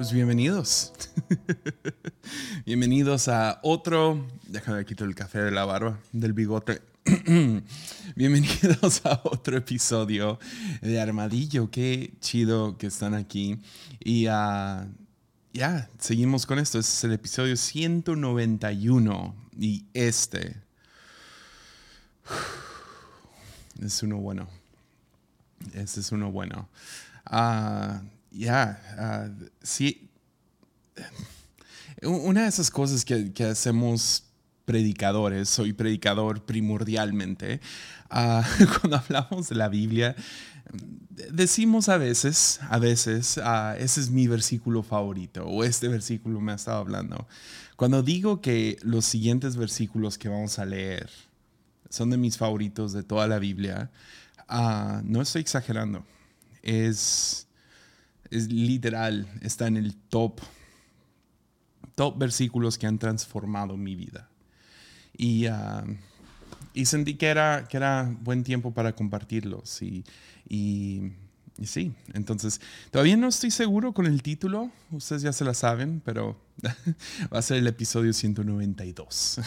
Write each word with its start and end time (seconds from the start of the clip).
Pues 0.00 0.14
bienvenidos. 0.14 0.94
bienvenidos 2.64 3.28
a 3.28 3.60
otro. 3.62 4.26
Déjame 4.48 4.86
quitar 4.86 5.06
el 5.06 5.14
café 5.14 5.40
de 5.40 5.50
la 5.50 5.66
barba, 5.66 6.00
del 6.10 6.32
bigote. 6.32 6.80
bienvenidos 8.16 9.04
a 9.04 9.20
otro 9.24 9.58
episodio 9.58 10.38
de 10.80 10.98
Armadillo. 10.98 11.70
Qué 11.70 12.14
chido 12.18 12.78
que 12.78 12.86
están 12.86 13.12
aquí. 13.12 13.58
Y 14.02 14.26
uh, 14.26 14.88
ya, 15.52 15.90
seguimos 15.98 16.46
con 16.46 16.58
esto. 16.58 16.78
Este 16.78 16.92
es 16.92 17.04
el 17.04 17.12
episodio 17.12 17.54
191. 17.54 19.34
Y 19.58 19.84
este 19.92 20.56
es 23.82 24.02
uno 24.02 24.16
bueno. 24.16 24.48
Este 25.74 26.00
es 26.00 26.10
uno 26.10 26.32
bueno. 26.32 26.70
Uh, 27.30 27.98
ya, 28.30 28.80
uh, 28.98 29.44
sí. 29.62 30.08
Una 32.02 32.42
de 32.42 32.48
esas 32.48 32.70
cosas 32.70 33.04
que, 33.04 33.32
que, 33.32 33.44
hacemos 33.44 34.24
predicadores, 34.64 35.48
soy 35.48 35.72
predicador 35.72 36.44
primordialmente, 36.44 37.60
uh, 38.10 38.42
cuando 38.80 38.96
hablamos 38.96 39.48
de 39.48 39.56
la 39.56 39.68
Biblia, 39.68 40.16
decimos 41.32 41.88
a 41.88 41.98
veces, 41.98 42.60
a 42.68 42.78
veces, 42.78 43.36
uh, 43.38 43.74
ese 43.78 44.00
es 44.00 44.10
mi 44.10 44.26
versículo 44.26 44.82
favorito 44.82 45.44
o 45.46 45.64
este 45.64 45.88
versículo 45.88 46.40
me 46.40 46.52
ha 46.52 46.56
estado 46.56 46.78
hablando. 46.78 47.26
Cuando 47.76 48.02
digo 48.02 48.40
que 48.40 48.78
los 48.82 49.04
siguientes 49.04 49.56
versículos 49.56 50.18
que 50.18 50.28
vamos 50.28 50.58
a 50.58 50.64
leer 50.64 51.10
son 51.88 52.10
de 52.10 52.16
mis 52.16 52.38
favoritos 52.38 52.92
de 52.92 53.02
toda 53.02 53.26
la 53.26 53.38
Biblia, 53.38 53.90
uh, 54.48 55.02
no 55.02 55.20
estoy 55.22 55.42
exagerando. 55.42 56.04
Es 56.62 57.48
es 58.30 58.50
literal, 58.50 59.28
está 59.42 59.66
en 59.66 59.76
el 59.76 59.94
top, 59.96 60.40
top 61.94 62.18
versículos 62.18 62.78
que 62.78 62.86
han 62.86 62.98
transformado 62.98 63.76
mi 63.76 63.94
vida. 63.94 64.28
Y, 65.16 65.48
uh, 65.48 65.96
y 66.72 66.86
sentí 66.86 67.14
que 67.14 67.26
era, 67.26 67.66
que 67.68 67.76
era 67.76 68.14
buen 68.22 68.44
tiempo 68.44 68.72
para 68.72 68.94
compartirlos. 68.94 69.82
Y, 69.82 70.04
y, 70.48 71.12
sí, 71.66 71.92
entonces, 72.14 72.60
todavía 72.90 73.16
no 73.16 73.28
estoy 73.28 73.50
seguro 73.50 73.92
con 73.92 74.06
el 74.06 74.22
título, 74.22 74.70
ustedes 74.90 75.22
ya 75.22 75.32
se 75.32 75.44
la 75.44 75.54
saben, 75.54 76.00
pero 76.04 76.36
va 77.32 77.38
a 77.38 77.42
ser 77.42 77.58
el 77.58 77.66
episodio 77.66 78.12
192. 78.12 79.40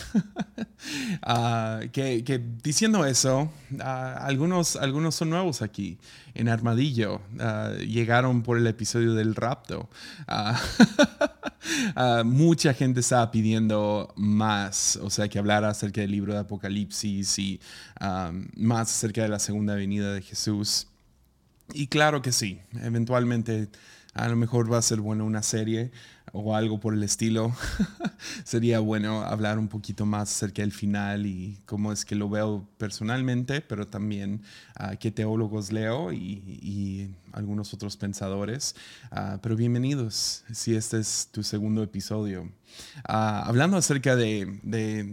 uh, 1.25 1.89
que, 1.91 2.23
que, 2.23 2.41
diciendo 2.61 3.05
eso, 3.05 3.51
uh, 3.71 3.81
algunos, 3.81 4.75
algunos 4.75 5.15
son 5.15 5.29
nuevos 5.29 5.61
aquí 5.61 5.97
en 6.33 6.49
Armadillo. 6.49 7.21
Uh, 7.33 7.77
llegaron 7.79 8.43
por 8.43 8.57
el 8.57 8.67
episodio 8.67 9.13
del 9.13 9.35
rapto. 9.35 9.89
mucha 12.25 12.73
gente 12.73 12.99
estaba 12.99 13.31
pidiendo 13.31 14.13
más, 14.15 14.97
o 14.97 15.09
sea, 15.09 15.27
que 15.27 15.39
hablara 15.39 15.69
acerca 15.69 16.01
del 16.01 16.11
libro 16.11 16.33
de 16.33 16.39
Apocalipsis 16.39 17.39
y 17.39 17.59
más 18.55 18.91
acerca 18.91 19.23
de 19.23 19.29
la 19.29 19.39
segunda 19.39 19.75
venida 19.75 20.13
de 20.13 20.21
Jesús. 20.21 20.87
Y 21.73 21.87
claro 21.87 22.21
que 22.21 22.31
sí, 22.31 22.61
eventualmente 22.81 23.67
a 24.13 24.27
lo 24.27 24.35
mejor 24.35 24.71
va 24.71 24.77
a 24.77 24.81
ser 24.83 25.01
bueno 25.01 25.25
una 25.25 25.41
serie 25.41 25.91
o 26.31 26.55
algo 26.55 26.79
por 26.79 26.93
el 26.93 27.01
estilo. 27.03 27.51
Sería 28.43 28.79
bueno 28.79 29.21
hablar 29.21 29.57
un 29.57 29.67
poquito 29.67 30.05
más 30.05 30.31
acerca 30.31 30.61
del 30.61 30.71
final 30.71 31.25
y 31.25 31.59
cómo 31.65 31.91
es 31.91 32.05
que 32.05 32.13
lo 32.13 32.29
veo 32.29 32.67
personalmente, 32.77 33.61
pero 33.61 33.87
también 33.87 34.41
qué 34.99 35.09
teólogos 35.09 35.71
leo 35.71 36.13
y, 36.13 37.15
algunos 37.31 37.73
otros 37.73 37.97
pensadores. 37.97 38.75
Uh, 39.11 39.39
pero 39.41 39.55
bienvenidos 39.55 40.43
si 40.53 40.75
este 40.75 40.99
es 40.99 41.29
tu 41.31 41.41
segundo 41.41 41.81
episodio. 41.81 42.43
Uh, 43.09 43.41
hablando 43.45 43.75
acerca 43.75 44.15
de, 44.15 44.59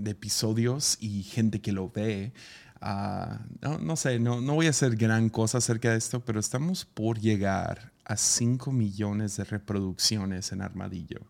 episodios 0.05 0.99
y 1.01 1.23
gente 1.23 1.63
que 1.63 1.73
lo 1.73 1.89
ve. 1.91 2.35
No, 2.81 3.97
sé, 3.97 4.19
no, 4.19 4.41
no 4.41 4.55
voy 4.55 4.67
a 4.67 4.71
hacer 4.71 4.97
gran 4.97 5.29
cosa 5.29 5.59
acerca 5.59 5.91
de 5.91 5.99
esto, 5.99 6.21
pero 6.21 6.41
estamos 6.41 6.85
por 6.85 7.19
llegar 7.19 7.93
a 8.05 8.17
5 8.17 8.73
millones 8.73 9.37
de 9.37 9.45
reproducciones 9.45 10.53
en 10.53 10.63
Armadillo. 10.63 11.21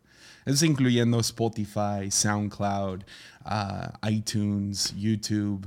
Eso 0.47 0.65
incluyendo 0.65 1.21
Spotify, 1.21 2.11
SoundCloud, 2.11 3.03
uh, 3.45 4.09
iTunes, 4.09 4.95
YouTube, 4.97 5.67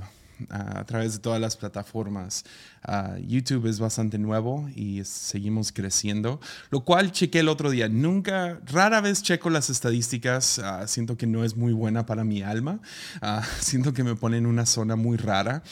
uh, 0.50 0.78
a 0.78 0.84
través 0.84 1.14
de 1.14 1.18
todas 1.18 1.40
las 1.40 1.56
plataformas. 1.56 2.44
Uh, 2.86 3.18
YouTube 3.18 3.66
es 3.66 3.80
bastante 3.80 4.18
nuevo 4.18 4.68
y 4.74 5.02
seguimos 5.04 5.72
creciendo, 5.72 6.40
lo 6.70 6.84
cual 6.84 7.12
chequé 7.12 7.40
el 7.40 7.48
otro 7.48 7.70
día. 7.70 7.88
Nunca, 7.88 8.60
rara 8.66 9.00
vez 9.00 9.22
checo 9.22 9.50
las 9.50 9.70
estadísticas. 9.70 10.60
siento 10.86 11.16
que 11.16 11.26
no 11.26 11.44
es 11.44 11.56
muy 11.56 11.72
buena 11.72 12.06
para 12.06 12.24
mi 12.24 12.42
alma. 12.42 12.80
siento 13.60 13.92
que 13.92 14.04
me 14.04 14.16
pone 14.16 14.38
en 14.38 14.46
una 14.46 14.66
zona 14.66 14.96
muy 14.96 15.16
rara. 15.16 15.62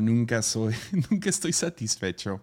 nunca 0.00 0.42
soy, 0.42 0.74
nunca 1.10 1.30
estoy 1.30 1.52
satisfecho 1.52 2.40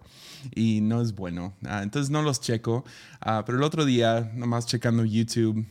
y 0.56 0.82
no 0.82 1.02
es 1.02 1.14
bueno. 1.14 1.54
Uh, 1.64 1.82
entonces 1.82 2.10
no 2.10 2.22
los 2.22 2.42
checo. 2.42 2.84
Uh, 3.26 3.44
pero 3.46 3.58
el 3.58 3.64
otro 3.64 3.86
día, 3.86 4.32
nomás 4.36 4.66
checando 4.66 5.06
YouTube, 5.06 5.66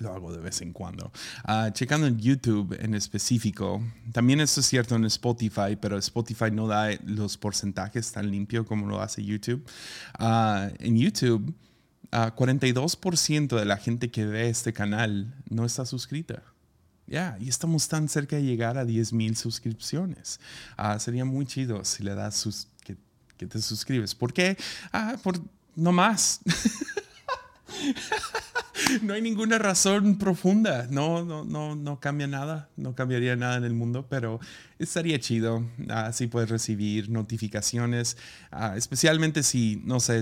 lo 0.00 0.12
hago 0.12 0.32
de 0.32 0.40
vez 0.40 0.60
en 0.62 0.72
cuando. 0.72 1.12
Uh, 1.46 1.70
checando 1.72 2.06
en 2.06 2.18
YouTube 2.18 2.76
en 2.80 2.94
específico, 2.94 3.82
también 4.12 4.40
eso 4.40 4.60
es 4.60 4.66
cierto 4.66 4.96
en 4.96 5.04
Spotify, 5.04 5.76
pero 5.80 5.98
Spotify 5.98 6.50
no 6.52 6.66
da 6.66 6.90
los 7.04 7.36
porcentajes 7.36 8.12
tan 8.12 8.30
limpio 8.30 8.64
como 8.64 8.86
lo 8.86 9.00
hace 9.00 9.24
YouTube. 9.24 9.64
en 10.18 10.96
YouTube, 10.96 11.54
42% 12.10 13.58
de 13.58 13.64
la 13.64 13.76
gente 13.76 14.10
que 14.10 14.24
ve 14.24 14.48
este 14.48 14.72
canal 14.72 15.34
no 15.48 15.64
está 15.64 15.84
suscrita. 15.84 16.42
Ya, 17.06 17.36
y 17.38 17.48
estamos 17.48 17.86
tan 17.88 18.08
cerca 18.08 18.36
de 18.36 18.42
llegar 18.42 18.78
a 18.78 18.84
10.000 18.84 19.34
suscripciones. 19.34 20.40
sería 20.98 21.24
muy 21.24 21.46
chido 21.46 21.84
si 21.84 22.02
le 22.02 22.14
das 22.14 22.68
que 23.36 23.46
te 23.46 23.60
suscribes. 23.60 24.14
¿Por 24.14 24.32
qué? 24.32 24.56
Ah, 24.92 25.16
por 25.22 25.40
no 25.74 25.92
más. 25.92 26.40
no 29.02 29.14
hay 29.14 29.22
ninguna 29.22 29.58
razón 29.58 30.18
profunda. 30.18 30.86
No, 30.90 31.24
no, 31.24 31.44
no, 31.44 31.76
no 31.76 32.00
cambia 32.00 32.26
nada. 32.26 32.68
No 32.76 32.94
cambiaría 32.94 33.36
nada 33.36 33.56
en 33.56 33.64
el 33.64 33.74
mundo, 33.74 34.06
pero 34.08 34.40
estaría 34.78 35.18
chido. 35.18 35.64
Así 35.88 36.26
puedes 36.26 36.50
recibir 36.50 37.10
notificaciones, 37.10 38.16
ah, 38.50 38.74
especialmente 38.76 39.42
si, 39.42 39.80
no 39.84 40.00
sé, 40.00 40.20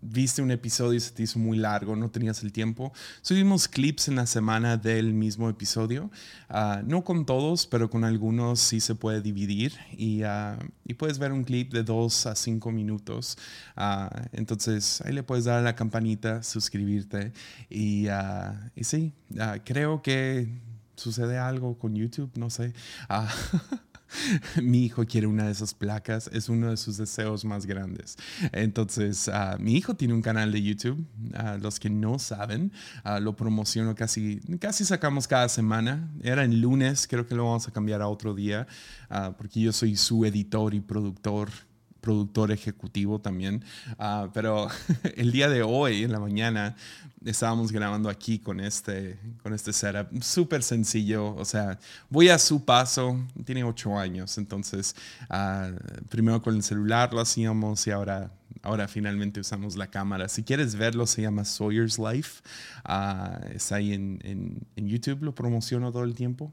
viste 0.00 0.40
un 0.40 0.50
episodio 0.50 0.94
y 0.94 1.00
se 1.00 1.10
te 1.10 1.22
hizo 1.22 1.38
muy 1.38 1.58
largo, 1.58 1.94
no 1.96 2.10
tenías 2.10 2.42
el 2.42 2.52
tiempo. 2.52 2.92
Subimos 3.20 3.68
clips 3.68 4.08
en 4.08 4.16
la 4.16 4.26
semana 4.26 4.76
del 4.76 5.12
mismo 5.12 5.48
episodio. 5.50 6.10
Uh, 6.48 6.82
no 6.86 7.04
con 7.04 7.26
todos, 7.26 7.66
pero 7.66 7.90
con 7.90 8.04
algunos 8.04 8.60
sí 8.60 8.80
se 8.80 8.94
puede 8.94 9.20
dividir 9.20 9.74
y, 9.92 10.22
uh, 10.24 10.56
y 10.86 10.94
puedes 10.94 11.18
ver 11.18 11.32
un 11.32 11.44
clip 11.44 11.72
de 11.72 11.82
dos 11.82 12.26
a 12.26 12.34
cinco 12.34 12.72
minutos. 12.72 13.36
Uh, 13.76 14.08
entonces 14.32 15.02
ahí 15.02 15.12
le 15.12 15.22
puedes 15.22 15.44
dar 15.44 15.58
a 15.58 15.62
la 15.62 15.74
campanita, 15.74 16.42
suscribirte 16.42 17.32
y, 17.68 18.06
y 18.74 18.84
sí, 18.84 19.12
creo 19.64 20.02
que 20.02 20.60
sucede 20.96 21.38
algo 21.38 21.78
con 21.78 21.94
YouTube, 21.94 22.30
no 22.36 22.48
sé. 22.50 22.72
mi 24.62 24.84
hijo 24.84 25.04
quiere 25.04 25.26
una 25.26 25.46
de 25.46 25.52
esas 25.52 25.74
placas, 25.74 26.30
es 26.32 26.48
uno 26.48 26.70
de 26.70 26.76
sus 26.76 26.96
deseos 26.96 27.44
más 27.44 27.66
grandes. 27.66 28.16
Entonces, 28.52 29.28
uh, 29.28 29.60
mi 29.60 29.74
hijo 29.74 29.94
tiene 29.94 30.14
un 30.14 30.22
canal 30.22 30.52
de 30.52 30.62
YouTube, 30.62 31.04
uh, 31.32 31.58
los 31.60 31.80
que 31.80 31.90
no 31.90 32.18
saben, 32.18 32.72
uh, 33.04 33.20
lo 33.20 33.36
promociono 33.36 33.94
casi, 33.94 34.40
casi 34.60 34.84
sacamos 34.84 35.26
cada 35.26 35.48
semana. 35.48 36.10
Era 36.22 36.44
en 36.44 36.60
lunes, 36.60 37.06
creo 37.06 37.26
que 37.26 37.34
lo 37.34 37.44
vamos 37.44 37.68
a 37.68 37.72
cambiar 37.72 38.02
a 38.02 38.08
otro 38.08 38.34
día, 38.34 38.66
porque 39.38 39.60
yo 39.60 39.72
soy 39.72 39.96
su 39.96 40.24
editor 40.24 40.74
y 40.74 40.80
productor 40.80 41.50
productor 42.06 42.52
ejecutivo 42.52 43.18
también. 43.18 43.64
Uh, 43.98 44.30
pero 44.32 44.68
el 45.16 45.32
día 45.32 45.48
de 45.48 45.64
hoy, 45.64 46.04
en 46.04 46.12
la 46.12 46.20
mañana, 46.20 46.76
estábamos 47.24 47.72
grabando 47.72 48.08
aquí 48.08 48.38
con 48.38 48.60
este, 48.60 49.18
con 49.42 49.52
este 49.52 49.72
setup. 49.72 50.22
Súper 50.22 50.62
sencillo. 50.62 51.34
O 51.34 51.44
sea, 51.44 51.80
voy 52.08 52.28
a 52.28 52.38
su 52.38 52.64
paso. 52.64 53.18
Tiene 53.44 53.64
ocho 53.64 53.98
años. 53.98 54.38
Entonces, 54.38 54.94
uh, 55.30 55.74
primero 56.08 56.40
con 56.40 56.54
el 56.54 56.62
celular 56.62 57.12
lo 57.12 57.20
hacíamos 57.20 57.84
y 57.88 57.90
ahora 57.90 58.30
ahora 58.62 58.86
finalmente 58.86 59.40
usamos 59.40 59.76
la 59.76 59.88
cámara. 59.88 60.28
Si 60.28 60.44
quieres 60.44 60.76
verlo, 60.76 61.06
se 61.06 61.22
llama 61.22 61.44
Sawyer's 61.44 61.98
Life. 61.98 62.40
Uh, 62.88 63.52
está 63.52 63.76
ahí 63.76 63.94
en, 63.94 64.20
en, 64.76 64.88
YouTube, 64.88 65.22
lo 65.22 65.34
promociono 65.34 65.90
todo 65.90 66.04
el 66.04 66.14
tiempo. 66.14 66.52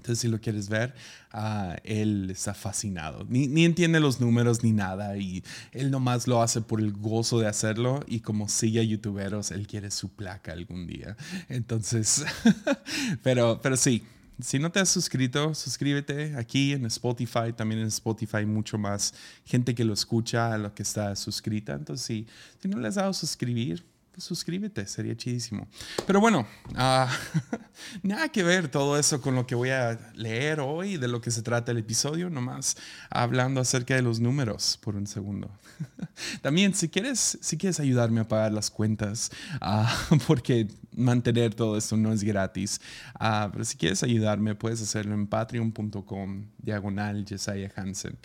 Entonces, 0.00 0.20
si 0.20 0.28
lo 0.28 0.40
quieres 0.40 0.70
ver, 0.70 0.94
uh, 1.34 1.74
él 1.84 2.30
está 2.30 2.54
fascinado. 2.54 3.26
Ni, 3.28 3.48
ni, 3.48 3.66
entiende 3.66 4.00
los 4.00 4.18
números 4.18 4.64
ni 4.64 4.72
nada. 4.72 5.18
Y 5.18 5.44
él 5.72 5.90
nomás 5.90 6.26
lo 6.26 6.40
hace 6.40 6.62
por 6.62 6.80
el 6.80 6.92
gozo 6.92 7.38
de 7.38 7.46
hacerlo. 7.46 8.02
Y 8.06 8.20
como 8.20 8.48
sigue 8.48 8.80
a 8.80 8.82
youtuberos, 8.82 9.50
él 9.50 9.66
quiere 9.66 9.90
su 9.90 10.08
placa 10.08 10.52
algún 10.52 10.86
día. 10.86 11.18
Entonces, 11.50 12.24
pero, 13.22 13.60
pero 13.62 13.76
sí. 13.76 14.02
Si 14.40 14.58
no 14.58 14.72
te 14.72 14.80
has 14.80 14.88
suscrito, 14.88 15.54
suscríbete 15.54 16.34
aquí 16.34 16.72
en 16.72 16.86
Spotify. 16.86 17.52
También 17.54 17.82
en 17.82 17.88
Spotify 17.88 18.46
mucho 18.46 18.78
más 18.78 19.12
gente 19.44 19.74
que 19.74 19.84
lo 19.84 19.92
escucha 19.92 20.54
a 20.54 20.56
lo 20.56 20.74
que 20.74 20.82
está 20.82 21.14
suscrita. 21.14 21.74
Entonces, 21.74 22.06
si, 22.06 22.26
si 22.58 22.68
no 22.68 22.78
le 22.78 22.88
has 22.88 22.94
dado 22.94 23.12
suscribir, 23.12 23.84
suscríbete, 24.16 24.86
sería 24.86 25.16
chidísimo. 25.16 25.68
Pero 26.06 26.20
bueno, 26.20 26.46
ah, 26.74 27.08
nada 28.02 28.28
que 28.28 28.42
ver 28.42 28.68
todo 28.68 28.98
eso 28.98 29.20
con 29.20 29.34
lo 29.34 29.46
que 29.46 29.54
voy 29.54 29.70
a 29.70 29.98
leer 30.14 30.60
hoy, 30.60 30.96
de 30.96 31.08
lo 31.08 31.20
que 31.20 31.30
se 31.30 31.42
trata 31.42 31.72
el 31.72 31.78
episodio, 31.78 32.28
nomás 32.30 32.76
hablando 33.08 33.60
acerca 33.60 33.94
de 33.94 34.02
los 34.02 34.20
números 34.20 34.78
por 34.82 34.96
un 34.96 35.06
segundo. 35.06 35.50
También, 36.42 36.74
si 36.74 36.88
quieres, 36.88 37.38
si 37.40 37.56
quieres 37.56 37.80
ayudarme 37.80 38.20
a 38.20 38.28
pagar 38.28 38.52
las 38.52 38.70
cuentas, 38.70 39.30
ah, 39.60 39.94
porque 40.26 40.68
mantener 40.96 41.54
todo 41.54 41.76
esto 41.76 41.96
no 41.96 42.12
es 42.12 42.22
gratis, 42.22 42.80
ah, 43.14 43.48
pero 43.52 43.64
si 43.64 43.76
quieres 43.76 44.02
ayudarme, 44.02 44.54
puedes 44.54 44.82
hacerlo 44.82 45.14
en 45.14 45.26
patreon.com, 45.26 46.46
diagonal 46.58 47.24
Jesiah 47.26 47.72
Hansen. 47.76 48.18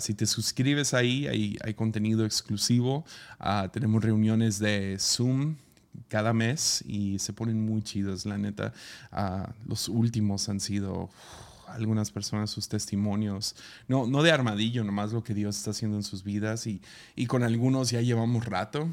si 0.00 0.14
te 0.14 0.26
suscribes 0.26 0.94
ahí, 0.94 1.26
hay, 1.26 1.56
hay 1.62 1.74
contenido 1.74 2.24
exclusivo, 2.24 3.04
tenemos 3.72 4.02
reuniones 4.02 4.58
de 4.58 4.96
Zoom 4.98 5.25
cada 6.08 6.32
mes 6.32 6.82
y 6.86 7.18
se 7.18 7.32
ponen 7.32 7.64
muy 7.64 7.82
chidos, 7.82 8.26
la 8.26 8.38
neta. 8.38 8.72
Ah, 9.12 9.52
los 9.66 9.88
últimos 9.88 10.48
han 10.48 10.60
sido 10.60 11.10
algunas 11.68 12.10
personas 12.10 12.50
sus 12.50 12.68
testimonios, 12.68 13.56
no, 13.88 14.06
no 14.06 14.22
de 14.22 14.30
armadillo, 14.30 14.84
nomás 14.84 15.12
lo 15.12 15.22
que 15.22 15.34
Dios 15.34 15.56
está 15.56 15.70
haciendo 15.70 15.96
en 15.96 16.04
sus 16.04 16.22
vidas 16.22 16.66
y, 16.66 16.80
y 17.16 17.26
con 17.26 17.42
algunos 17.42 17.90
ya 17.90 18.00
llevamos 18.00 18.46
rato 18.46 18.88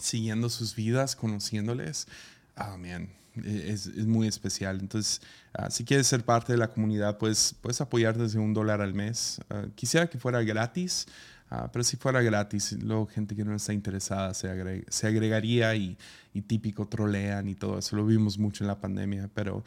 siguiendo 0.00 0.48
sus 0.48 0.74
vidas, 0.74 1.16
conociéndoles. 1.16 2.08
Ah, 2.56 2.76
man, 2.76 3.08
es, 3.36 3.86
es, 3.86 4.06
muy 4.06 4.26
especial. 4.26 4.80
Entonces, 4.80 5.20
ah, 5.54 5.70
si 5.70 5.84
quieres 5.84 6.06
ser 6.06 6.24
parte 6.24 6.52
de 6.52 6.58
la 6.58 6.68
comunidad, 6.68 7.18
pues 7.18 7.54
puedes 7.60 7.80
apoyar 7.80 8.16
desde 8.16 8.38
un 8.38 8.54
dólar 8.54 8.80
al 8.80 8.94
mes. 8.94 9.40
Ah, 9.50 9.66
quisiera 9.74 10.08
que 10.08 10.18
fuera 10.18 10.42
gratis, 10.42 11.06
Ah, 11.54 11.68
pero 11.70 11.84
si 11.84 11.98
fuera 11.98 12.22
gratis, 12.22 12.72
luego 12.82 13.06
gente 13.06 13.36
que 13.36 13.44
no 13.44 13.54
está 13.54 13.74
interesada 13.74 14.32
se, 14.32 14.48
agregaría 14.48 15.74
y, 15.74 15.98
típico 16.46 16.88
trolean 16.88 17.46
y 17.46 17.54
todo 17.54 17.78
eso. 17.78 17.94
Lo 17.94 18.06
vimos 18.06 18.38
mucho 18.38 18.64
en 18.64 18.68
la 18.68 18.80
pandemia, 18.80 19.28
pero, 19.34 19.62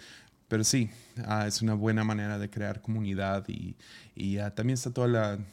pero 0.48 0.64
sí, 0.64 0.90
ah, 1.28 1.46
es 1.46 1.62
una 1.62 1.76
buena 1.76 2.04
manera 2.04 2.40
de 2.40 2.50
crear 2.50 2.82
comunidad 2.82 3.48
y, 3.50 3.76
y 4.16 4.40
ah, 4.40 4.50
también 4.50 4.74
está 4.74 4.90
todo 4.90 5.06
el 5.06 5.46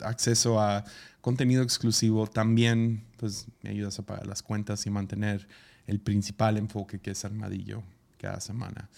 acceso 0.00 0.60
a 0.60 0.84
contenido 1.20 1.62
exclusivo. 1.62 2.26
También 2.26 3.04
pues, 3.16 3.46
me 3.62 3.70
ayudas 3.70 4.00
a 4.00 4.02
pagar 4.04 4.26
las 4.26 4.42
cuentas 4.42 4.84
y 4.86 4.90
mantener 4.90 5.46
el 5.86 6.00
principal 6.00 6.58
enfoque 6.58 6.98
que 6.98 7.12
es 7.12 7.24
Armadillo 7.24 7.84
cada 8.18 8.40
semana. 8.40 8.88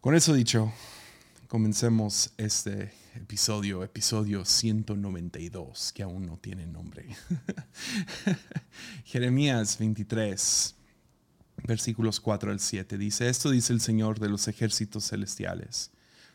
Con 0.00 0.14
eso 0.14 0.32
dicho, 0.32 0.72
comencemos 1.46 2.32
este 2.38 3.03
episodio, 3.14 3.84
episodio 3.84 4.44
192, 4.44 5.92
que 5.92 6.02
aún 6.02 6.26
no 6.26 6.36
tiene 6.36 6.66
nombre. 6.66 7.06
Jeremías 9.04 9.78
23, 9.78 10.74
versículos 11.62 12.18
4 12.20 12.50
al 12.50 12.58
7, 12.58 12.98
dice, 12.98 13.28
esto 13.28 13.50
dice 13.50 13.72
el 13.72 13.80
Señor 13.80 14.18
de 14.18 14.28
los 14.28 14.48
ejércitos 14.48 15.08
celestiales, 15.08 15.92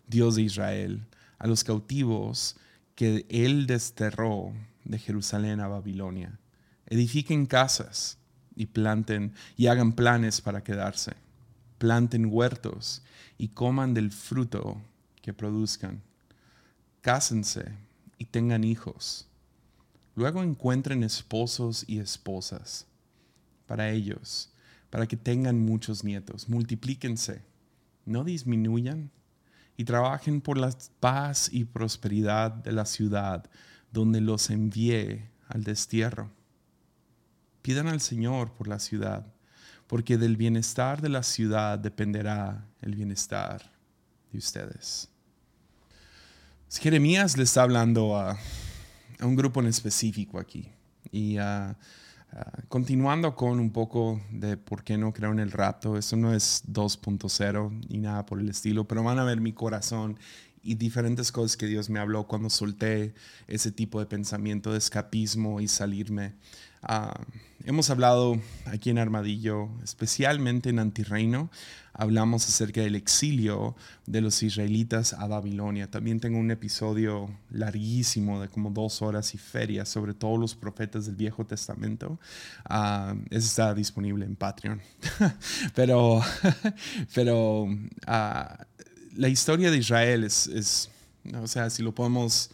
Dios 0.07 0.35
de 0.35 0.43
Israel, 0.43 1.05
a 1.37 1.47
los 1.47 1.63
cautivos 1.63 2.55
que 2.95 3.25
Él 3.29 3.67
desterró 3.67 4.53
de 4.85 4.99
Jerusalén 4.99 5.59
a 5.59 5.67
Babilonia. 5.67 6.39
Edifiquen 6.85 7.45
casas 7.45 8.17
y 8.55 8.67
planten 8.67 9.33
y 9.57 9.67
hagan 9.67 9.93
planes 9.93 10.41
para 10.41 10.63
quedarse. 10.63 11.13
Planten 11.77 12.25
huertos 12.25 13.03
y 13.37 13.49
coman 13.49 13.93
del 13.93 14.11
fruto 14.11 14.81
que 15.21 15.33
produzcan 15.33 16.01
cásense 17.01 17.65
y 18.17 18.25
tengan 18.25 18.63
hijos. 18.63 19.27
Luego 20.15 20.43
encuentren 20.43 21.03
esposos 21.03 21.85
y 21.87 21.99
esposas 21.99 22.85
para 23.65 23.89
ellos, 23.89 24.51
para 24.89 25.07
que 25.07 25.15
tengan 25.15 25.59
muchos 25.59 26.03
nietos. 26.03 26.49
Multiplíquense, 26.49 27.41
no 28.05 28.23
disminuyan 28.23 29.11
y 29.77 29.85
trabajen 29.85 30.41
por 30.41 30.57
la 30.57 30.75
paz 30.99 31.49
y 31.53 31.63
prosperidad 31.63 32.51
de 32.51 32.73
la 32.73 32.85
ciudad 32.85 33.49
donde 33.91 34.21
los 34.21 34.49
envié 34.49 35.29
al 35.47 35.63
destierro. 35.63 36.31
Pidan 37.61 37.87
al 37.87 38.01
Señor 38.01 38.51
por 38.51 38.67
la 38.67 38.79
ciudad, 38.79 39.33
porque 39.87 40.17
del 40.17 40.37
bienestar 40.37 41.01
de 41.01 41.09
la 41.09 41.23
ciudad 41.23 41.79
dependerá 41.79 42.67
el 42.81 42.95
bienestar 42.95 43.71
de 44.31 44.37
ustedes. 44.37 45.09
Jeremías 46.77 47.35
le 47.35 47.43
está 47.43 47.63
hablando 47.63 48.15
a, 48.15 48.37
un 49.21 49.35
grupo 49.35 49.59
en 49.59 49.67
específico 49.67 50.39
aquí. 50.39 50.69
Y 51.11 51.37
ah, 51.37 51.75
ah, 52.31 52.61
continuando 52.67 53.35
con 53.35 53.59
un 53.59 53.71
poco 53.71 54.21
de 54.31 54.55
por 54.55 54.83
qué 54.83 54.97
no 54.97 55.11
creo 55.11 55.31
en 55.31 55.39
el 55.39 55.51
rapto, 55.51 55.97
eso 55.97 56.15
no 56.15 56.33
es 56.33 56.63
2.0 56.67 57.87
ni 57.89 57.97
nada 57.97 58.25
por 58.25 58.39
el 58.39 58.49
estilo, 58.49 58.87
pero 58.87 59.03
van 59.03 59.17
a 59.17 59.23
ver 59.23 59.41
mi 59.41 59.51
corazón 59.51 60.19
y 60.61 60.75
diferentes 60.75 61.31
cosas 61.31 61.57
que 61.57 61.65
Dios 61.65 61.89
me 61.89 61.99
habló 61.99 62.27
cuando 62.27 62.49
solté 62.49 63.13
ese 63.47 63.71
tipo 63.71 63.99
de 63.99 64.05
pensamiento 64.05 64.71
de 64.71 64.77
escapismo 64.77 65.61
y 65.61 65.67
salirme. 65.67 66.35
Ah, 66.83 67.19
hemos 67.65 67.89
hablado 67.89 68.39
aquí 68.65 68.89
en 68.89 68.97
Armadillo, 68.97 69.69
especialmente 69.83 70.69
en 70.69 70.79
Antirreino, 70.79 71.49
hablamos 71.93 72.47
acerca 72.47 72.81
del 72.81 72.95
exilio 72.95 73.75
de 74.05 74.21
los 74.21 74.41
israelitas 74.41 75.13
a 75.13 75.27
Babilonia. 75.27 75.91
También 75.91 76.19
tengo 76.19 76.39
un 76.39 76.51
episodio 76.51 77.29
larguísimo 77.49 78.41
de 78.41 78.47
como 78.47 78.69
dos 78.69 79.01
horas 79.01 79.33
y 79.33 79.37
ferias 79.37 79.89
sobre 79.89 80.13
todos 80.13 80.39
los 80.39 80.55
profetas 80.55 81.05
del 81.05 81.15
Viejo 81.15 81.45
Testamento. 81.45 82.19
Uh, 82.69 83.19
está 83.29 83.73
disponible 83.73 84.25
en 84.25 84.35
Patreon. 84.35 84.81
pero 85.75 86.21
pero 87.13 87.67
ah, 88.07 88.65
la 89.15 89.27
historia 89.27 89.71
de 89.71 89.77
Israel 89.77 90.23
es, 90.23 90.89
o 91.33 91.47
sea, 91.47 91.69
si 91.69 91.83
lo 91.83 91.93
podemos 91.93 92.51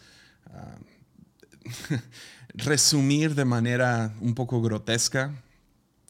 resumir 2.56 3.34
de 3.34 3.44
manera 3.44 4.14
un 4.20 4.34
poco 4.34 4.62
grotesca, 4.62 5.32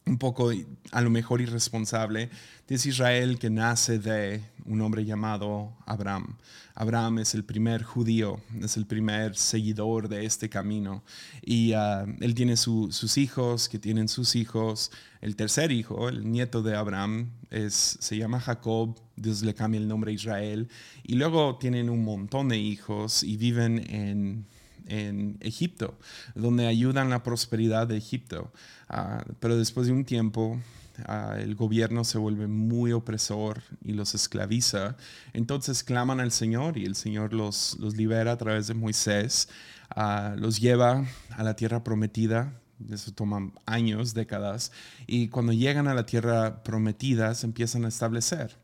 un 0.05 0.17
poco 0.17 0.51
a 0.91 1.01
lo 1.01 1.09
mejor 1.09 1.41
irresponsable, 1.41 2.29
es 2.69 2.85
Israel 2.85 3.39
que 3.39 3.49
nace 3.49 3.97
de 3.97 4.41
un 4.65 4.81
hombre 4.81 5.05
llamado 5.05 5.73
Abraham. 5.85 6.37
Abraham 6.75 7.19
es 7.19 7.33
el 7.33 7.43
primer 7.43 7.83
judío, 7.83 8.41
es 8.61 8.77
el 8.77 8.85
primer 8.85 9.35
seguidor 9.35 10.09
de 10.09 10.25
este 10.25 10.49
camino. 10.49 11.03
Y 11.41 11.73
ah, 11.73 12.05
él 12.19 12.35
tiene 12.35 12.57
sus 12.57 13.17
hijos, 13.17 13.69
que 13.69 13.79
tienen 13.79 14.07
sus 14.09 14.35
hijos. 14.35 14.91
El 15.21 15.35
tercer 15.35 15.71
hijo, 15.71 16.09
el 16.09 16.29
nieto 16.29 16.61
de 16.61 16.75
Abraham, 16.75 17.31
es, 17.49 17.97
se 17.99 18.17
llama 18.17 18.39
Jacob. 18.39 18.99
Dios 19.15 19.41
le 19.43 19.53
cambia 19.53 19.79
el 19.79 19.87
nombre 19.87 20.11
a 20.11 20.15
Israel. 20.15 20.69
Y 21.03 21.15
luego 21.15 21.57
tienen 21.57 21.89
un 21.89 22.03
montón 22.03 22.49
de 22.49 22.57
hijos 22.57 23.23
y 23.23 23.37
viven 23.37 23.79
en 23.89 24.45
en 24.87 25.37
Egipto, 25.41 25.97
donde 26.35 26.67
ayudan 26.67 27.09
la 27.09 27.23
prosperidad 27.23 27.87
de 27.87 27.97
Egipto. 27.97 28.51
Ah, 28.89 29.23
pero 29.39 29.57
después 29.57 29.87
de 29.87 29.93
un 29.93 30.05
tiempo, 30.05 30.59
ah, 31.05 31.35
el 31.39 31.55
gobierno 31.55 32.03
se 32.03 32.17
vuelve 32.17 32.47
muy 32.47 32.91
opresor 32.91 33.61
y 33.83 33.93
los 33.93 34.15
esclaviza. 34.15 34.95
Entonces 35.33 35.83
claman 35.83 36.19
al 36.19 36.31
Señor 36.31 36.77
y 36.77 36.85
el 36.85 36.95
Señor 36.95 37.33
los, 37.33 37.77
los 37.79 37.95
libera 37.95 38.33
a 38.33 38.37
través 38.37 38.67
de 38.67 38.73
Moisés, 38.73 39.49
ah, 39.89 40.35
los 40.37 40.59
lleva 40.59 41.05
a 41.31 41.43
la 41.43 41.55
tierra 41.55 41.83
prometida. 41.83 42.53
Eso 42.91 43.11
toma 43.11 43.51
años, 43.65 44.13
décadas. 44.13 44.71
Y 45.07 45.29
cuando 45.29 45.51
llegan 45.51 45.87
a 45.87 45.95
la 45.95 46.05
tierra 46.05 46.63
prometida, 46.63 47.33
se 47.33 47.47
empiezan 47.47 47.85
a 47.85 47.87
establecer. 47.87 48.55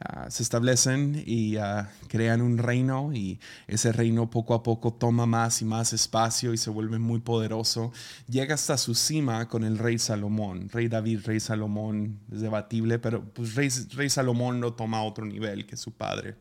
Ah, 0.00 0.28
se 0.28 0.42
establecen 0.42 1.22
y 1.24 1.56
ah, 1.56 1.88
crean 2.08 2.42
un 2.42 2.58
reino 2.58 3.12
y 3.12 3.38
ese 3.68 3.92
reino 3.92 4.28
poco 4.28 4.54
a 4.54 4.62
poco 4.62 4.92
toma 4.92 5.24
más 5.24 5.62
y 5.62 5.64
más 5.64 5.92
espacio 5.92 6.52
y 6.52 6.56
se 6.56 6.70
vuelve 6.70 6.98
muy 6.98 7.20
poderoso. 7.20 7.92
Llega 8.28 8.54
hasta 8.54 8.76
su 8.76 8.94
cima 8.94 9.48
con 9.48 9.62
el 9.62 9.78
rey 9.78 9.98
Salomón. 9.98 10.68
Rey 10.68 10.88
David, 10.88 11.20
rey 11.24 11.38
Salomón, 11.38 12.18
es 12.32 12.40
debatible, 12.40 12.98
pero 12.98 13.24
pues 13.24 13.54
rey, 13.54 13.68
rey 13.92 14.10
Salomón 14.10 14.60
lo 14.60 14.74
toma 14.74 14.98
a 14.98 15.02
otro 15.02 15.24
nivel 15.24 15.64
que 15.64 15.76
su 15.76 15.92
padre. 15.92 16.36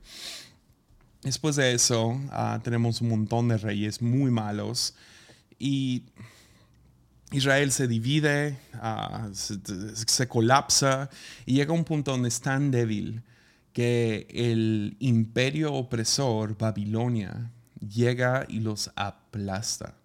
Después 1.22 1.55
de 1.55 1.74
eso 1.74 2.19
ah, 2.31 2.60
tenemos 2.63 3.01
un 3.01 3.10
montón 3.10 3.50
de 3.50 3.57
reyes 3.57 4.01
muy 4.01 4.31
malos 4.31 4.95
y 5.60 6.03
Israel 7.31 7.72
se 7.72 7.88
divide, 7.88 8.57
se, 9.33 9.57
se, 10.05 10.27
colapsa 10.27 11.10
y 11.45 11.53
llega 11.53 11.72
a 11.72 11.75
un 11.75 11.83
punto 11.83 12.12
donde 12.12 12.29
es 12.29 12.41
tan 12.41 12.69
débil 12.69 13.24
que 13.74 14.27
el 14.30 14.96
imperio 15.00 15.74
opresor 15.74 16.58
Babilonia 16.58 17.51
llega 17.80 18.46
y 18.48 18.60
los 18.60 18.92
aplasta. 18.96 19.96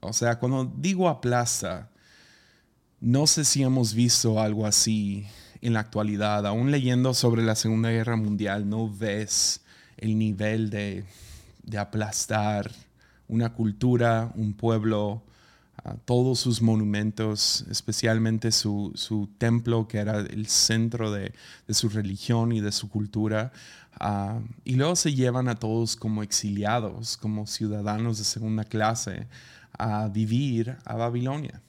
O 0.00 0.12
sea, 0.12 0.38
cuando 0.38 0.72
digo 0.76 1.08
aplasta, 1.08 1.90
no 3.00 3.26
sé 3.26 3.44
si 3.44 3.62
hemos 3.62 3.94
visto 3.94 4.40
algo 4.40 4.66
así 4.66 5.26
en 5.60 5.72
la 5.72 5.80
actualidad. 5.80 6.46
Aún 6.46 6.70
leyendo 6.70 7.14
sobre 7.14 7.42
la 7.42 7.54
Segunda 7.54 7.90
Guerra 7.90 8.16
Mundial, 8.16 8.68
no 8.68 8.88
ves 8.88 9.62
el 9.96 10.18
nivel 10.18 10.70
de, 10.70 11.04
aplastar 11.78 12.70
una 13.28 13.54
cultura, 13.54 14.32
un 14.34 14.52
pueblo, 14.52 15.22
todos 16.04 16.38
sus 16.38 16.62
monumentos, 16.62 17.64
especialmente 17.70 18.52
su, 18.52 19.28
templo, 19.38 19.88
que 19.88 19.98
era 19.98 20.20
el 20.20 20.46
centro 20.46 21.10
de, 21.10 21.32
su 21.68 21.88
religión 21.88 22.52
y 22.52 22.60
de 22.60 22.72
su 22.72 22.88
cultura. 22.88 23.52
Ah, 24.00 24.40
y 24.64 24.76
luego 24.76 24.96
se 24.96 25.14
llevan 25.14 25.48
a 25.48 25.56
todos 25.56 25.96
como 25.96 26.22
exiliados, 26.22 27.16
como 27.16 27.46
ciudadanos 27.46 28.18
de 28.18 28.24
segunda 28.24 28.64
clase, 28.64 29.26
a 29.78 30.08
vivir 30.08 30.76
a 30.84 30.94
Babilonia. 30.94 31.60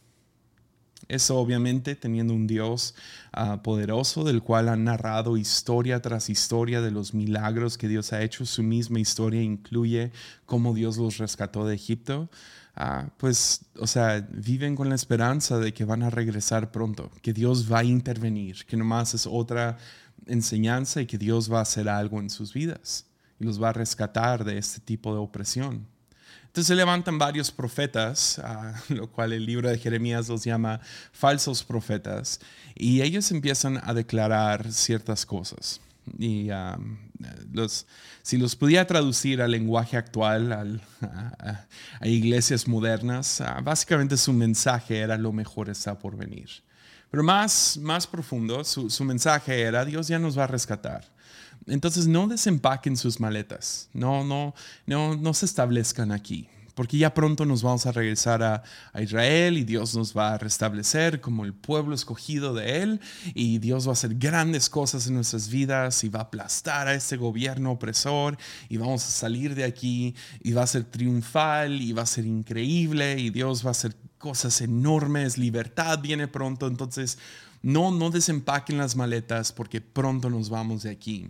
Eso 1.09 1.37
obviamente 1.37 1.95
teniendo 1.95 2.33
un 2.33 2.47
Dios 2.47 2.95
ah, 3.33 3.61
poderoso 3.61 4.23
del 4.23 4.41
cual 4.41 4.69
han 4.69 4.85
narrado 4.85 5.37
historia 5.37 6.01
tras 6.01 6.29
historia 6.29 6.81
de 6.81 6.91
los 6.91 7.13
milagros 7.13 7.77
que 7.77 7.87
Dios 7.87 8.13
ha 8.13 8.21
hecho. 8.21 8.45
Su 8.45 8.63
misma 8.63 8.99
historia 8.99 9.41
incluye 9.41 10.11
cómo 10.45 10.73
Dios 10.73 10.97
los 10.97 11.17
rescató 11.17 11.65
de 11.65 11.75
Egipto. 11.75 12.29
Ah, 12.75 13.09
pues, 13.17 13.65
o 13.79 13.85
sea, 13.85 14.27
viven 14.31 14.75
con 14.75 14.89
la 14.89 14.95
esperanza 14.95 15.59
de 15.59 15.73
que 15.73 15.85
van 15.85 16.01
a 16.01 16.09
regresar 16.09 16.71
pronto, 16.71 17.11
que 17.21 17.31
Dios 17.31 17.71
va 17.71 17.79
a 17.79 17.83
intervenir, 17.83 18.65
que 18.65 18.77
nomás 18.77 19.13
es 19.13 19.27
otra 19.27 19.77
enseñanza 20.25 21.01
y 21.01 21.05
que 21.05 21.17
Dios 21.17 21.51
va 21.51 21.59
a 21.59 21.63
hacer 21.63 21.87
algo 21.87 22.19
en 22.19 22.29
sus 22.29 22.53
vidas 22.53 23.05
y 23.39 23.45
los 23.45 23.61
va 23.61 23.69
a 23.69 23.73
rescatar 23.73 24.43
de 24.43 24.57
este 24.57 24.79
tipo 24.79 25.13
de 25.13 25.19
opresión. 25.19 25.85
Entonces 26.47 26.67
se 26.67 26.75
levantan 26.75 27.17
varios 27.17 27.51
profetas, 27.51 28.41
lo 28.89 29.09
cual 29.09 29.33
el 29.33 29.45
libro 29.45 29.69
de 29.69 29.77
Jeremías 29.77 30.27
los 30.29 30.43
llama 30.43 30.79
falsos 31.11 31.63
profetas, 31.63 32.39
y 32.75 33.01
ellos 33.01 33.31
empiezan 33.31 33.79
a 33.83 33.93
declarar 33.93 34.71
ciertas 34.71 35.25
cosas. 35.25 35.81
Y 36.17 36.49
los, 37.51 37.85
si 38.21 38.37
los 38.37 38.55
pudiera 38.55 38.85
traducir 38.85 39.41
al 39.41 39.51
lenguaje 39.51 39.97
actual, 39.97 40.51
a, 40.51 41.65
iglesias 42.05 42.67
modernas, 42.67 43.41
ah, 43.41 43.61
básicamente 43.63 44.17
su 44.17 44.33
mensaje 44.33 44.99
era 44.99 45.17
lo 45.17 45.31
mejor 45.31 45.69
está 45.69 45.97
por 45.97 46.17
venir. 46.17 46.49
Pero 47.09 47.23
más, 47.23 47.77
más 47.77 48.07
profundo, 48.07 48.63
su, 48.63 48.89
su 48.89 49.03
mensaje 49.03 49.61
era, 49.61 49.85
Dios 49.85 50.07
ya 50.07 50.19
nos 50.19 50.37
va 50.37 50.45
a 50.45 50.47
rescatar. 50.47 51.05
Entonces 51.67 52.07
no 52.07 52.27
desempaquen 52.27 52.97
sus 52.97 53.19
maletas, 53.19 53.89
no, 53.93 54.23
no, 54.23 54.53
no, 54.85 55.15
no 55.15 55.33
se 55.33 55.45
establezcan 55.45 56.11
aquí, 56.11 56.49
porque 56.75 56.97
ya 56.97 57.13
pronto 57.13 57.45
nos 57.45 57.61
vamos 57.61 57.85
a 57.85 57.91
regresar 57.91 58.41
a, 58.43 58.63
Israel 59.01 59.57
y 59.57 59.63
Dios 59.63 59.95
nos 59.95 60.15
va 60.15 60.33
a 60.33 60.37
restablecer 60.37 61.21
como 61.21 61.45
el 61.45 61.53
pueblo 61.53 61.93
escogido 61.93 62.53
de 62.53 62.81
Él 62.81 63.01
y 63.33 63.59
Dios 63.59 63.85
va 63.85 63.91
a 63.91 63.93
hacer 63.93 64.15
grandes 64.15 64.69
cosas 64.69 65.07
en 65.07 65.15
nuestras 65.15 65.49
vidas 65.49 66.03
y 66.03 66.09
va 66.09 66.19
a 66.19 66.23
aplastar 66.23 66.87
a 66.87 66.93
ese 66.93 67.17
gobierno 67.17 67.71
opresor 67.71 68.37
y 68.69 68.77
vamos 68.77 69.03
a 69.05 69.09
salir 69.09 69.55
de 69.55 69.63
aquí 69.63 70.15
y 70.41 70.53
va 70.53 70.63
a 70.63 70.67
ser 70.67 70.85
triunfal 70.85 71.81
y 71.81 71.91
va 71.93 72.03
a 72.03 72.07
ser 72.07 72.25
increíble 72.25 73.19
y 73.19 73.29
Dios 73.29 73.63
va 73.63 73.69
a 73.69 73.71
hacer 73.71 73.95
cosas 74.17 74.61
enormes, 74.61 75.37
libertad 75.37 75.99
viene 75.99 76.27
pronto, 76.27 76.67
entonces 76.67 77.17
no, 77.61 77.91
no 77.91 78.09
desempaquen 78.09 78.77
las 78.77 78.95
maletas 78.95 79.51
porque 79.51 79.81
pronto 79.81 80.29
nos 80.29 80.49
vamos 80.49 80.83
de 80.83 80.91
aquí. 80.91 81.29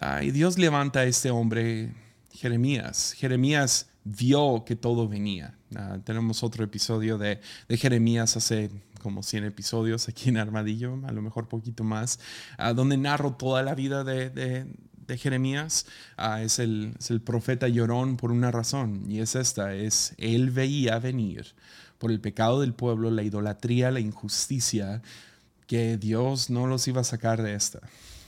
Ah, 0.00 0.22
y 0.22 0.30
Dios 0.30 0.58
levanta 0.58 1.00
a 1.00 1.04
este 1.04 1.30
hombre, 1.30 1.94
Jeremías. 2.32 3.14
Jeremías 3.16 3.86
vio 4.06 4.64
que 4.64 4.76
todo 4.76 5.08
venía. 5.08 5.54
Ah, 5.74 5.98
tenemos 6.04 6.42
otro 6.44 6.64
episodio 6.64 7.18
de, 7.18 7.40
Jeremías 7.70 8.36
hace 8.36 8.70
como 9.02 9.22
100 9.22 9.44
episodios 9.44 10.08
aquí 10.08 10.28
en 10.28 10.38
Armadillo, 10.38 11.00
a 11.06 11.12
lo 11.12 11.22
mejor 11.22 11.48
poquito 11.48 11.82
más, 11.82 12.20
ah, 12.56 12.72
donde 12.72 12.96
narro 12.96 13.32
toda 13.34 13.62
la 13.62 13.74
vida 13.74 14.04
de, 14.04 14.66
Jeremías. 15.18 15.86
es, 16.40 16.58
el, 16.58 16.94
es 16.98 17.10
el 17.10 17.20
profeta 17.20 17.68
llorón 17.68 18.16
por 18.16 18.30
una 18.30 18.50
razón, 18.50 19.10
y 19.10 19.20
es 19.20 19.34
esta, 19.34 19.74
es 19.74 20.14
él 20.18 20.50
veía 20.50 20.98
venir 20.98 21.54
por 21.98 22.10
el 22.10 22.20
pecado 22.20 22.60
del 22.60 22.74
pueblo, 22.74 23.10
la 23.10 23.22
idolatría, 23.22 23.90
la 23.90 24.00
injusticia, 24.00 25.02
que 25.66 25.96
Dios 25.96 26.50
no 26.50 26.66
los 26.66 26.86
iba 26.86 27.00
a 27.00 27.04
sacar 27.04 27.42
de 27.42 27.54
esta 27.54 27.80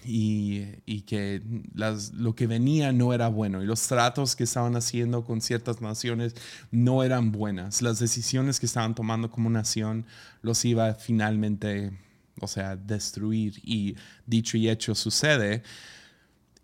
y, 0.04 1.02
que 1.06 1.42
las, 1.74 2.12
lo 2.12 2.34
que 2.34 2.46
venía 2.46 2.92
no 2.92 3.12
era 3.12 3.28
bueno 3.28 3.62
y 3.62 3.66
los 3.66 3.86
tratos 3.86 4.36
que 4.36 4.44
estaban 4.44 4.76
haciendo 4.76 5.24
con 5.24 5.40
ciertas 5.40 5.80
naciones 5.80 6.34
no 6.70 7.02
eran 7.02 7.32
buenas. 7.32 7.82
Las 7.82 7.98
decisiones 7.98 8.60
que 8.60 8.66
estaban 8.66 8.94
tomando 8.94 9.30
como 9.30 9.50
nación 9.50 10.06
los 10.42 10.64
iba 10.64 10.94
finalmente, 10.94 11.92
o 12.40 12.46
sea, 12.46 12.76
destruir 12.76 13.60
y 13.62 13.96
dicho 14.26 14.56
y 14.56 14.68
hecho 14.68 14.94
sucede. 14.94 15.62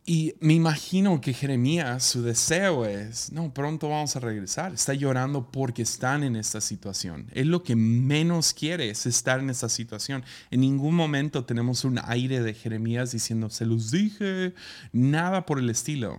Y 0.07 0.35
me 0.41 0.53
imagino 0.53 1.19
que 1.23 1.33
Jeremías, 1.33 2.03
su 2.05 2.23
deseo 2.23 2.85
es, 2.85 3.33
no, 3.33 3.55
pronto 3.55 3.89
vamos 3.89 4.15
a 4.17 4.21
regresar. 4.21 4.75
Está 4.75 4.93
llorando 4.93 5.51
porque 5.51 5.81
están 5.81 6.23
en 6.23 6.37
esta 6.37 6.61
situación. 6.61 7.31
Él 7.33 7.49
lo 7.49 7.63
que 7.63 7.75
menos 7.75 8.53
quiere 8.53 8.91
es 8.91 9.07
estar 9.07 9.41
en 9.41 9.49
esta 9.49 9.71
situación. 9.71 10.23
En 10.51 10.61
ningún 10.61 10.95
momento 10.95 11.47
tenemos 11.47 11.85
un 11.85 11.99
aire 12.05 12.43
de 12.43 12.53
Jeremías 12.53 13.13
diciendo, 13.13 13.49
se 13.49 13.65
los 13.65 13.91
dije, 13.91 14.53
nada 14.93 15.47
por 15.47 15.59
el 15.59 15.71
estilo. 15.71 16.19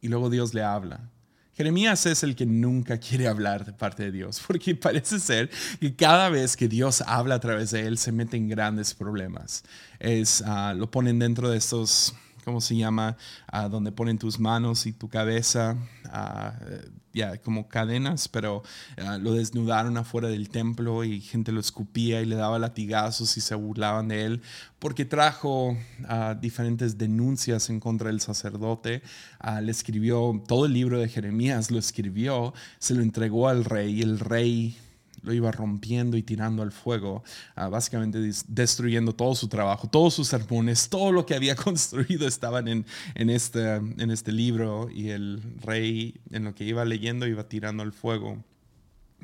Y 0.00 0.06
luego 0.06 0.30
Dios 0.30 0.54
le 0.54 0.62
habla. 0.62 1.10
Jeremías 1.54 2.06
es 2.06 2.22
el 2.22 2.36
que 2.36 2.46
nunca 2.46 2.98
quiere 2.98 3.26
hablar 3.26 3.66
de 3.66 3.72
parte 3.72 4.04
de 4.04 4.12
Dios, 4.12 4.40
porque 4.46 4.74
parece 4.76 5.18
ser 5.18 5.50
que 5.80 5.96
cada 5.96 6.28
vez 6.28 6.56
que 6.56 6.68
Dios 6.68 7.02
habla 7.04 7.34
a 7.34 7.40
través 7.40 7.72
de 7.72 7.84
él 7.84 7.98
se 7.98 8.12
mete 8.12 8.36
en 8.36 8.48
grandes 8.48 8.94
problemas. 8.94 9.64
Es, 9.98 10.40
ah, 10.46 10.72
lo 10.76 10.88
ponen 10.88 11.18
dentro 11.18 11.50
de 11.50 11.58
estos 11.58 12.14
¿cómo 12.48 12.62
se 12.62 12.76
llama? 12.76 13.18
Ah, 13.46 13.68
donde 13.68 13.92
ponen 13.92 14.16
tus 14.16 14.40
manos 14.40 14.86
y 14.86 14.94
tu 14.94 15.10
cabeza, 15.10 15.76
ah, 16.06 16.54
ya 17.12 17.36
como 17.42 17.68
cadenas, 17.68 18.26
pero 18.26 18.62
ah, 18.96 19.18
lo 19.18 19.34
desnudaron 19.34 19.98
afuera 19.98 20.28
del 20.28 20.48
templo 20.48 21.04
y 21.04 21.20
gente 21.20 21.52
lo 21.52 21.60
escupía 21.60 22.22
y 22.22 22.24
le 22.24 22.36
daba 22.36 22.58
latigazos 22.58 23.36
y 23.36 23.42
se 23.42 23.54
burlaban 23.54 24.08
de 24.08 24.24
él, 24.24 24.42
porque 24.78 25.04
trajo 25.04 25.76
diferentes 26.40 26.96
denuncias 26.96 27.68
en 27.68 27.80
contra 27.80 28.08
del 28.08 28.22
sacerdote. 28.22 29.02
le 29.60 29.70
escribió 29.70 30.42
todo 30.48 30.64
el 30.64 30.72
libro 30.72 30.98
de 31.00 31.10
Jeremías, 31.10 31.70
lo 31.70 31.78
escribió, 31.78 32.54
se 32.78 32.94
lo 32.94 33.02
entregó 33.02 33.48
al 33.48 33.66
rey 33.66 33.98
y 33.98 34.02
el 34.02 34.20
rey 34.20 34.78
lo 35.22 35.32
iba 35.32 35.50
rompiendo 35.50 36.16
y 36.16 36.22
tirando 36.22 36.62
al 36.62 36.72
fuego, 36.72 37.22
ah, 37.54 37.68
básicamente 37.68 38.18
destruyendo 38.46 39.14
todo 39.14 39.34
su 39.34 39.48
trabajo, 39.48 39.88
todos 39.88 40.14
sus 40.14 40.28
sermones, 40.28 40.88
todo 40.88 41.12
lo 41.12 41.26
que 41.26 41.34
había 41.34 41.54
construido 41.56 42.26
estaban 42.26 42.68
en, 42.68 42.86
en, 43.14 43.30
este, 43.30 43.74
en 43.74 44.10
este 44.10 44.32
libro 44.32 44.88
y 44.90 45.10
el 45.10 45.42
rey 45.62 46.20
en 46.30 46.44
lo 46.44 46.54
que 46.54 46.64
iba 46.64 46.84
leyendo 46.84 47.26
iba 47.26 47.48
tirando 47.48 47.82
al 47.82 47.92
fuego. 47.92 48.42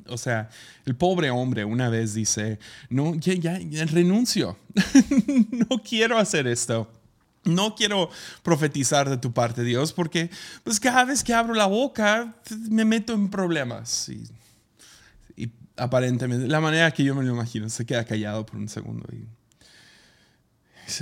O 0.08 0.18
sea, 0.18 0.50
el 0.86 0.96
pobre 0.96 1.30
hombre 1.30 1.64
una 1.64 1.88
vez 1.88 2.14
dice, 2.14 2.58
no, 2.88 3.14
ya, 3.14 3.58
ya, 3.58 3.84
renuncio, 3.86 4.58
no 5.50 5.82
quiero 5.82 6.18
hacer 6.18 6.46
esto. 6.46 6.90
No 7.44 7.74
quiero 7.74 8.08
profetizar 8.42 9.10
de 9.10 9.18
tu 9.18 9.32
parte, 9.32 9.64
Dios, 9.64 9.92
porque 9.92 10.30
pues 10.62 10.80
cada 10.80 11.04
vez 11.04 11.22
que 11.22 11.34
abro 11.34 11.52
la 11.52 11.66
boca 11.66 12.34
me 12.70 12.86
meto 12.86 13.12
en 13.12 13.28
problemas. 13.28 14.08
Y 14.08 14.24
aparentemente, 15.76 16.48
la 16.48 16.60
manera 16.60 16.90
que 16.90 17.04
yo 17.04 17.14
me 17.14 17.24
lo 17.24 17.32
imagino, 17.32 17.68
se 17.68 17.86
queda 17.86 18.04
callado 18.04 18.44
por 18.46 18.56
un 18.56 18.68
segundo 18.68 19.06
y 19.12 19.26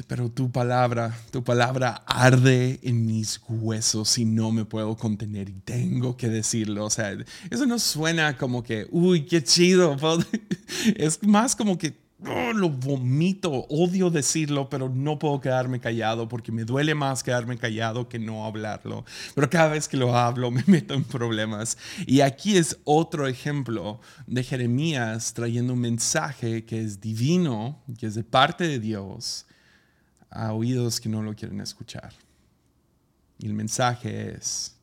pero 0.07 0.31
tu 0.31 0.50
palabra, 0.50 1.17
tu 1.31 1.43
palabra 1.43 2.02
arde 2.07 2.79
en 2.83 3.05
mis 3.05 3.41
huesos 3.49 4.17
y 4.19 4.25
no 4.25 4.52
me 4.52 4.64
puedo 4.64 4.97
contener 4.97 5.49
y 5.49 5.55
tengo 5.55 6.17
que 6.17 6.29
decirlo. 6.29 6.85
O 6.85 6.91
sea, 6.91 7.17
eso 7.50 7.67
no 7.67 7.79
suena 7.79 8.37
como 8.37 8.62
que, 8.62 8.87
uy, 8.91 9.26
qué 9.26 9.43
chido. 9.43 9.97
Es 10.97 11.23
más 11.23 11.55
como 11.55 11.79
que 11.79 12.01
Oh, 12.25 12.52
lo 12.52 12.71
vomito, 12.71 13.50
odio 13.69 14.09
decirlo, 14.09 14.69
pero 14.69 14.88
no 14.88 15.19
puedo 15.19 15.41
quedarme 15.41 15.81
callado 15.81 16.29
porque 16.29 16.52
me 16.52 16.64
duele 16.64 16.95
más 16.95 17.23
quedarme 17.23 17.59
callado 17.59 18.09
que 18.09 18.21
no 18.21 18.45
hablarlo. 18.47 19.05
Pero 19.35 19.50
cada 19.50 19.71
vez 19.71 19.88
que 19.88 19.97
lo 19.97 20.17
hablo 20.17 20.50
me 20.52 20.62
meto 20.67 20.95
en 20.95 21.02
problemas. 21.02 21.76
Y 22.07 22.21
aquí 22.21 22.57
es 22.57 22.79
otro 22.85 23.26
ejemplo 23.26 24.00
de 24.26 24.45
Jeremías 24.45 25.35
trayendo 25.35 25.73
un 25.73 25.81
mensaje 25.81 26.64
que 26.64 26.81
es 26.81 27.00
divino, 27.00 27.83
que 27.99 28.07
es 28.07 28.14
de 28.14 28.23
parte 28.23 28.69
de 28.69 28.79
Dios, 28.79 29.47
a 30.31 30.52
oídos 30.52 31.00
que 31.00 31.09
no 31.09 31.23
lo 31.23 31.35
quieren 31.35 31.61
escuchar. 31.61 32.12
Y 33.38 33.47
el 33.47 33.55
mensaje 33.55 34.37
es, 34.37 34.76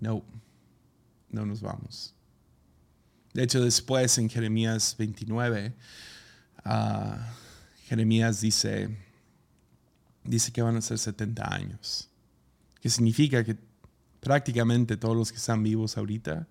no, 0.00 0.24
no 1.28 1.44
nos 1.44 1.60
vamos. 1.60 2.14
De 3.34 3.42
hecho, 3.42 3.62
después 3.62 4.16
en 4.18 4.30
Jeremías 4.30 4.94
29, 4.96 5.74
Jeremías 7.86 8.40
dice, 8.40 8.96
dice 10.22 10.52
que 10.52 10.62
van 10.62 10.76
a 10.76 10.80
ser 10.80 10.98
70 10.98 11.52
años, 11.52 12.08
que 12.80 12.88
significa 12.88 13.42
que 13.42 13.56
prácticamente 14.20 14.96
todos 14.96 15.16
los 15.16 15.32
que 15.32 15.38
están 15.38 15.64
vivos 15.64 15.98
ahorita 15.98 16.46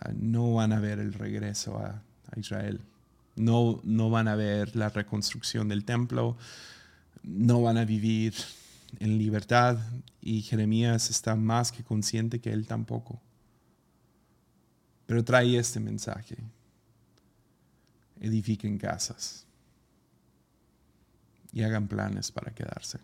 ah, 0.00 0.10
no 0.14 0.54
van 0.54 0.74
a 0.74 0.80
ver 0.80 0.98
el 0.98 1.14
regreso 1.14 1.78
a, 1.78 2.02
Israel, 2.36 2.80
no, 3.36 3.80
no 3.82 4.08
van 4.08 4.28
a 4.28 4.34
ver 4.34 4.76
la 4.76 4.90
reconstrucción 4.90 5.68
del 5.68 5.84
templo, 5.84 6.36
no 7.22 7.62
van 7.62 7.78
a 7.78 7.84
vivir 7.84 8.34
en 9.00 9.16
libertad 9.16 9.78
y 10.20 10.42
Jeremías 10.42 11.10
está 11.10 11.36
más 11.36 11.72
que 11.72 11.82
consciente 11.82 12.40
que 12.40 12.52
él 12.52 12.66
tampoco. 12.66 13.20
Pero 15.12 15.22
trae 15.22 15.58
este 15.58 15.78
mensaje. 15.78 16.38
Edifiquen 18.18 18.78
casas 18.78 19.46
y 21.52 21.62
hagan 21.64 21.86
planes 21.86 22.32
para 22.32 22.54
quedarse. 22.54 22.98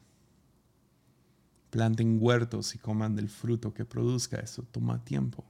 Planten 1.69 2.17
huertos 2.19 2.75
y 2.75 2.79
coman 2.79 3.15
del 3.15 3.29
fruto 3.29 3.75
que 3.75 3.85
produzca. 3.85 4.39
Eso 4.39 4.63
toma 4.63 5.05
tiempo. 5.05 5.45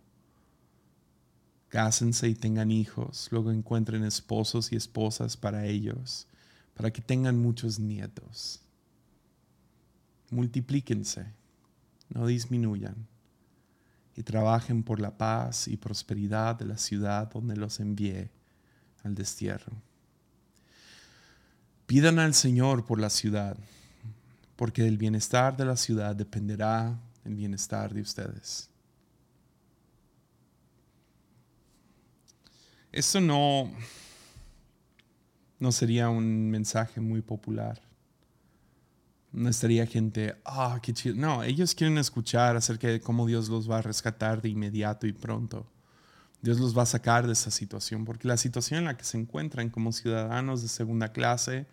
Cásense 1.68 2.28
y 2.28 2.34
tengan 2.34 2.72
hijos, 2.72 3.28
luego 3.30 3.52
encuentren 3.52 4.02
esposos 4.02 4.72
y 4.72 4.74
esposas 4.74 5.36
para 5.36 5.64
ellos, 5.64 6.26
para 6.74 6.92
que 6.92 7.02
tengan 7.02 7.38
muchos 7.38 7.78
nietos. 7.78 8.62
Multiplíquense, 10.32 11.24
no 12.08 12.26
disminuyan, 12.26 13.06
y 14.18 14.24
trabajen 14.24 14.82
por 14.82 14.98
la 14.98 15.16
paz 15.16 15.68
y 15.68 15.76
prosperidad 15.76 16.56
de 16.56 16.64
la 16.64 16.76
ciudad 16.76 17.30
donde 17.30 17.54
los 17.54 17.78
envié 17.78 18.28
al 19.04 19.14
destierro. 19.14 19.70
Pidan 21.86 22.18
al 22.18 22.34
Señor 22.34 22.84
por 22.84 22.98
la 22.98 23.10
ciudad, 23.10 23.56
porque 24.56 24.82
del 24.82 24.98
bienestar 24.98 25.56
de 25.56 25.66
la 25.66 25.76
ciudad 25.76 26.16
dependerá 26.16 26.98
el 27.24 27.36
bienestar 27.36 27.94
de 27.94 28.00
ustedes. 28.00 28.68
Eso 32.90 33.20
no, 33.20 33.70
no 35.60 35.70
sería 35.70 36.08
un 36.08 36.50
mensaje 36.50 37.00
muy 37.00 37.22
popular. 37.22 37.80
No 39.32 39.48
estaría 39.48 39.86
gente, 39.86 40.36
ah, 40.44 40.80
qué 40.82 40.92
chido. 40.92 41.14
No, 41.14 41.42
ellos 41.42 41.74
quieren 41.74 41.98
escuchar 41.98 42.56
acerca 42.56 42.88
de 42.88 43.00
cómo 43.00 43.26
Dios 43.26 43.48
los 43.48 43.70
va 43.70 43.78
a 43.78 43.82
rescatar 43.82 44.40
de 44.40 44.48
inmediato 44.48 45.06
y 45.06 45.12
pronto. 45.12 45.66
Dios 46.40 46.58
los 46.60 46.76
va 46.76 46.82
a 46.82 46.86
sacar 46.86 47.26
de 47.26 47.32
esa 47.32 47.50
situación, 47.50 48.04
porque 48.04 48.28
la 48.28 48.36
situación 48.36 48.78
en 48.78 48.84
la 48.86 48.96
que 48.96 49.04
se 49.04 49.18
encuentran 49.18 49.70
como 49.70 49.92
ciudadanos 49.92 50.62
de 50.62 50.68
segunda 50.68 51.12
clase 51.12 51.66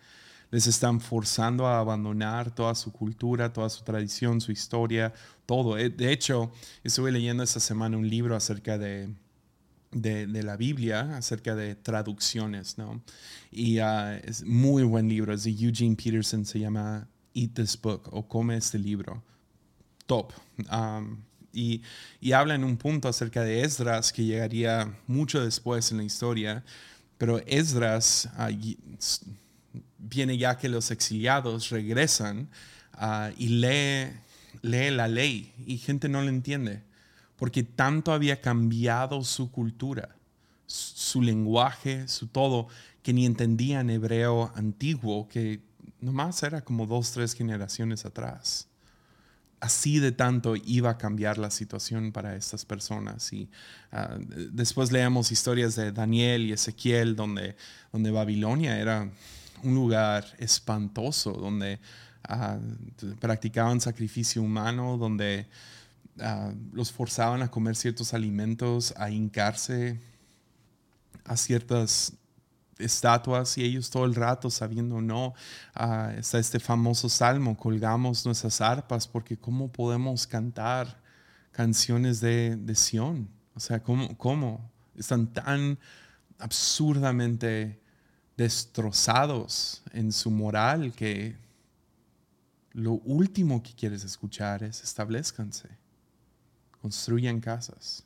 les 0.50 0.66
están 0.66 1.00
forzando 1.00 1.66
a 1.66 1.78
abandonar 1.80 2.54
toda 2.54 2.74
su 2.74 2.92
cultura, 2.92 3.52
toda 3.52 3.68
su 3.68 3.84
tradición, 3.84 4.40
su 4.40 4.52
historia, 4.52 5.12
todo. 5.44 5.76
Eh, 5.78 5.90
de 5.90 6.12
hecho, 6.12 6.52
estuve 6.84 7.10
leyendo 7.10 7.42
esta 7.42 7.60
semana 7.60 7.96
un 7.96 8.08
libro 8.08 8.36
acerca 8.36 8.78
de, 8.78 9.08
de, 9.90 10.42
la 10.42 10.56
Biblia, 10.56 11.16
acerca 11.16 11.54
de 11.54 11.74
traducciones, 11.74 12.78
¿no? 12.78 13.02
Y 13.50 13.80
uh, 13.80 14.20
es 14.22 14.44
muy 14.44 14.82
buen 14.84 15.08
libro, 15.08 15.32
es 15.32 15.44
de 15.44 15.50
Eugene 15.50 15.96
Peterson, 15.96 16.44
se 16.44 16.60
llama 16.60 17.08
Eat 17.36 17.54
This 17.54 17.80
Book 17.80 18.08
o 18.10 18.26
Come 18.26 18.56
este 18.56 18.78
libro. 18.78 19.22
Top. 20.06 20.32
Um, 20.72 21.18
y, 21.52 21.82
habla 22.32 22.54
en 22.54 22.64
un 22.64 22.76
punto 22.76 23.08
acerca 23.08 23.42
de 23.42 23.62
Esdras 23.62 24.12
que 24.12 24.24
llegaría 24.24 24.94
mucho 25.06 25.42
después 25.42 25.90
en 25.90 25.98
la 25.98 26.04
historia, 26.04 26.64
pero 27.18 27.38
Esdras 27.46 28.28
viene 29.98 30.36
ya 30.36 30.58
que 30.58 30.68
los 30.68 30.90
exiliados 30.90 31.70
regresan 31.70 32.48
ah, 32.92 33.30
y 33.36 33.48
lee, 33.48 34.12
lee 34.62 34.90
la 34.90 35.08
ley 35.08 35.52
y 35.66 35.78
gente 35.78 36.08
no 36.08 36.20
lo 36.20 36.28
entiende, 36.28 36.82
porque 37.36 37.62
tanto 37.62 38.12
había 38.12 38.40
cambiado 38.40 39.24
su 39.24 39.50
cultura, 39.50 40.14
su 40.66 41.22
lenguaje, 41.22 42.06
su 42.08 42.26
todo, 42.26 42.68
que 43.02 43.12
ni 43.12 43.24
entendían 43.24 43.88
hebreo 43.88 44.52
antiguo, 44.56 45.28
que 45.28 45.60
nomás 46.00 46.42
era 46.42 46.62
como 46.62 46.86
dos, 46.86 47.12
tres 47.12 47.34
generaciones 47.34 48.04
atrás 48.04 48.68
así 49.60 49.98
de 49.98 50.12
tanto 50.12 50.54
iba 50.56 50.90
a 50.90 50.98
cambiar 50.98 51.38
la 51.38 51.50
situación 51.50 52.12
para 52.12 52.36
estas 52.36 52.64
personas. 52.64 53.32
Y 53.32 53.48
ah, 53.92 54.16
después 54.52 54.92
leemos 54.92 55.32
historias 55.32 55.76
de 55.76 55.92
Daniel 55.92 56.42
y 56.42 56.52
Ezequiel, 56.52 57.16
donde, 57.16 57.56
donde 57.92 58.10
Babilonia 58.10 58.78
era 58.78 59.10
un 59.62 59.74
lugar 59.74 60.24
espantoso, 60.38 61.32
donde 61.32 61.80
ah, 62.28 62.58
practicaban 63.20 63.80
sacrificio 63.80 64.42
humano, 64.42 64.98
donde 64.98 65.46
ah, 66.20 66.52
los 66.72 66.92
forzaban 66.92 67.42
a 67.42 67.50
comer 67.50 67.76
ciertos 67.76 68.14
alimentos, 68.14 68.94
a 68.96 69.10
hincarse 69.10 69.98
a 71.24 71.36
ciertas 71.36 72.12
estatuas 72.78 73.56
y 73.58 73.64
ellos 73.64 73.90
todo 73.90 74.04
el 74.04 74.14
rato 74.14 74.50
sabiendo, 74.50 75.00
no, 75.00 75.34
ah, 75.74 76.12
está 76.16 76.38
este 76.38 76.60
famoso 76.60 77.08
salmo, 77.08 77.56
colgamos 77.56 78.24
nuestras 78.24 78.60
arpas 78.60 79.08
porque 79.08 79.36
¿cómo 79.36 79.70
podemos 79.70 80.26
cantar 80.26 81.00
canciones 81.52 82.20
de, 82.20 82.56
de 82.56 82.74
Sión? 82.74 83.28
O 83.54 83.60
sea, 83.60 83.82
¿cómo, 83.82 84.16
¿cómo? 84.18 84.70
Están 84.94 85.32
tan 85.32 85.78
absurdamente 86.38 87.80
destrozados 88.36 89.82
en 89.92 90.12
su 90.12 90.30
moral 90.30 90.92
que 90.92 91.36
lo 92.72 92.92
último 92.92 93.62
que 93.62 93.72
quieres 93.72 94.04
escuchar 94.04 94.62
es 94.62 94.82
establezcanse, 94.82 95.70
construyan 96.82 97.40
casas. 97.40 98.05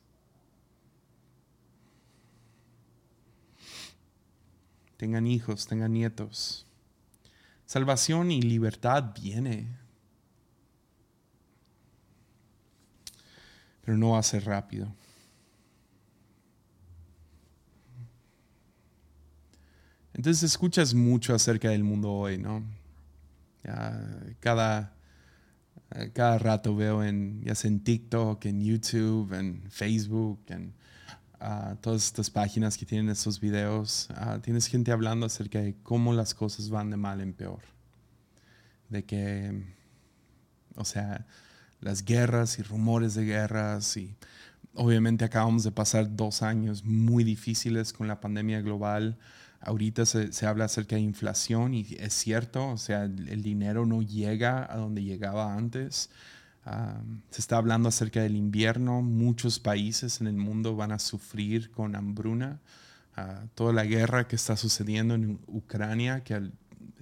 Tengan 5.00 5.26
hijos, 5.26 5.66
tengan 5.66 5.94
nietos. 5.94 6.66
Salvación 7.64 8.30
y 8.30 8.42
libertad 8.42 9.14
viene, 9.18 9.66
pero 13.80 13.96
no 13.96 14.10
va 14.10 14.18
a 14.18 14.22
ser 14.22 14.44
rápido. 14.44 14.94
Entonces 20.12 20.42
escuchas 20.42 20.92
mucho 20.92 21.34
acerca 21.34 21.70
del 21.70 21.82
mundo 21.82 22.12
hoy, 22.12 22.36
¿no? 22.36 22.62
cada, 24.40 24.94
cada 26.12 26.36
rato 26.38 26.76
veo 26.76 27.02
en, 27.02 27.40
ya 27.42 27.54
sea 27.54 27.70
en 27.70 27.80
TikTok, 27.82 28.44
en 28.44 28.62
YouTube, 28.62 29.32
en 29.32 29.62
Facebook, 29.70 30.42
en 30.48 30.74
todas 31.80 32.06
estas 32.06 32.30
páginas 32.30 32.76
que 32.76 32.84
tienen 32.84 33.08
estos 33.08 33.40
videos, 33.40 34.08
tienes 34.42 34.66
gente 34.66 34.92
hablando 34.92 35.26
acerca 35.26 35.60
de 35.60 35.74
cómo 35.82 36.12
las 36.12 36.34
cosas 36.34 36.68
van 36.68 36.90
de 36.90 36.96
mal 36.96 37.20
en 37.20 37.32
peor. 37.32 37.60
De 38.88 39.04
que, 39.04 39.62
o 40.74 40.84
sea, 40.84 41.26
las 41.80 42.04
guerras 42.04 42.58
y 42.58 42.62
rumores 42.62 43.14
de 43.14 43.24
guerras 43.24 43.96
y 43.96 44.14
obviamente 44.74 45.24
acabamos 45.24 45.64
de 45.64 45.72
pasar 45.72 46.14
dos 46.14 46.42
años 46.42 46.84
muy 46.84 47.24
difíciles 47.24 47.92
con 47.92 48.06
la 48.06 48.20
pandemia 48.20 48.60
global. 48.60 49.16
Ahorita 49.60 50.04
se, 50.06 50.32
se, 50.32 50.46
habla 50.46 50.66
acerca 50.66 50.96
de 50.96 51.02
inflación 51.02 51.74
y 51.74 51.86
es 51.98 52.12
cierto, 52.14 52.68
o 52.68 52.78
sea, 52.78 53.04
el 53.04 53.42
dinero 53.42 53.86
no 53.86 54.02
llega 54.02 54.70
a 54.70 54.76
donde 54.76 55.02
llegaba 55.04 55.54
antes 55.54 56.10
se 57.30 57.40
está 57.40 57.56
hablando 57.56 57.88
acerca 57.88 58.22
del 58.22 58.36
invierno. 58.36 59.02
Muchos 59.02 59.58
países 59.58 60.20
en 60.20 60.26
el 60.26 60.36
mundo 60.36 60.76
van 60.76 60.92
a 60.92 60.98
sufrir 60.98 61.70
con 61.70 61.96
hambruna. 61.96 62.60
Ah, 63.16 63.44
toda 63.54 63.72
la 63.72 63.84
guerra 63.84 64.28
que 64.28 64.36
está 64.36 64.56
sucediendo 64.56 65.14
en 65.14 65.40
Ucrania, 65.46 66.22
que 66.22 66.50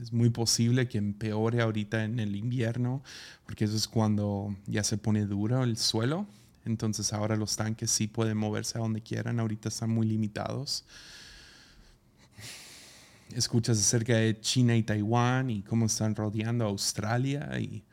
es 0.01 0.13
muy 0.13 0.31
posible 0.31 0.89
que 0.89 0.99
empeore 0.99 1.61
ahorita 1.61 2.05
en 2.05 2.21
el 2.21 2.37
invierno, 2.37 3.03
porque 3.45 3.65
eso 3.65 3.77
es 3.77 3.89
cuando 3.89 4.57
ya 4.67 4.85
se 4.85 4.97
pone 4.97 5.27
duro 5.27 5.65
el 5.65 5.77
suelo. 5.77 6.27
Entonces 6.65 7.13
ahora 7.13 7.37
los 7.37 7.57
tanques 7.57 7.91
sí 7.91 8.07
pueden 8.07 8.37
moverse 8.37 8.79
a 8.79 8.81
donde 8.81 9.03
quieran, 9.03 9.41
ahorita 9.41 9.69
están 9.69 9.91
muy 9.91 10.07
limitados. 10.07 10.85
Escuchas 13.35 13.79
acerca 13.79 14.17
de 14.17 14.41
China 14.41 14.77
y 14.77 14.83
Taiwán 14.83 15.51
y 15.51 15.63
cómo 15.63 15.87
están 15.87 16.15
rodeando 16.15 16.65
a 16.65 16.69
Australia 16.69 17.59
y 17.61 17.85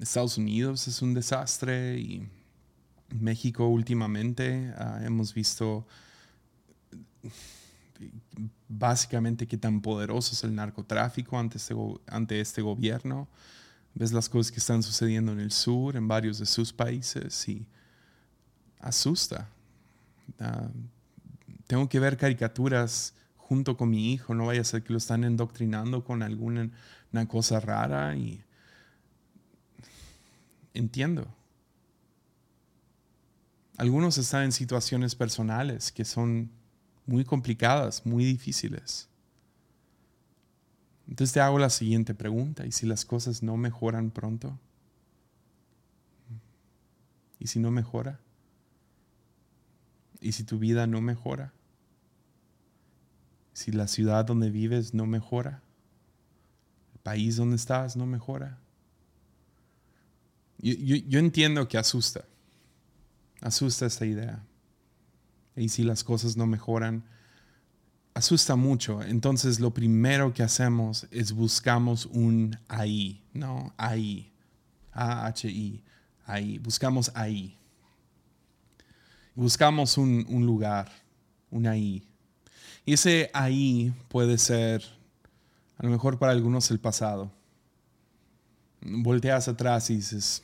Estados 0.00 0.38
Unidos 0.38 0.88
es 0.88 1.02
un 1.02 1.14
desastre 1.14 1.98
y 1.98 2.28
México 3.08 3.66
últimamente 3.68 4.72
ah, 4.76 5.00
hemos 5.02 5.32
visto 5.32 5.86
básicamente 8.68 9.46
qué 9.46 9.56
tan 9.56 9.80
poderoso 9.80 10.32
es 10.32 10.44
el 10.44 10.54
narcotráfico 10.54 11.38
ante 11.38 11.58
este, 11.58 11.74
ante 12.06 12.40
este 12.40 12.62
gobierno. 12.62 13.28
Ves 13.94 14.12
las 14.12 14.28
cosas 14.28 14.52
que 14.52 14.58
están 14.58 14.82
sucediendo 14.82 15.32
en 15.32 15.40
el 15.40 15.50
sur, 15.50 15.96
en 15.96 16.06
varios 16.06 16.38
de 16.38 16.46
sus 16.46 16.72
países 16.72 17.48
y 17.48 17.66
asusta. 18.80 19.48
Ah, 20.38 20.68
tengo 21.66 21.88
que 21.88 21.98
ver 21.98 22.16
caricaturas 22.16 23.14
junto 23.36 23.76
con 23.76 23.90
mi 23.90 24.12
hijo, 24.12 24.34
no 24.34 24.46
vaya 24.46 24.60
a 24.60 24.64
ser 24.64 24.82
que 24.82 24.92
lo 24.92 24.98
están 24.98 25.24
endoctrinando 25.24 26.04
con 26.04 26.22
alguna 26.22 26.70
una 27.12 27.28
cosa 27.28 27.60
rara 27.60 28.16
y 28.16 28.42
entiendo. 30.76 31.26
Algunos 33.76 34.16
están 34.18 34.44
en 34.44 34.52
situaciones 34.52 35.14
personales 35.14 35.92
que 35.92 36.04
son 36.04 36.50
muy 37.04 37.24
complicadas, 37.24 38.06
muy 38.06 38.24
difíciles. 38.24 39.08
Entonces 41.08 41.32
te 41.34 41.40
hago 41.40 41.58
la 41.58 41.70
siguiente 41.70 42.14
pregunta, 42.14 42.66
¿y 42.66 42.72
si 42.72 42.86
las 42.86 43.04
cosas 43.04 43.42
no 43.42 43.56
mejoran 43.56 44.10
pronto? 44.10 44.58
¿Y 47.38 47.46
si 47.46 47.60
no 47.60 47.70
mejora? 47.70 48.18
¿Y 50.20 50.32
si 50.32 50.42
tu 50.42 50.58
vida 50.58 50.86
no 50.86 51.00
mejora? 51.00 51.52
Si 53.52 53.72
la 53.72 53.86
ciudad 53.86 54.24
donde 54.24 54.50
vives 54.50 54.94
no 54.94 55.06
mejora, 55.06 55.62
el 56.94 57.00
país 57.00 57.36
donde 57.36 57.56
estás 57.56 57.96
no 57.96 58.06
mejora. 58.06 58.58
Yo, 60.58 60.96
yo 60.96 61.18
entiendo 61.18 61.68
que 61.68 61.78
asusta, 61.78 62.24
asusta 63.40 63.86
esta 63.86 64.06
idea. 64.06 64.44
Y 65.54 65.68
si 65.70 65.82
las 65.82 66.04
cosas 66.04 66.36
no 66.36 66.46
mejoran, 66.46 67.04
asusta 68.16 68.56
mucho. 68.56 69.02
Entonces 69.02 69.60
lo 69.60 69.72
primero 69.72 70.32
que 70.32 70.42
hacemos 70.42 71.06
es 71.10 71.32
buscamos 71.32 72.06
un 72.06 72.58
ahí, 72.68 73.22
¿no? 73.32 73.74
Ahí. 73.76 74.32
A-H-I. 74.92 75.82
Ahí. 76.24 76.58
Buscamos 76.58 77.10
ahí. 77.14 77.58
Buscamos 79.34 79.98
un, 79.98 80.24
un 80.28 80.46
lugar, 80.46 80.90
un 81.50 81.66
ahí. 81.66 82.06
Y 82.86 82.94
ese 82.94 83.30
ahí 83.34 83.92
puede 84.08 84.38
ser, 84.38 84.82
a 85.76 85.84
lo 85.84 85.90
mejor 85.90 86.18
para 86.18 86.32
algunos, 86.32 86.70
el 86.70 86.80
pasado. 86.80 87.30
Volteas 88.88 89.48
atrás 89.48 89.90
y 89.90 89.96
dices, 89.96 90.42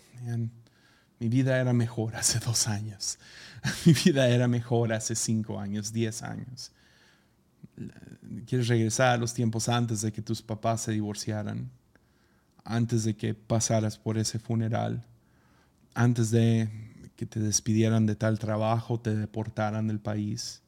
mi 1.19 1.29
vida 1.29 1.59
era 1.59 1.73
mejor 1.73 2.17
hace 2.17 2.39
dos 2.39 2.69
años. 2.69 3.19
mi 3.87 3.93
vida 3.93 4.29
era 4.29 4.49
mejor 4.49 4.93
hace 4.93 5.15
cinco 5.15 5.59
años, 5.59 5.93
diez 5.93 6.23
años 6.23 6.73
quieres 8.47 8.69
regresar 8.69 9.15
a 9.15 9.17
los 9.17 9.35
tiempos 9.35 9.69
antes 9.69 10.03
de 10.03 10.13
que 10.13 10.23
tus 10.23 10.43
papás 10.43 10.83
se 10.83 10.93
divorciaran, 10.93 11.71
antes 12.65 13.05
de 13.05 13.15
que 13.17 13.35
pasaras 13.35 13.99
por 13.99 14.19
ese 14.19 14.39
funeral, 14.39 15.05
antes 15.95 16.31
de 16.31 16.69
que 17.17 17.27
te 17.27 17.41
despidieran 17.41 18.07
de 18.07 18.17
tal 18.17 18.39
trabajo, 18.39 19.01
te 19.01 19.15
deportaran 19.15 19.87
del 19.87 20.01
país. 20.01 20.63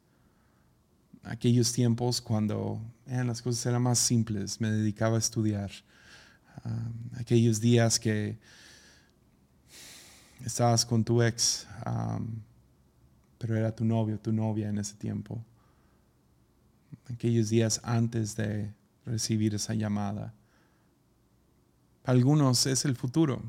Aquellos 1.23 1.73
tiempos 1.73 2.21
cuando 2.21 2.81
las 3.07 3.41
cosas 3.41 3.65
eran 3.67 3.83
más 3.83 3.99
simples, 3.99 4.61
me 4.61 4.71
dedicaba 4.71 5.17
a 5.17 5.21
estudiar. 5.21 5.71
Ah, 6.63 6.89
aquellos 7.19 7.61
días 7.61 7.99
que 7.99 8.39
estabas 10.45 10.85
con 10.87 11.05
tu 11.05 11.23
ex, 11.23 11.67
pero 13.39 13.57
era 13.57 13.75
tu 13.75 13.85
novio, 13.85 14.19
tu 14.19 14.33
novia 14.33 14.69
en 14.69 14.79
ese 14.79 14.95
tiempo 14.95 15.45
aquellos 17.13 17.49
días 17.49 17.81
antes 17.85 18.37
de 18.37 18.73
recibir 19.05 19.55
esa 19.55 19.75
llamada. 19.75 20.33
Para 22.03 22.17
algunos 22.17 22.67
es 22.67 22.85
el 22.85 22.97
futuro. 22.97 23.43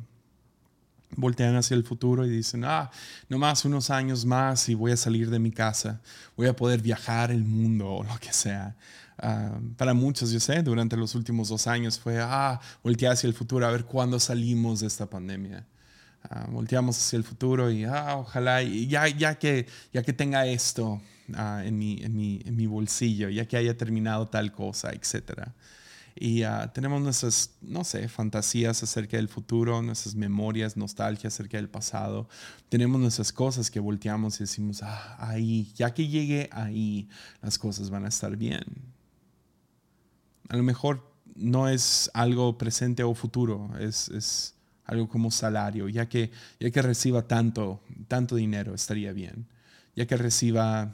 Voltean 1.17 1.55
hacia 1.55 1.75
el 1.75 1.83
futuro 1.83 2.25
y 2.25 2.29
dicen, 2.29 2.65
ah, 2.65 2.91
no 3.29 3.37
más 3.37 3.63
unos 3.63 3.89
años 3.89 4.25
más 4.25 4.67
y 4.67 4.75
voy 4.75 4.91
a 4.91 4.97
salir 4.97 5.29
de 5.29 5.39
mi 5.39 5.51
casa, 5.51 6.01
voy 6.35 6.47
a 6.47 6.55
poder 6.55 6.81
viajar 6.81 7.31
el 7.31 7.43
mundo 7.43 7.87
o 7.87 8.03
lo 8.03 8.17
que 8.19 8.33
sea. 8.33 8.75
Ah, 9.17 9.59
para 9.77 9.93
muchos, 9.93 10.31
yo 10.31 10.39
sé, 10.39 10.61
durante 10.63 10.97
los 10.97 11.15
últimos 11.15 11.49
dos 11.49 11.67
años 11.67 11.99
fue, 11.99 12.19
ah, 12.21 12.59
voltear 12.83 13.13
hacia 13.13 13.27
el 13.27 13.33
futuro 13.33 13.65
a 13.65 13.71
ver 13.71 13.85
cuándo 13.85 14.19
salimos 14.19 14.81
de 14.81 14.87
esta 14.87 15.09
pandemia. 15.09 15.65
Ah, 16.23 16.47
volteamos 16.49 16.97
hacia 16.97 17.17
el 17.17 17.23
futuro 17.23 17.71
y, 17.71 17.85
ah, 17.85 18.17
ojalá, 18.17 18.63
y 18.63 18.87
ya, 18.87 19.07
ya, 19.07 19.35
que, 19.35 19.67
ya 19.93 20.03
que 20.03 20.13
tenga 20.13 20.45
esto, 20.47 21.01
Ah, 21.33 21.63
en, 21.65 21.77
mi, 21.77 21.97
en, 22.03 22.15
mi, 22.15 22.41
en, 22.45 22.55
mi, 22.55 22.67
bolsillo, 22.67 23.29
ya 23.29 23.47
que 23.47 23.57
haya 23.57 23.75
terminado 23.75 24.27
tal 24.27 24.51
cosa, 24.51 24.91
etc. 24.91 25.49
Y 26.15 26.43
tenemos 26.73 27.01
nuestras, 27.01 27.55
no 27.61 27.83
sé, 27.83 28.07
fantasías 28.07 28.83
acerca 28.83 29.17
del 29.17 29.27
futuro, 29.27 29.81
nuestras 29.81 30.15
memorias, 30.15 30.77
nostalgia 30.77 31.29
acerca 31.29 31.57
del 31.57 31.67
pasado. 31.67 32.29
Tenemos 32.69 33.01
nuestras 33.01 33.33
cosas 33.33 33.71
que 33.71 33.79
volteamos 33.79 34.39
y 34.39 34.43
decimos, 34.43 34.83
ah, 34.83 35.17
ahí, 35.19 35.71
ya 35.75 35.93
que 35.93 36.07
llegue 36.07 36.47
ahí, 36.51 37.09
las 37.41 37.57
cosas 37.57 37.89
van 37.89 38.05
a 38.05 38.09
estar 38.09 38.37
bien. 38.37 38.63
A 40.49 40.57
lo 40.57 40.63
mejor 40.63 41.11
no 41.35 41.67
es 41.67 42.09
algo 42.13 42.57
presente 42.57 43.03
o 43.03 43.13
futuro, 43.13 43.71
es, 43.79 44.09
es 44.09 44.55
algo 44.85 45.09
como 45.09 45.31
salario, 45.31 45.89
ya 45.89 46.07
que, 46.07 46.31
ya 46.59 46.71
que 46.71 46.81
reciba 46.81 47.23
tanto, 47.23 47.81
tanto 48.07 48.35
dinero, 48.35 48.73
estaría 48.73 49.11
bien. 49.11 49.47
Ya 49.95 50.05
que 50.05 50.17
reciba 50.17 50.93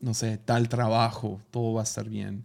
no 0.00 0.14
sé, 0.14 0.38
tal 0.38 0.68
trabajo, 0.68 1.40
todo 1.50 1.74
va 1.74 1.80
a 1.80 1.84
estar 1.84 2.08
bien. 2.08 2.44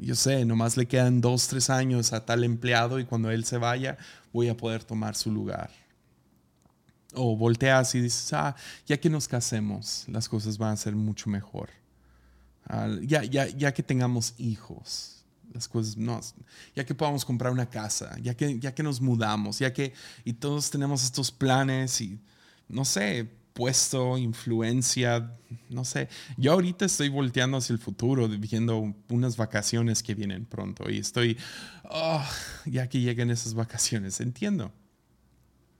Yo 0.00 0.14
sé, 0.14 0.44
nomás 0.44 0.76
le 0.76 0.86
quedan 0.86 1.20
dos, 1.20 1.48
tres 1.48 1.68
años 1.68 2.12
a 2.12 2.24
tal 2.24 2.44
empleado 2.44 3.00
y 3.00 3.04
cuando 3.04 3.30
él 3.30 3.44
se 3.44 3.58
vaya 3.58 3.98
voy 4.32 4.48
a 4.48 4.56
poder 4.56 4.84
tomar 4.84 5.16
su 5.16 5.32
lugar. 5.32 5.70
O 7.14 7.36
volteas 7.36 7.94
y 7.96 8.00
dices, 8.00 8.32
ah, 8.32 8.54
ya 8.86 8.98
que 8.98 9.10
nos 9.10 9.26
casemos, 9.26 10.04
las 10.08 10.28
cosas 10.28 10.58
van 10.58 10.72
a 10.72 10.76
ser 10.76 10.94
mucho 10.94 11.28
mejor. 11.28 11.70
Ah, 12.66 12.88
ya, 13.02 13.24
ya, 13.24 13.48
ya 13.48 13.74
que 13.74 13.82
tengamos 13.82 14.34
hijos, 14.38 15.19
las 15.52 15.68
cosas, 15.68 15.96
no, 15.96 16.20
ya 16.74 16.84
que 16.84 16.94
podamos 16.94 17.24
comprar 17.24 17.52
una 17.52 17.68
casa, 17.68 18.16
ya 18.20 18.34
que, 18.34 18.58
ya 18.58 18.74
que 18.74 18.82
nos 18.82 19.00
mudamos, 19.00 19.58
ya 19.58 19.72
que, 19.72 19.92
y 20.24 20.34
todos 20.34 20.70
tenemos 20.70 21.04
estos 21.04 21.30
planes 21.30 22.00
y, 22.00 22.18
no 22.68 22.84
sé, 22.84 23.28
puesto, 23.52 24.16
influencia, 24.16 25.32
no 25.68 25.84
sé. 25.84 26.08
Yo 26.36 26.52
ahorita 26.52 26.84
estoy 26.84 27.08
volteando 27.08 27.56
hacia 27.56 27.72
el 27.72 27.78
futuro, 27.78 28.28
viendo 28.28 28.94
unas 29.08 29.36
vacaciones 29.36 30.02
que 30.02 30.14
vienen 30.14 30.46
pronto 30.46 30.88
y 30.88 30.98
estoy, 30.98 31.36
oh, 31.84 32.24
ya 32.64 32.88
que 32.88 33.00
lleguen 33.00 33.30
esas 33.30 33.54
vacaciones, 33.54 34.20
entiendo. 34.20 34.72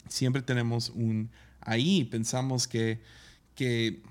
Siempre 0.09 0.43
tenemos 0.43 0.91
un 0.91 1.31
ahí, 1.61 2.05
pensamos 2.05 2.67
que, 2.67 3.01
que, 3.55 4.03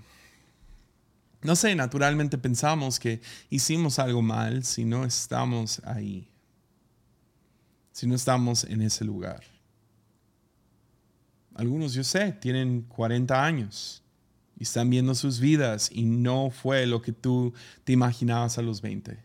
no 1.41 1.55
sé, 1.55 1.73
naturalmente 1.75 2.37
pensamos 2.37 2.99
que 2.99 3.21
hicimos 3.49 3.99
algo 3.99 4.21
mal 4.21 4.65
si 4.65 4.83
no 4.83 5.05
estamos 5.05 5.81
ahí, 5.85 6.29
si 7.91 8.07
no 8.07 8.15
estamos 8.15 8.65
en 8.65 8.81
ese 8.81 9.05
lugar. 9.05 9.43
Algunos, 11.55 11.93
yo 11.93 12.03
sé, 12.03 12.33
tienen 12.33 12.83
40 12.83 13.45
años 13.45 14.03
y 14.57 14.63
están 14.63 14.89
viendo 14.89 15.15
sus 15.15 15.39
vidas 15.39 15.89
y 15.91 16.03
no 16.03 16.51
fue 16.51 16.85
lo 16.85 17.01
que 17.01 17.11
tú 17.11 17.53
te 17.83 17.93
imaginabas 17.93 18.57
a 18.57 18.61
los 18.61 18.81
20. 18.81 19.17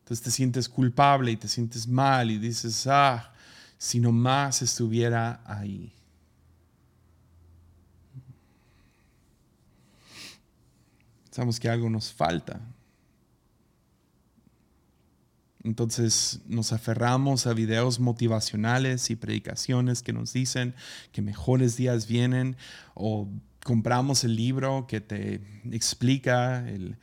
Entonces 0.00 0.22
te 0.22 0.30
sientes 0.30 0.68
culpable 0.68 1.32
y 1.32 1.36
te 1.36 1.48
sientes 1.48 1.88
mal 1.88 2.30
y 2.30 2.38
dices, 2.38 2.86
ah, 2.86 3.32
si 3.78 3.98
nomás 3.98 4.62
estuviera 4.62 5.42
ahí. 5.44 5.95
Sabemos 11.36 11.60
que 11.60 11.68
algo 11.68 11.90
nos 11.90 12.14
falta. 12.14 12.58
Entonces 15.64 16.40
nos 16.46 16.72
aferramos 16.72 17.46
a 17.46 17.52
videos 17.52 18.00
motivacionales 18.00 19.10
y 19.10 19.16
predicaciones 19.16 20.02
que 20.02 20.14
nos 20.14 20.32
dicen 20.32 20.74
que 21.12 21.20
mejores 21.20 21.76
días 21.76 22.06
vienen 22.06 22.56
o 22.94 23.28
compramos 23.62 24.24
el 24.24 24.34
libro 24.34 24.86
que 24.88 25.02
te 25.02 25.42
explica 25.70 26.66
el, 26.66 26.96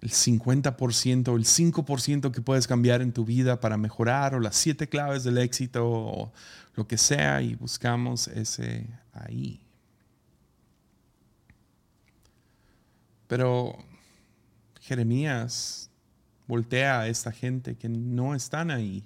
el 0.00 0.10
50% 0.10 1.28
o 1.28 1.36
el 1.36 1.44
5% 1.44 2.32
que 2.32 2.42
puedes 2.42 2.66
cambiar 2.66 3.00
en 3.00 3.12
tu 3.12 3.24
vida 3.24 3.60
para 3.60 3.76
mejorar 3.76 4.34
o 4.34 4.40
las 4.40 4.56
siete 4.56 4.88
claves 4.88 5.22
del 5.22 5.38
éxito 5.38 5.88
o 5.88 6.32
lo 6.74 6.88
que 6.88 6.98
sea 6.98 7.42
y 7.42 7.54
buscamos 7.54 8.26
ese 8.26 8.88
ahí. 9.12 9.67
Pero 13.28 13.76
Jeremías 14.80 15.88
Voltea 16.48 17.00
a 17.00 17.08
esta 17.08 17.30
gente 17.30 17.76
que 17.76 17.90
no 17.90 18.34
están 18.34 18.70
ahí. 18.70 19.04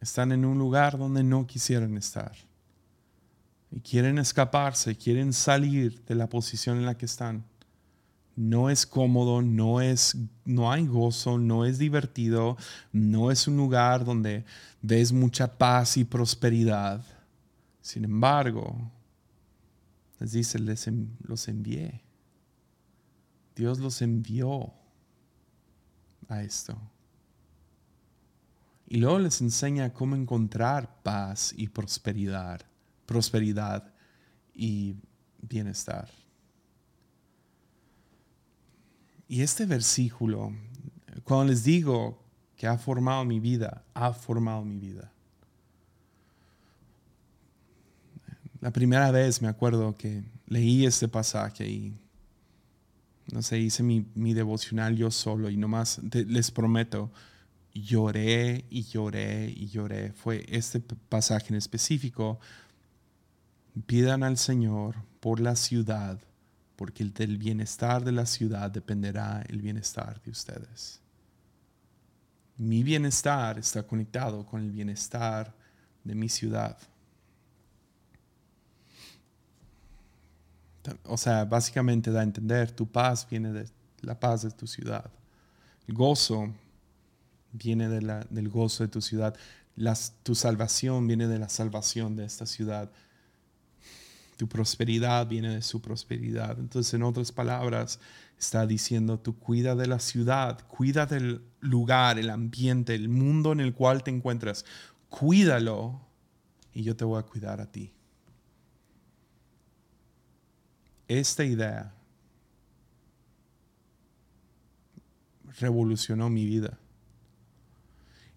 Están 0.00 0.32
en 0.32 0.46
un 0.46 0.58
lugar 0.58 0.96
donde 0.96 1.22
no 1.22 1.46
quisieran 1.46 1.98
estar. 1.98 2.32
Y 3.70 3.80
quieren 3.80 4.18
escaparse, 4.18 4.96
quieren 4.96 5.34
salir 5.34 6.02
de 6.06 6.14
la 6.14 6.30
posición 6.30 6.78
en 6.78 6.86
la 6.86 6.96
que 6.96 7.04
están. 7.04 7.44
No 8.34 8.70
es 8.70 8.86
cómodo, 8.86 9.42
no, 9.42 9.82
es, 9.82 10.16
no 10.46 10.72
hay 10.72 10.86
gozo, 10.86 11.36
no 11.36 11.66
es 11.66 11.76
divertido, 11.78 12.56
no 12.90 13.30
es 13.30 13.46
un 13.46 13.58
lugar 13.58 14.06
donde 14.06 14.46
ves 14.80 15.12
mucha 15.12 15.58
paz 15.58 15.98
y 15.98 16.04
prosperidad. 16.04 17.04
Sin 17.82 18.04
embargo, 18.04 18.90
les 20.18 20.32
dice, 20.32 20.58
les, 20.58 20.88
los 21.22 21.48
envié. 21.48 22.00
Dios 23.54 23.78
los 23.78 24.00
envió 24.02 24.72
a 26.28 26.42
esto. 26.42 26.76
Y 28.88 28.98
luego 28.98 29.18
les 29.18 29.40
enseña 29.40 29.92
cómo 29.92 30.16
encontrar 30.16 31.02
paz 31.02 31.54
y 31.56 31.68
prosperidad, 31.68 32.60
prosperidad 33.06 33.92
y 34.54 34.94
bienestar. 35.40 36.08
Y 39.28 39.40
este 39.40 39.64
versículo, 39.64 40.52
cuando 41.24 41.46
les 41.46 41.64
digo 41.64 42.22
que 42.54 42.66
ha 42.66 42.76
formado 42.76 43.24
mi 43.24 43.40
vida, 43.40 43.82
ha 43.94 44.12
formado 44.12 44.62
mi 44.64 44.78
vida. 44.78 45.10
La 48.60 48.70
primera 48.70 49.10
vez 49.10 49.40
me 49.40 49.48
acuerdo 49.48 49.96
que 49.96 50.22
leí 50.46 50.84
este 50.84 51.08
pasaje 51.08 51.66
y 51.66 52.01
no 53.30 53.42
sé, 53.42 53.58
hice 53.58 53.82
mi, 53.82 54.34
devocional 54.34 54.96
yo 54.96 55.10
solo 55.10 55.48
y 55.48 55.56
nomás 55.56 56.00
les 56.12 56.50
prometo, 56.50 57.10
lloré 57.72 58.64
y 58.70 58.82
lloré 58.82 59.52
y 59.54 59.68
lloré. 59.68 60.12
Fue 60.12 60.44
este 60.48 60.80
pasaje 60.80 61.48
en 61.50 61.56
específico. 61.56 62.40
Pidan 63.86 64.22
al 64.22 64.36
Señor 64.36 64.96
por 65.20 65.40
la 65.40 65.56
ciudad, 65.56 66.18
porque 66.76 67.04
del 67.04 67.38
bienestar 67.38 68.04
de 68.04 68.12
la 68.12 68.26
ciudad 68.26 68.70
dependerá 68.70 69.44
el 69.48 69.62
bienestar 69.62 70.20
de 70.22 70.30
ustedes. 70.30 71.00
Mi 72.58 72.82
bienestar 72.82 73.58
está 73.58 73.82
conectado 73.84 74.44
con 74.44 74.60
el 74.60 74.70
bienestar 74.70 75.54
de 76.04 76.14
mi 76.14 76.28
ciudad. 76.28 76.76
O 81.04 81.16
sea, 81.16 81.44
básicamente 81.44 82.10
da 82.10 82.20
a 82.20 82.24
entender, 82.24 82.70
tu 82.72 82.90
paz 82.90 83.26
viene 83.28 83.52
de 83.52 83.68
la 84.00 84.18
paz 84.18 84.42
de 84.42 84.50
tu 84.50 84.66
ciudad. 84.66 85.10
El 85.86 85.94
gozo 85.94 86.52
viene 87.52 87.88
de 87.88 88.02
la, 88.02 88.26
del 88.30 88.48
gozo 88.48 88.84
de 88.84 88.88
tu 88.88 89.00
ciudad. 89.00 89.36
tu 90.22 90.34
salvación 90.34 91.06
viene 91.06 91.28
de 91.28 91.38
la 91.38 91.48
salvación 91.48 92.16
de 92.16 92.24
esta 92.24 92.46
ciudad. 92.46 92.90
Tu 94.36 94.48
prosperidad 94.48 95.26
viene 95.28 95.54
de 95.54 95.62
su 95.62 95.80
prosperidad. 95.80 96.58
Entonces, 96.58 96.94
en 96.94 97.02
otras 97.02 97.30
palabras, 97.30 98.00
está 98.38 98.66
diciendo, 98.66 99.20
tú 99.20 99.38
cuida 99.38 99.76
de 99.76 99.86
la 99.86 100.00
ciudad, 100.00 100.66
cuida 100.66 101.06
del 101.06 101.42
lugar, 101.60 102.18
el 102.18 102.30
ambiente, 102.30 102.94
el 102.94 103.08
mundo 103.08 103.52
en 103.52 103.60
el 103.60 103.72
cual 103.72 104.02
te 104.02 104.10
encuentras. 104.10 104.64
Cuídalo 105.08 106.00
y 106.72 106.82
yo 106.82 106.96
te 106.96 107.04
voy 107.04 107.20
a 107.20 107.22
cuidar 107.22 107.60
a 107.60 107.70
ti. 107.70 107.92
Esta 111.18 111.44
idea 111.44 111.92
revolucionó 115.60 116.30
mi 116.30 116.46
vida. 116.46 116.78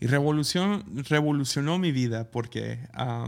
Y 0.01 0.07
revolucionó 0.07 1.79
mi 1.79 1.91
vida 1.93 2.29
porque 2.29 2.79
a 2.91 3.27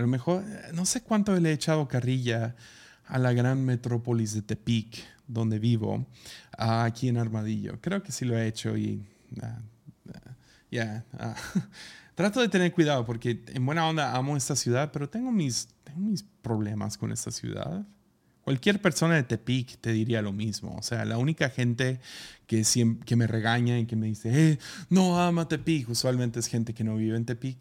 lo 0.00 0.06
mejor, 0.06 0.42
no 0.72 0.86
sé 0.86 1.02
cuánto 1.02 1.38
le 1.38 1.50
he 1.50 1.52
echado 1.52 1.86
carrilla 1.86 2.56
a 3.04 3.18
la 3.18 3.34
gran 3.34 3.62
metrópolis 3.62 4.32
de 4.32 4.40
Tepic, 4.40 5.04
donde 5.26 5.58
vivo, 5.58 6.06
aquí 6.56 7.08
en 7.08 7.18
Armadillo. 7.18 7.78
Creo 7.82 8.02
que 8.02 8.10
sí 8.10 8.24
lo 8.24 8.38
he 8.38 8.46
hecho 8.46 8.74
y 8.78 9.04
ah, 9.42 9.58
ah, 10.14 10.34
ya. 10.70 11.04
Ah, 11.18 11.36
trato 12.14 12.40
de 12.40 12.48
tener 12.48 12.72
cuidado 12.72 13.04
porque 13.04 13.44
en 13.48 13.66
buena 13.66 13.86
onda 13.86 14.16
amo 14.16 14.34
esta 14.34 14.56
ciudad, 14.56 14.90
pero 14.92 15.10
tengo 15.10 15.30
mis, 15.30 15.68
tengo 15.84 16.00
mis 16.00 16.22
problemas 16.22 16.96
con 16.96 17.12
esta 17.12 17.30
ciudad. 17.30 17.86
Cualquier 18.48 18.80
persona 18.80 19.16
de 19.16 19.24
Tepic 19.24 19.76
te 19.78 19.92
diría 19.92 20.22
lo 20.22 20.32
mismo. 20.32 20.74
O 20.78 20.82
sea, 20.82 21.04
la 21.04 21.18
única 21.18 21.50
gente 21.50 22.00
que, 22.46 22.64
me 23.14 23.26
regaña 23.26 23.78
y 23.78 23.84
que 23.84 23.94
me 23.94 24.06
dice, 24.06 24.52
eh, 24.52 24.58
no 24.88 25.20
ama 25.20 25.46
Tepic, 25.48 25.90
usualmente 25.90 26.40
es 26.40 26.46
gente 26.46 26.72
que 26.72 26.82
no 26.82 26.96
vive 26.96 27.14
en 27.18 27.26
Tepic. 27.26 27.58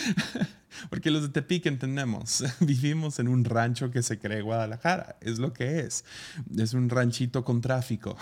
Porque 0.88 1.10
los 1.10 1.24
de 1.24 1.28
Tepic 1.28 1.66
entendemos, 1.66 2.42
vivimos 2.60 3.18
en 3.18 3.28
un 3.28 3.44
rancho 3.44 3.90
que 3.90 4.02
se 4.02 4.18
cree 4.18 4.40
Guadalajara, 4.40 5.18
es 5.20 5.38
lo 5.38 5.52
que 5.52 5.80
es. 5.80 6.06
Es 6.56 6.72
un 6.72 6.88
ranchito 6.88 7.44
con 7.44 7.60
tráfico. 7.60 8.16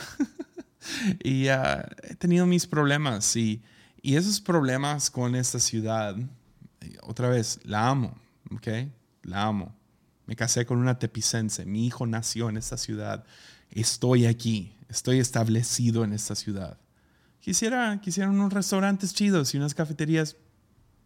y 1.22 1.50
uh, 1.50 1.84
he 2.02 2.16
tenido 2.16 2.46
mis 2.46 2.66
problemas 2.66 3.36
y, 3.36 3.62
y 4.02 4.16
esos 4.16 4.40
problemas 4.40 5.08
con 5.08 5.36
esta 5.36 5.60
ciudad, 5.60 6.16
otra 7.02 7.28
vez, 7.28 7.60
la 7.62 7.86
amo, 7.86 8.18
¿ok? 8.50 8.66
La 9.22 9.44
amo 9.44 9.79
me 10.30 10.36
casé 10.36 10.64
con 10.64 10.78
una 10.78 10.96
tepicense. 10.96 11.66
Mi 11.66 11.84
hijo 11.84 12.06
nació 12.06 12.50
en 12.50 12.56
esta 12.56 12.76
ciudad. 12.76 13.24
Estoy 13.72 14.26
aquí. 14.26 14.76
Estoy 14.88 15.18
establecido 15.18 16.04
en 16.04 16.12
esta 16.12 16.36
ciudad. 16.36 16.78
Quisiera, 17.40 18.00
quisiera 18.00 18.30
unos 18.30 18.52
restaurantes 18.52 19.12
chidos 19.12 19.52
y 19.54 19.56
unas 19.56 19.74
cafeterías, 19.74 20.36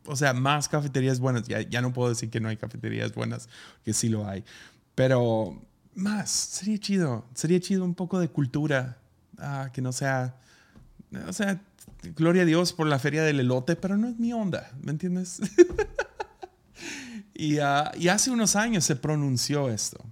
o 0.05 0.15
sea, 0.15 0.35
más 0.35 0.69
cafeterías 0.69 1.21
buenas. 1.21 1.49
Ya, 1.49 1.63
ya 1.63 1.81
no 1.81 1.95
puedo 1.95 2.11
decir 2.11 2.29
que 2.29 2.39
no 2.39 2.51
hay 2.51 2.59
cafeterías 2.59 3.15
buenas, 3.15 3.49
que 3.83 3.95
sí 3.95 4.11
lo 4.11 4.29
hay. 4.29 4.45
Pero 4.95 5.59
más, 5.95 6.31
sería 6.31 6.77
chido. 6.77 7.25
Sería 7.33 7.61
chido 7.61 7.83
un 7.83 7.95
poco 7.95 8.21
de 8.21 8.29
cultura, 8.29 8.99
ah, 9.39 9.71
que 9.73 9.81
no 9.81 9.93
sea, 9.93 10.37
o 11.27 11.33
sea, 11.33 11.63
gloria 12.15 12.43
a 12.43 12.45
Dios 12.45 12.75
por 12.75 12.87
la 12.87 12.99
feria 12.99 13.23
del 13.23 13.41
elote, 13.41 13.75
pero 13.75 13.97
no 13.97 14.07
es 14.07 14.19
mi 14.19 14.35
onda, 14.35 14.71
¿me 14.83 14.91
entiendes? 14.91 15.41
Ah, 17.61 17.93
y, 17.97 18.09
hace 18.09 18.31
unos 18.31 18.57
años 18.57 18.85
se 18.85 18.97
pronunció 18.97 19.69
esto. 19.69 20.05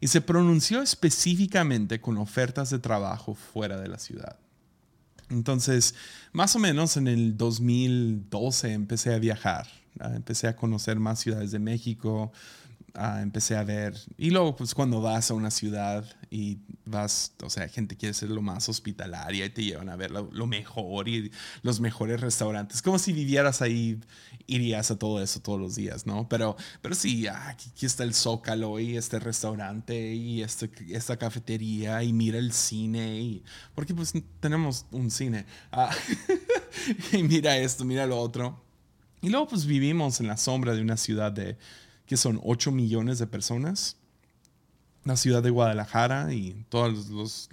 Y 0.00 0.08
se 0.08 0.20
pronunció 0.20 0.82
específicamente 0.82 2.00
con 2.00 2.18
ofertas 2.18 2.70
de 2.70 2.78
trabajo 2.78 3.34
fuera 3.34 3.80
de 3.80 3.88
la 3.88 3.98
ciudad. 3.98 4.36
Entonces, 5.30 5.94
más 6.32 6.54
o 6.54 6.58
menos 6.58 6.96
en 6.96 7.08
el 7.08 7.36
2012 7.36 8.72
empecé 8.72 9.14
a 9.14 9.18
viajar. 9.18 9.66
Empecé 9.98 10.48
a 10.48 10.56
conocer 10.56 10.98
más 10.98 11.20
ciudades 11.20 11.50
de 11.50 11.58
México, 11.58 12.30
Ah, 12.98 13.20
empecé 13.20 13.56
a 13.56 13.62
ver. 13.62 13.94
Y 14.16 14.30
luego, 14.30 14.56
pues 14.56 14.74
cuando 14.74 15.02
vas 15.02 15.30
a 15.30 15.34
una 15.34 15.50
ciudad 15.50 16.04
y 16.30 16.58
vas, 16.86 17.34
o 17.42 17.50
sea, 17.50 17.68
gente 17.68 17.94
quiere 17.96 18.14
ser 18.14 18.30
lo 18.30 18.40
más 18.40 18.70
hospitalaria 18.70 19.44
y 19.44 19.50
te 19.50 19.64
llevan 19.64 19.90
a 19.90 19.96
ver 19.96 20.10
lo, 20.10 20.46
mejor 20.46 21.06
y 21.06 21.30
los 21.62 21.78
mejores 21.80 22.22
restaurantes. 22.22 22.80
Como 22.80 22.98
si 22.98 23.12
vivieras 23.12 23.60
ahí, 23.60 24.00
irías 24.46 24.90
a 24.90 24.98
todo 24.98 25.22
eso 25.22 25.40
todos 25.40 25.60
los 25.60 25.74
días, 25.74 26.06
¿no? 26.06 26.26
Pero, 26.28 26.56
pero 26.80 26.94
sí, 26.94 27.26
ah, 27.26 27.48
aquí, 27.50 27.84
está 27.84 28.02
el 28.02 28.14
Zócalo 28.14 28.80
y 28.80 28.96
este 28.96 29.18
restaurante 29.18 30.14
y 30.14 30.42
este, 30.42 30.70
esta 30.88 31.18
cafetería 31.18 32.02
y 32.02 32.14
mira 32.14 32.38
el 32.38 32.52
cine. 32.52 33.20
Y, 33.20 33.44
porque 33.74 33.94
pues 33.94 34.14
tenemos 34.40 34.86
un 34.90 35.10
cine. 35.10 35.44
Ah, 35.70 35.94
y 37.12 37.22
mira 37.22 37.58
esto, 37.58 37.84
mira 37.84 38.06
lo 38.06 38.18
otro. 38.18 38.64
Y 39.20 39.28
luego 39.28 39.48
pues 39.48 39.66
vivimos 39.66 40.20
en 40.20 40.28
la 40.28 40.38
sombra 40.38 40.74
de 40.74 40.80
una 40.80 40.96
ciudad 40.96 41.32
de 41.32 41.58
que 42.06 42.16
son 42.16 42.40
8 42.42 42.72
millones 42.72 43.18
de 43.18 43.26
personas. 43.26 43.96
La 45.04 45.16
ciudad 45.16 45.42
de 45.42 45.50
Guadalajara 45.50 46.32
y 46.32 46.64
todas 46.68 47.48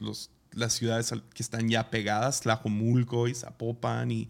las 0.54 0.74
ciudades 0.74 1.14
que 1.34 1.44
están 1.44 1.70
ya 1.70 1.90
pegadas, 1.90 2.42
Tlajomulco 2.42 3.28
y 3.28 3.36
Zapopan. 3.36 4.12
Y, 4.12 4.30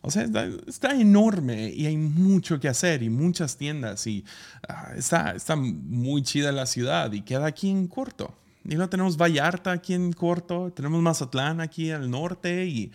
o 0.00 0.10
sea, 0.10 0.26
está, 0.66 0.94
enorme 0.94 1.70
y 1.70 1.86
hay 1.86 1.96
mucho 1.96 2.60
que 2.60 2.68
hacer 2.68 3.02
y 3.02 3.10
muchas 3.10 3.56
tiendas. 3.56 4.06
Y 4.06 4.24
ah, 4.68 4.92
está, 4.96 5.32
está 5.32 5.56
muy 5.56 6.22
chida 6.22 6.52
la 6.52 6.66
ciudad 6.66 7.12
y 7.12 7.22
queda 7.22 7.46
aquí 7.46 7.68
en 7.68 7.88
corto. 7.88 8.34
Y 8.64 8.74
luego 8.74 8.88
tenemos 8.88 9.16
Vallarta 9.16 9.72
aquí 9.72 9.92
en 9.92 10.12
corto, 10.12 10.72
tenemos 10.72 11.02
Mazatlán 11.02 11.60
aquí 11.60 11.90
al 11.90 12.08
norte 12.08 12.64
y, 12.66 12.92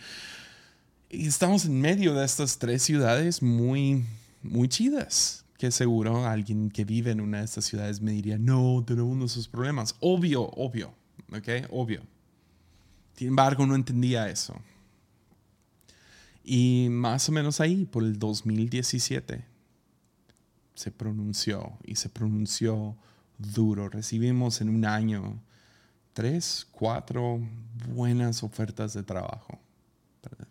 y 1.10 1.26
estamos 1.28 1.66
en 1.66 1.80
medio 1.80 2.14
de 2.14 2.24
estas 2.24 2.58
tres 2.58 2.82
ciudades 2.82 3.42
muy, 3.42 4.06
muy 4.42 4.68
chidas 4.68 5.44
que 5.58 5.72
seguro 5.72 6.24
alguien 6.24 6.70
que 6.70 6.84
vive 6.84 7.10
en 7.10 7.20
una 7.20 7.38
de 7.38 7.44
estas 7.44 7.64
ciudades 7.64 8.00
me 8.00 8.12
diría, 8.12 8.38
no, 8.38 8.84
tenemos 8.86 9.32
esos 9.32 9.48
problemas. 9.48 9.96
Obvio, 9.98 10.48
obvio, 10.50 10.94
¿ok? 11.32 11.68
Obvio. 11.70 12.02
Sin 13.14 13.28
embargo, 13.28 13.66
no 13.66 13.74
entendía 13.74 14.30
eso. 14.30 14.54
Y 16.44 16.86
más 16.90 17.28
o 17.28 17.32
menos 17.32 17.60
ahí, 17.60 17.84
por 17.84 18.04
el 18.04 18.20
2017, 18.20 19.44
se 20.74 20.90
pronunció 20.92 21.76
y 21.84 21.96
se 21.96 22.08
pronunció 22.08 22.96
duro. 23.36 23.88
Recibimos 23.88 24.60
en 24.60 24.68
un 24.68 24.84
año 24.84 25.42
tres, 26.12 26.68
cuatro 26.70 27.40
buenas 27.88 28.44
ofertas 28.44 28.94
de 28.94 29.02
trabajo, 29.02 29.58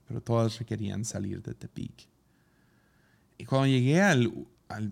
pero 0.06 0.22
todas 0.22 0.60
requerían 0.60 1.06
salir 1.06 1.42
de 1.42 1.54
Tepic. 1.54 2.08
Y 3.38 3.46
cuando 3.46 3.68
llegué 3.68 4.02
al 4.02 4.32
al 4.70 4.92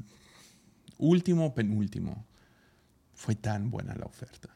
último, 0.97 1.53
penúltimo, 1.53 2.25
fue 3.13 3.35
tan 3.35 3.69
buena 3.71 3.95
la 3.95 4.05
oferta. 4.05 4.49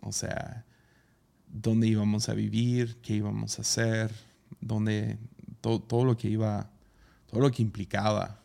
O 0.00 0.12
sea, 0.12 0.64
dónde 1.48 1.86
íbamos 1.86 2.28
a 2.28 2.34
vivir, 2.34 2.96
qué 3.02 3.14
íbamos 3.14 3.58
a 3.58 3.62
hacer, 3.62 4.12
dónde, 4.60 5.18
todo, 5.60 5.80
todo 5.80 6.04
lo 6.04 6.16
que 6.16 6.28
iba, 6.28 6.70
todo 7.26 7.40
lo 7.40 7.50
que 7.50 7.62
implicaba. 7.62 8.40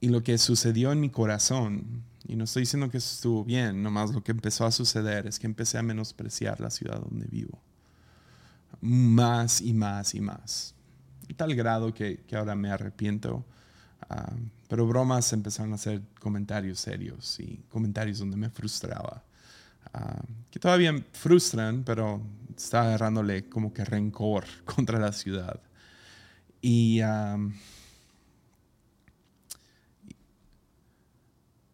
Y 0.00 0.08
lo 0.08 0.22
que 0.22 0.38
sucedió 0.38 0.92
en 0.92 1.00
mi 1.00 1.10
corazón, 1.10 2.04
y 2.26 2.36
no 2.36 2.44
estoy 2.44 2.62
diciendo 2.62 2.90
que 2.90 2.98
eso 2.98 3.14
estuvo 3.14 3.44
bien, 3.44 3.82
nomás 3.82 4.12
lo 4.12 4.22
que 4.22 4.32
empezó 4.32 4.64
a 4.64 4.70
suceder 4.70 5.26
es 5.26 5.38
que 5.38 5.46
empecé 5.46 5.78
a 5.78 5.82
menospreciar 5.82 6.60
la 6.60 6.70
ciudad 6.70 7.00
donde 7.00 7.26
vivo. 7.26 7.60
Más 8.80 9.60
y 9.60 9.74
más 9.74 10.14
y 10.14 10.20
más. 10.20 10.74
Y 11.28 11.34
tal 11.34 11.54
grado 11.54 11.92
que, 11.92 12.24
que 12.26 12.36
ahora 12.36 12.54
me 12.54 12.70
arrepiento 12.70 13.44
Ah, 14.08 14.32
pero 14.68 14.86
bromas 14.86 15.32
empezaron 15.32 15.72
a 15.72 15.74
hacer 15.76 16.02
comentarios 16.20 16.80
serios 16.80 17.38
y 17.40 17.62
comentarios 17.68 18.18
donde 18.18 18.36
me 18.36 18.50
frustraba. 18.50 19.22
Ah, 19.92 20.22
que 20.50 20.58
todavía 20.58 20.94
frustran, 21.12 21.84
pero 21.84 22.22
estaba 22.56 22.86
agarrándole 22.86 23.48
como 23.48 23.72
que 23.72 23.84
rencor 23.84 24.44
contra 24.64 24.98
la 24.98 25.12
ciudad. 25.12 25.60
Y 26.62 27.00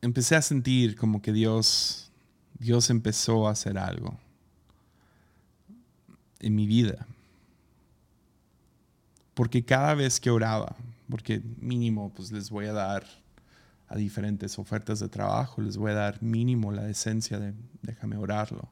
empecé 0.00 0.36
a 0.36 0.42
sentir 0.42 0.94
como 0.94 1.20
que 1.20 1.32
Dios 1.32 2.06
Dios 2.58 2.90
empezó 2.90 3.46
a 3.46 3.52
hacer 3.52 3.78
algo 3.78 4.18
en 6.40 6.54
mi 6.54 6.66
vida. 6.66 7.06
Porque 9.34 9.64
cada 9.64 9.94
vez 9.94 10.18
que 10.20 10.30
oraba, 10.30 10.74
porque 11.08 11.42
mínimo 11.58 12.12
pues 12.14 12.32
les 12.32 12.50
voy 12.50 12.66
a 12.66 12.72
dar 12.72 13.04
a 13.88 13.96
diferentes 13.96 14.58
ofertas 14.58 14.98
de 15.00 15.08
trabajo, 15.08 15.62
les 15.62 15.76
voy 15.76 15.92
a 15.92 15.94
dar 15.94 16.22
mínimo 16.22 16.72
la 16.72 16.88
esencia 16.88 17.38
de 17.38 17.54
déjame 17.82 18.16
orarlo. 18.16 18.70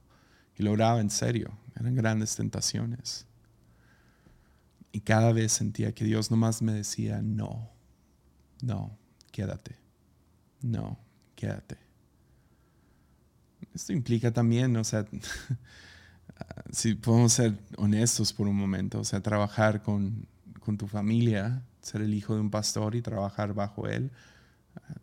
Y 0.57 0.63
lo 0.63 0.73
oraba 0.73 1.01
en 1.01 1.11
serio, 1.11 1.57
eran 1.79 1.95
grandes 1.95 2.37
tentaciones. 2.37 3.27
Y 4.93 5.01
cada 5.01 5.33
vez 5.33 5.53
sentía 5.53 5.93
que 5.93 6.05
Dios 6.05 6.31
nomás 6.31 6.63
me 6.63 6.73
decía, 6.73 7.21
no, 7.23 7.71
no, 8.63 8.97
quédate, 9.33 9.77
no, 10.63 10.99
quédate. 11.35 11.79
Esto 13.73 13.93
implica 13.93 14.33
también, 14.33 14.77
o 14.77 14.85
sea, 14.85 15.05
si 16.71 16.95
podemos 16.95 17.33
ser 17.33 17.59
honestos 17.77 18.33
por 18.33 18.47
un 18.47 18.57
momento, 18.57 19.01
o 19.01 19.05
sea, 19.05 19.21
trabajar 19.21 19.83
con, 19.83 20.29
con 20.61 20.77
tu 20.77 20.87
familia, 20.87 21.63
ser 21.85 22.01
el 22.01 22.15
hijo 22.15 22.35
de 22.35 22.41
un 22.41 22.51
pastor 22.51 22.95
y 22.95 23.03
trabajar 23.03 23.55
bajo 23.55 23.87
él, 23.87 24.11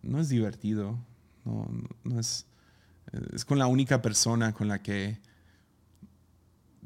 no 0.01 0.19
es 0.19 0.29
divertido, 0.29 0.99
no, 1.45 1.67
no 2.03 2.19
es, 2.19 2.45
es 3.33 3.45
con 3.45 3.59
la 3.59 3.67
única 3.67 4.01
persona 4.01 4.53
con 4.53 4.67
la 4.67 4.81
que 4.81 5.19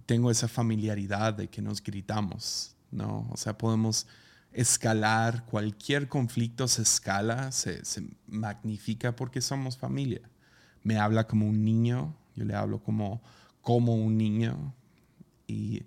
tengo 0.06 0.30
esa 0.30 0.48
familiaridad 0.48 1.34
de 1.34 1.48
que 1.50 1.62
nos 1.62 1.82
gritamos, 1.82 2.76
¿no? 2.92 3.28
O 3.32 3.38
sea, 3.38 3.58
podemos 3.58 4.08
escalar, 4.52 5.46
cualquier 5.46 6.08
conflicto 6.08 6.68
se 6.68 6.84
escala, 6.84 7.52
se, 7.52 7.84
se, 7.84 8.08
magnifica 8.28 9.16
porque 9.16 9.42
somos 9.42 9.78
familia. 9.78 10.22
Me 10.84 10.98
habla 10.98 11.28
como 11.28 11.48
un 11.48 11.66
niño, 11.66 12.16
yo 12.36 12.46
le 12.46 12.54
hablo 12.54 12.82
como, 12.82 13.22
como 13.62 13.96
un 13.96 14.18
niño 14.18 14.74
y 15.48 15.84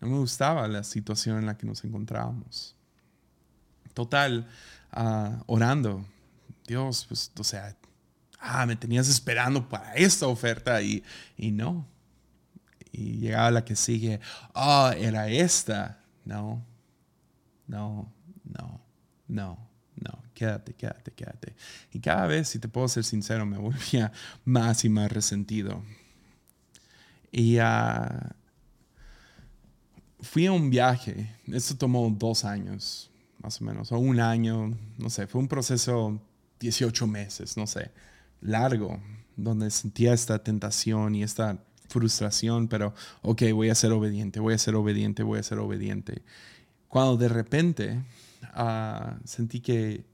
no 0.00 0.08
me 0.08 0.18
gustaba 0.18 0.66
la 0.68 0.82
situación 0.82 1.38
en 1.38 1.46
la 1.46 1.56
que 1.56 1.66
nos 1.66 1.84
encontrábamos. 1.84 2.76
Total, 4.00 4.48
uh, 4.96 5.42
orando, 5.44 6.06
Dios, 6.66 7.04
pues, 7.06 7.30
o 7.38 7.44
sea, 7.44 7.76
ah, 8.38 8.64
me 8.64 8.74
tenías 8.74 9.10
esperando 9.10 9.68
para 9.68 9.92
esta 9.92 10.26
oferta 10.26 10.80
y, 10.80 11.04
y 11.36 11.50
no. 11.50 11.86
Y 12.92 13.18
llegaba 13.18 13.50
la 13.50 13.62
que 13.62 13.76
sigue, 13.76 14.18
ah, 14.54 14.94
era 14.96 15.28
esta. 15.28 16.02
No, 16.24 16.64
no, 17.66 18.10
no, 18.42 18.80
no, 19.28 19.68
no, 19.96 20.22
quédate, 20.32 20.72
quédate, 20.72 21.10
quédate. 21.12 21.54
Y 21.92 22.00
cada 22.00 22.26
vez, 22.26 22.48
si 22.48 22.58
te 22.58 22.68
puedo 22.68 22.88
ser 22.88 23.04
sincero, 23.04 23.44
me 23.44 23.58
volvía 23.58 24.12
más 24.46 24.82
y 24.86 24.88
más 24.88 25.12
resentido. 25.12 25.84
Y 27.30 27.58
uh, 27.60 28.32
fui 30.22 30.46
a 30.46 30.52
un 30.52 30.70
viaje, 30.70 31.36
esto 31.48 31.76
tomó 31.76 32.08
dos 32.08 32.46
años, 32.46 33.09
más 33.42 33.60
o 33.60 33.64
menos, 33.64 33.92
o 33.92 33.98
un 33.98 34.20
año, 34.20 34.76
no 34.98 35.10
sé, 35.10 35.26
fue 35.26 35.40
un 35.40 35.48
proceso 35.48 36.20
18 36.60 37.06
meses, 37.06 37.56
no 37.56 37.66
sé, 37.66 37.90
largo, 38.40 39.00
donde 39.36 39.70
sentía 39.70 40.12
esta 40.12 40.42
tentación 40.42 41.14
y 41.14 41.22
esta 41.22 41.58
frustración, 41.88 42.68
pero 42.68 42.94
ok, 43.22 43.42
voy 43.52 43.70
a 43.70 43.74
ser 43.74 43.92
obediente, 43.92 44.40
voy 44.40 44.54
a 44.54 44.58
ser 44.58 44.74
obediente, 44.74 45.22
voy 45.22 45.38
a 45.38 45.42
ser 45.42 45.58
obediente. 45.58 46.22
Cuando 46.88 47.16
de 47.16 47.28
repente 47.28 48.02
uh, 48.56 49.14
sentí 49.24 49.60
que 49.60 50.04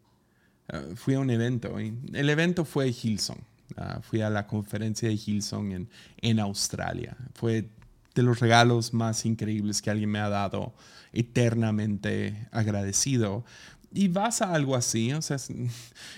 uh, 0.72 0.94
fui 0.96 1.14
a 1.14 1.20
un 1.20 1.30
evento, 1.30 1.80
y 1.80 1.94
el 2.12 2.30
evento 2.30 2.64
fue 2.64 2.88
Hilson, 2.88 3.38
uh, 3.76 4.00
fui 4.02 4.22
a 4.22 4.30
la 4.30 4.46
conferencia 4.46 5.08
de 5.08 5.14
Hilson 5.14 5.72
en, 5.72 5.88
en 6.18 6.40
Australia, 6.40 7.16
fue 7.34 7.68
de 8.16 8.22
los 8.22 8.40
regalos 8.40 8.92
más 8.92 9.24
increíbles 9.26 9.81
que 9.81 9.90
alguien 9.90 10.11
me 10.11 10.18
ha 10.18 10.29
dado, 10.29 10.74
eternamente 11.12 12.48
agradecido, 12.50 13.44
y 13.92 14.09
vas 14.09 14.42
a 14.42 14.52
algo 14.52 14.74
así, 14.74 15.12
o 15.12 15.22
sea, 15.22 15.37
en 15.48 15.70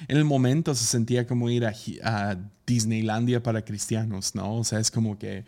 el 0.09 0.25
momento 0.25 0.75
se 0.75 0.85
sentía 0.85 1.27
como 1.27 1.51
ir 1.51 1.67
a, 1.67 2.39
Disneylandia 2.67 3.43
para 3.43 3.65
cristianos, 3.65 4.35
¿no? 4.35 4.57
O 4.57 4.65
sea, 4.65 4.79
es 4.79 4.91
como 4.91 5.19
que 5.19 5.47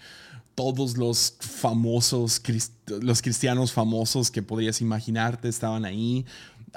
todos 0.54 0.96
los 0.96 1.36
famosos, 1.38 2.40
los 2.86 3.20
cristianos 3.20 3.74
famosos 3.74 4.30
que 4.30 4.42
podías 4.42 4.80
imaginarte 4.80 5.50
estaban 5.50 5.84
ahí. 5.84 6.24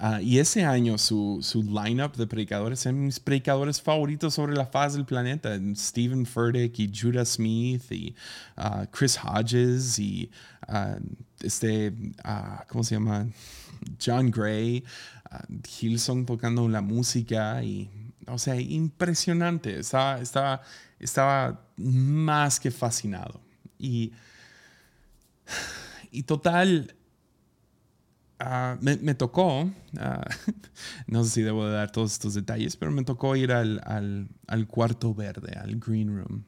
Uh, 0.02 0.20
y 0.22 0.40
ese 0.40 0.64
año 0.66 0.98
su, 0.98 1.40
su 1.42 1.62
lineup 1.62 2.16
de 2.16 2.26
predicadores 2.26 2.86
eran 2.86 3.06
mis 3.06 3.20
predicadores 3.20 3.82
favoritos 3.82 4.34
sobre 4.34 4.56
la 4.56 4.66
faz 4.66 4.94
del 4.94 5.06
planeta. 5.06 5.60
Stephen 5.76 6.26
Furtick 6.26 6.80
y 6.80 6.92
Judah 6.94 7.26
Smith 7.26 7.92
y 7.92 8.16
uh, 8.58 8.86
Chris 8.92 9.18
Hodges 9.18 10.00
y 10.00 10.32
uh, 10.68 11.00
este, 11.42 11.94
¿cómo 12.68 12.84
se 12.84 12.96
llama? 12.96 13.28
John 14.04 14.32
Gray. 14.32 14.84
Hilson 15.82 16.26
tocando 16.26 16.68
la 16.70 16.82
música 16.82 17.64
y, 17.64 17.90
o 18.28 18.38
sea, 18.38 18.60
impresionante. 18.60 19.80
Estaba, 19.80 20.20
estaba, 20.20 20.62
estaba 21.00 21.66
más 21.78 22.60
que 22.60 22.72
fascinado. 22.72 23.42
Y, 23.80 24.14
y 26.12 26.24
total, 26.24 26.96
uh, 28.44 28.78
me, 28.82 29.16
tocó, 29.16 29.64
uh, 29.64 29.70
no 31.08 31.24
sé 31.24 31.30
si 31.30 31.42
debo 31.42 31.66
de 31.66 31.74
dar 31.74 31.92
todos 31.92 32.14
estos 32.14 32.34
detalles, 32.34 32.76
pero 32.76 32.92
me 32.92 33.04
tocó 33.04 33.36
ir 33.36 33.52
al, 33.52 33.82
al, 33.86 34.68
cuarto 34.68 35.14
verde, 35.14 35.58
al 35.60 35.78
green 35.78 36.16
room. 36.16 36.44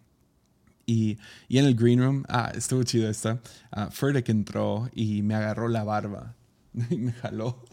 Y, 0.85 1.17
y, 1.47 1.57
en 1.57 1.65
el 1.65 1.75
green 1.75 1.99
room, 1.99 2.23
ah, 2.27 2.51
estuvo 2.55 2.83
chido 2.83 3.09
esta. 3.09 3.39
Uh, 3.75 3.89
Furtick 3.89 4.29
entró 4.29 4.89
y 4.93 5.23
me 5.23 5.33
agarró 5.33 5.67
la 5.67 5.83
barba 5.83 6.35
y 6.89 6.97
me 6.97 7.13
jaló. 7.13 7.63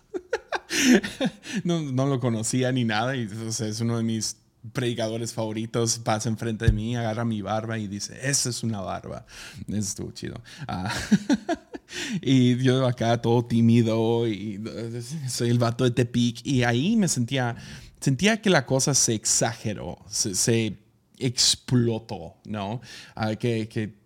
no, 1.65 1.83
no, 1.83 2.07
lo 2.07 2.21
conocía 2.21 2.73
ni 2.73 2.85
nada 2.85 3.17
y 3.17 3.25
es 3.25 3.81
uno 3.81 3.99
de 3.99 4.03
mis 4.03 4.37
predicadores 4.73 5.33
favoritos, 5.33 5.99
pasa 5.99 6.29
enfrente 6.29 6.67
de 6.67 6.73
mí, 6.73 6.97
agarra 6.97 7.25
mi 7.25 7.43
barba 7.43 7.79
y 7.79 7.89
dice, 7.89 8.19
esa 8.23 8.49
es 8.49 8.63
una 8.63 8.81
barba. 8.81 9.27
Estuvo 9.69 10.13
chido. 10.13 10.41
Y 12.21 12.57
yo 12.59 12.87
acá 12.87 13.21
todo 13.21 13.45
tímido 13.45 14.27
y 14.29 14.61
soy 15.29 15.51
el 15.51 15.59
vato 15.59 15.85
de 15.85 15.91
Tepic 15.91 16.45
y 16.45 16.63
ahí 16.63 16.97
me 16.97 17.09
sentía, 17.09 17.57
sentía 18.01 18.41
que 18.41 18.51
la 18.51 18.67
cosa 18.67 18.95
se 18.95 19.15
exageró, 19.15 19.99
se, 20.09 20.35
se 20.35 20.77
explotó, 21.19 22.37
¿no? 22.45 22.81
Ah, 23.15 23.35
que, 23.37 23.69
que 23.69 24.02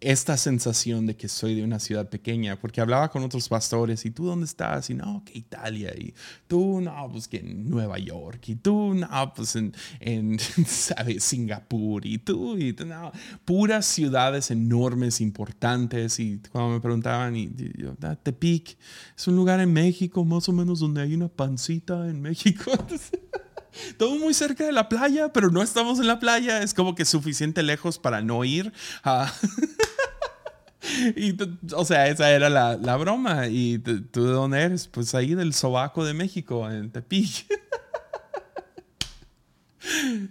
esta 0.00 0.36
sensación 0.36 1.06
de 1.06 1.16
que 1.16 1.28
soy 1.28 1.54
de 1.54 1.64
una 1.64 1.80
ciudad 1.80 2.08
pequeña, 2.08 2.58
porque 2.60 2.80
hablaba 2.80 3.10
con 3.10 3.22
otros 3.22 3.48
pastores 3.48 4.04
y 4.04 4.10
tú 4.10 4.26
dónde 4.26 4.46
estás 4.46 4.90
y 4.90 4.94
no, 4.94 5.22
que 5.24 5.38
Italia 5.38 5.92
y 5.96 6.14
tú 6.46 6.80
no, 6.80 7.08
pues 7.10 7.28
que 7.28 7.38
en 7.38 7.68
Nueva 7.68 7.98
York 7.98 8.48
y 8.48 8.56
tú 8.56 8.94
no, 8.94 9.32
pues 9.34 9.56
en, 9.56 9.74
en 10.00 10.38
¿sabes? 10.66 11.24
Singapur 11.24 12.06
y 12.06 12.18
tú 12.18 12.56
y 12.58 12.72
no, 12.84 13.12
puras 13.44 13.86
ciudades 13.86 14.50
enormes, 14.50 15.20
importantes 15.20 16.20
y 16.20 16.40
cuando 16.50 16.74
me 16.74 16.80
preguntaban 16.80 17.36
y, 17.36 17.50
yo, 17.76 17.96
ah, 18.02 18.16
Tepic 18.16 18.76
es 19.16 19.28
un 19.28 19.36
lugar 19.36 19.60
en 19.60 19.72
México 19.72 20.24
más 20.24 20.48
o 20.48 20.52
menos 20.52 20.80
donde 20.80 21.02
hay 21.02 21.14
una 21.14 21.28
pancita 21.28 22.08
en 22.08 22.20
México. 22.20 22.72
todo 23.96 24.16
muy 24.16 24.34
cerca 24.34 24.64
de 24.64 24.72
la 24.72 24.88
playa, 24.88 25.32
pero 25.32 25.50
no 25.50 25.62
estamos 25.62 25.98
en 25.98 26.06
la 26.06 26.18
playa. 26.18 26.62
Es 26.62 26.74
como 26.74 26.94
que 26.94 27.04
suficiente 27.04 27.62
lejos 27.62 27.98
para 27.98 28.22
no 28.22 28.44
ir. 28.44 28.72
y, 31.16 31.36
o 31.74 31.84
sea, 31.84 32.08
esa 32.08 32.30
era 32.30 32.48
la, 32.48 32.76
la 32.76 32.96
broma. 32.96 33.48
¿Y 33.48 33.78
tú 33.78 34.24
de 34.24 34.32
dónde 34.32 34.62
eres? 34.62 34.88
Pues 34.88 35.14
ahí 35.14 35.34
del 35.34 35.54
Sobaco 35.54 36.04
de 36.04 36.14
México, 36.14 36.70
en 36.70 36.90
Tepic. 36.90 37.46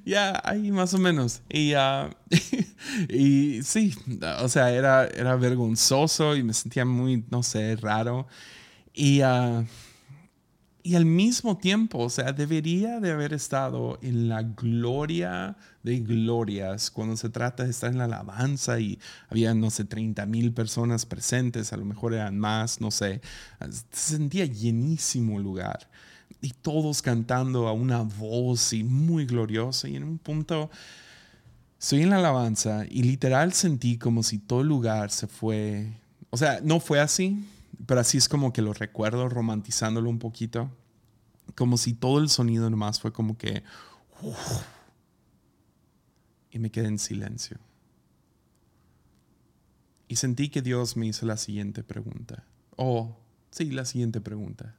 Ya, 0.06 0.41
ahí 0.44 0.72
más 0.72 0.94
o 0.94 0.98
menos. 0.98 1.41
Y, 1.50 1.76
uh, 1.76 2.10
y 3.10 3.62
sí, 3.64 3.94
o 4.41 4.50
sea, 4.50 4.72
era, 4.72 5.06
era 5.06 5.36
vergonzoso 5.36 6.36
y 6.36 6.44
me 6.44 6.54
sentía 6.54 6.86
muy, 6.86 7.24
no 7.30 7.44
sé, 7.44 7.76
raro. 7.76 8.28
Y 8.94 9.22
uh, 9.22 9.66
y 10.86 10.96
al 10.96 11.06
mismo 11.06 11.58
tiempo, 11.58 12.00
o 12.00 12.10
sea, 12.10 12.34
debería 12.34 13.00
de 13.00 13.12
haber 13.12 13.32
estado 13.32 13.98
en 14.02 14.28
la 14.28 14.44
gloria 14.44 15.56
de 15.82 16.00
glorias 16.02 16.92
cuando 16.92 17.16
se 17.16 17.30
trata 17.30 17.64
de 17.64 17.70
estar 17.70 17.90
en 17.90 18.00
la 18.00 18.04
alabanza 18.04 18.82
y 18.82 19.00
había, 19.30 19.54
no 19.54 19.70
sé, 19.70 19.86
30 19.86 20.26
mil 20.26 20.54
personas 20.54 21.06
presentes, 21.06 21.72
a 21.72 21.78
lo 21.78 21.86
mejor 21.86 22.14
eran 22.14 22.38
más, 22.38 22.82
no 22.82 22.92
sé. 22.92 23.22
Se 23.92 24.16
sentía 24.18 24.46
llenísimo 24.46 25.38
el 25.38 25.44
lugar 25.44 25.90
y 26.42 26.50
todos 26.50 27.02
cantando 27.02 27.70
a 27.70 27.72
una 27.72 28.02
voz 28.02 28.74
y 28.74 28.84
muy 28.84 29.26
gloriosa 29.26 29.88
y 29.88 29.96
en 29.96 30.04
un 30.04 30.18
punto 30.18 30.70
estoy 31.80 32.02
en 32.02 32.10
la 32.10 32.18
alabanza 32.18 32.86
y 32.90 33.04
literal 33.04 33.54
sentí 33.54 33.98
como 33.98 34.22
si 34.22 34.38
todo 34.38 34.62
el 34.62 34.68
lugar 34.68 35.12
se 35.12 35.28
fue, 35.28 35.94
o 36.30 36.36
sea, 36.36 36.60
no 36.62 36.82
fue 36.82 37.00
así, 37.00 37.46
pero 37.86 38.02
así 38.02 38.18
es 38.18 38.30
como 38.30 38.54
que 38.54 38.62
lo 38.62 38.74
recuerdo 38.74 39.30
romantizándolo 39.30 40.10
un 40.10 40.20
poquito. 40.20 40.72
Como 41.56 41.78
si 41.78 41.94
todo 41.94 42.20
el 42.20 42.30
sonido 42.30 42.70
nomás 42.70 43.00
fue 43.00 43.12
como 43.12 43.38
que... 43.38 43.64
Y 46.52 46.60
me 46.60 46.72
quedé 46.72 46.88
en 46.88 47.00
silencio. 47.00 47.60
Y 50.08 50.18
sentí 50.18 50.50
que 50.50 50.62
Dios 50.62 50.96
me 50.96 51.08
hizo 51.08 51.26
la 51.26 51.38
siguiente 51.38 51.84
pregunta. 51.84 52.46
Oh, 52.76 53.18
sí, 53.50 53.72
la 53.72 53.86
siguiente 53.86 54.22
pregunta. 54.22 54.76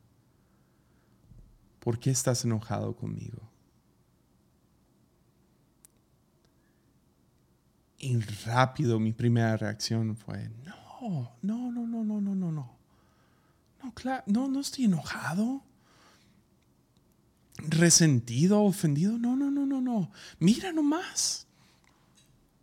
¿Por 1.80 1.98
qué 1.98 2.10
estás 2.10 2.44
enojado 2.44 2.96
conmigo? 2.96 3.50
Y 7.98 8.18
rápido 8.46 9.00
mi 9.00 9.12
primera 9.12 9.56
reacción 9.56 10.16
fue, 10.16 10.50
no, 10.62 11.38
no, 11.42 11.72
no, 11.72 11.86
no, 11.86 12.04
no, 12.04 12.20
no, 12.20 12.52
no, 12.52 12.78
no. 13.84 13.92
Claro, 13.94 14.24
no, 14.26 14.48
no 14.48 14.60
estoy 14.60 14.84
enojado. 14.84 15.62
Resentido, 17.58 18.62
ofendido. 18.62 19.18
No, 19.18 19.36
no, 19.36 19.50
no, 19.50 19.66
no, 19.66 19.80
no. 19.80 20.10
Mira 20.38 20.72
nomás. 20.72 21.46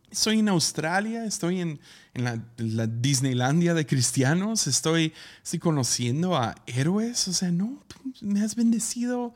Estoy 0.09 0.39
en 0.39 0.49
Australia, 0.49 1.23
estoy 1.23 1.61
en, 1.61 1.79
la, 2.13 2.37
Disneylandia 2.85 3.73
de 3.73 3.85
cristianos, 3.85 4.67
estoy, 4.67 5.13
estoy 5.41 5.59
conociendo 5.59 6.35
a 6.35 6.53
héroes. 6.65 7.29
O 7.29 7.33
sea, 7.33 7.49
no, 7.49 7.81
me 8.19 8.41
has 8.41 8.55
bendecido 8.55 9.33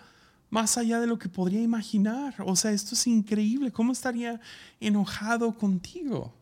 más 0.49 0.77
allá 0.77 0.99
de 0.99 1.07
lo 1.07 1.17
que 1.17 1.29
podría 1.29 1.61
imaginar. 1.61 2.35
O 2.45 2.57
sea, 2.57 2.71
esto 2.71 2.93
es 2.95 3.07
increíble. 3.07 3.71
¿Cómo 3.71 3.93
estaría 3.93 4.41
enojado 4.81 5.57
contigo? 5.57 6.35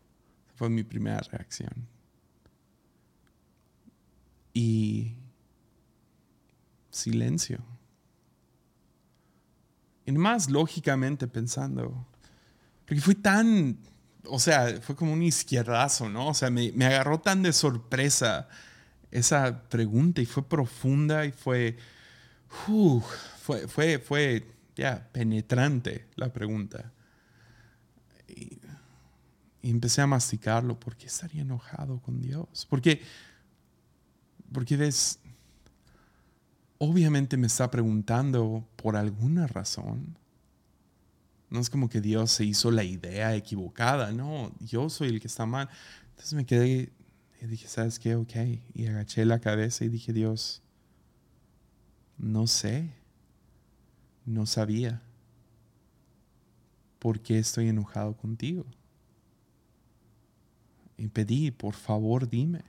Fue 0.56 0.68
mi 0.68 0.84
primera 0.84 1.20
reacción. 1.20 1.88
Y 4.52 5.14
silencio. 6.94 7.60
Y 10.06 10.12
más 10.12 10.50
lógicamente 10.50 11.28
pensando, 11.28 12.06
porque 12.86 13.02
fue 13.02 13.16
tan, 13.16 13.78
o 14.26 14.40
sea, 14.40 14.82
fue 14.82 14.96
como 14.96 15.14
un 15.14 15.24
izquierdazo, 15.24 16.10
¿no? 16.10 16.30
O 16.30 16.34
sea, 16.34 16.50
me, 16.50 16.72
agarró 16.86 17.20
tan 17.20 17.42
de 17.42 17.54
sorpresa 17.54 18.48
esa 19.12 19.64
pregunta 19.70 20.22
y 20.22 20.26
fue 20.26 20.48
profunda 20.48 21.26
y 21.26 21.32
fue, 21.32 21.78
fue, 22.48 23.68
fue, 23.68 24.00
fue 24.00 24.48
ya 24.76 25.08
penetrante 25.12 26.08
la 26.16 26.32
pregunta. 26.34 26.92
Y, 28.28 28.60
empecé 29.62 30.02
a 30.02 30.08
masticarlo. 30.08 30.78
¿Por 30.78 30.98
qué 30.98 31.08
estaría 31.08 31.42
enojado 31.42 32.02
con 32.02 32.22
Dios? 32.22 32.68
Porque, 32.70 33.02
porque 34.52 34.76
ves, 34.76 35.20
obviamente 36.84 37.38
me 37.38 37.48
está 37.48 37.72
preguntando 37.72 38.68
por 38.76 38.98
alguna 38.98 39.48
razón. 39.48 40.18
No 41.50 41.60
es 41.62 41.70
como 41.70 41.88
que 41.88 42.02
Dios 42.02 42.32
se 42.32 42.44
hizo 42.44 42.72
la 42.72 42.84
idea 42.84 43.36
equivocada, 43.36 44.12
no, 44.12 44.52
yo 44.60 44.90
soy 44.90 45.10
el 45.10 45.22
que 45.22 45.28
está 45.28 45.46
mal. 45.46 45.70
Entonces 46.10 46.34
me 46.34 46.46
quedé 46.46 46.92
y 47.42 47.46
dije, 47.46 47.68
¿sabes 47.68 48.00
qué? 48.00 48.16
Ok. 48.16 48.34
Y 48.74 48.88
agaché 48.88 49.24
la 49.24 49.40
cabeza 49.40 49.86
y 49.86 49.90
dije, 49.90 50.12
Dios, 50.12 50.62
no 52.18 52.48
sé, 52.48 52.90
no 54.26 54.46
sabía 54.46 55.02
por 57.00 57.22
qué 57.22 57.40
estoy 57.40 57.70
enojado 57.70 58.18
contigo. 58.18 58.66
Y 60.98 61.08
pedí, 61.08 61.52
por 61.52 61.76
favor, 61.76 62.30
dime. 62.30 62.64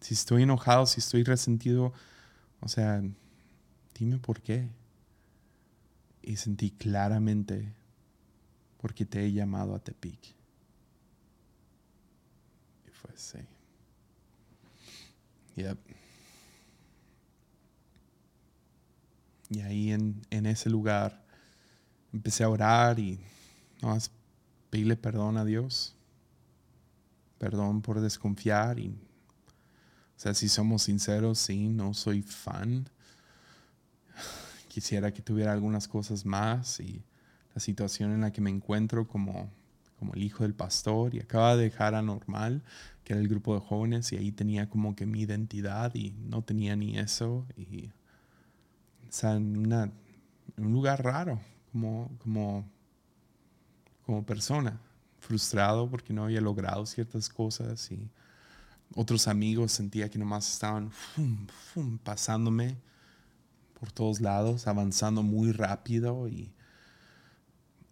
Si 0.00 0.14
estoy 0.14 0.42
enojado, 0.42 0.86
si 0.86 1.00
estoy 1.00 1.22
resentido, 1.22 1.92
o 2.60 2.68
sea, 2.68 3.02
dime 3.98 4.18
por 4.18 4.40
qué. 4.40 4.68
Y 6.22 6.36
sentí 6.36 6.70
claramente 6.70 7.72
porque 8.78 9.04
te 9.04 9.24
he 9.24 9.32
llamado 9.32 9.74
a 9.74 9.78
Tepic. 9.78 10.34
Y 12.86 12.90
fue 12.90 13.12
así. 13.14 13.38
Y 19.50 19.60
ahí 19.60 19.92
en, 19.92 20.22
en, 20.30 20.46
ese 20.46 20.70
lugar 20.70 21.24
empecé 22.12 22.44
a 22.44 22.48
orar 22.48 22.98
y 22.98 23.20
no, 23.82 23.98
pedirle 24.70 24.96
perdón 24.96 25.36
a 25.36 25.44
Dios. 25.44 25.96
Perdón 27.38 27.82
por 27.82 28.00
desconfiar 28.00 28.78
y 28.78 28.94
o 30.20 30.22
sea, 30.22 30.34
si 30.34 30.50
somos 30.50 30.82
sinceros, 30.82 31.38
sí, 31.38 31.70
no 31.70 31.94
soy 31.94 32.20
fan. 32.20 32.86
Quisiera 34.68 35.14
que 35.14 35.22
tuviera 35.22 35.50
algunas 35.50 35.88
cosas 35.88 36.26
más 36.26 36.78
y 36.78 37.02
la 37.54 37.60
situación 37.62 38.12
en 38.12 38.20
la 38.20 38.30
que 38.30 38.42
me 38.42 38.50
encuentro 38.50 39.08
como, 39.08 39.50
como 39.98 40.12
el 40.12 40.22
hijo 40.22 40.42
del 40.42 40.52
pastor 40.52 41.14
y 41.14 41.20
acaba 41.20 41.56
de 41.56 41.62
dejar 41.62 41.94
a 41.94 42.02
Normal, 42.02 42.62
que 43.02 43.14
era 43.14 43.22
el 43.22 43.28
grupo 43.28 43.54
de 43.54 43.60
jóvenes, 43.60 44.12
y 44.12 44.18
ahí 44.18 44.30
tenía 44.30 44.68
como 44.68 44.94
que 44.94 45.06
mi 45.06 45.22
identidad 45.22 45.94
y 45.94 46.10
no 46.10 46.42
tenía 46.42 46.76
ni 46.76 46.98
eso. 46.98 47.46
Y, 47.56 47.86
o 49.08 49.12
sea, 49.12 49.36
en, 49.36 49.72
en 49.72 49.92
un 50.58 50.72
lugar 50.74 51.02
raro, 51.02 51.40
como, 51.72 52.10
como, 52.18 52.68
como 54.04 54.26
persona, 54.26 54.78
frustrado 55.18 55.88
porque 55.88 56.12
no 56.12 56.24
había 56.24 56.42
logrado 56.42 56.84
ciertas 56.84 57.30
cosas 57.30 57.90
y 57.90 58.10
otros 58.94 59.28
amigos 59.28 59.72
sentía 59.72 60.10
que 60.10 60.18
nomás 60.18 60.52
estaban 60.52 60.90
pasándome 62.04 62.76
por 63.78 63.92
todos 63.92 64.20
lados, 64.20 64.66
avanzando 64.66 65.22
muy 65.22 65.52
rápido 65.52 66.28
y 66.28 66.52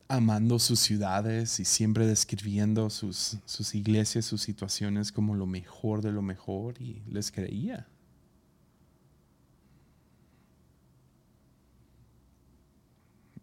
amando 0.09 0.59
sus 0.59 0.81
ciudades 0.81 1.61
y 1.61 1.65
siempre 1.65 2.07
describiendo 2.07 2.91
sus, 2.91 3.39
sus 3.45 3.75
iglesias, 3.75 4.25
sus 4.25 4.43
situaciones 4.43 5.13
como 5.13 5.35
lo 5.35 5.47
mejor 5.47 6.03
de 6.03 6.13
lo 6.13 6.23
mejor 6.23 6.81
y 6.81 7.03
les 7.09 7.31
creía. 7.31 7.87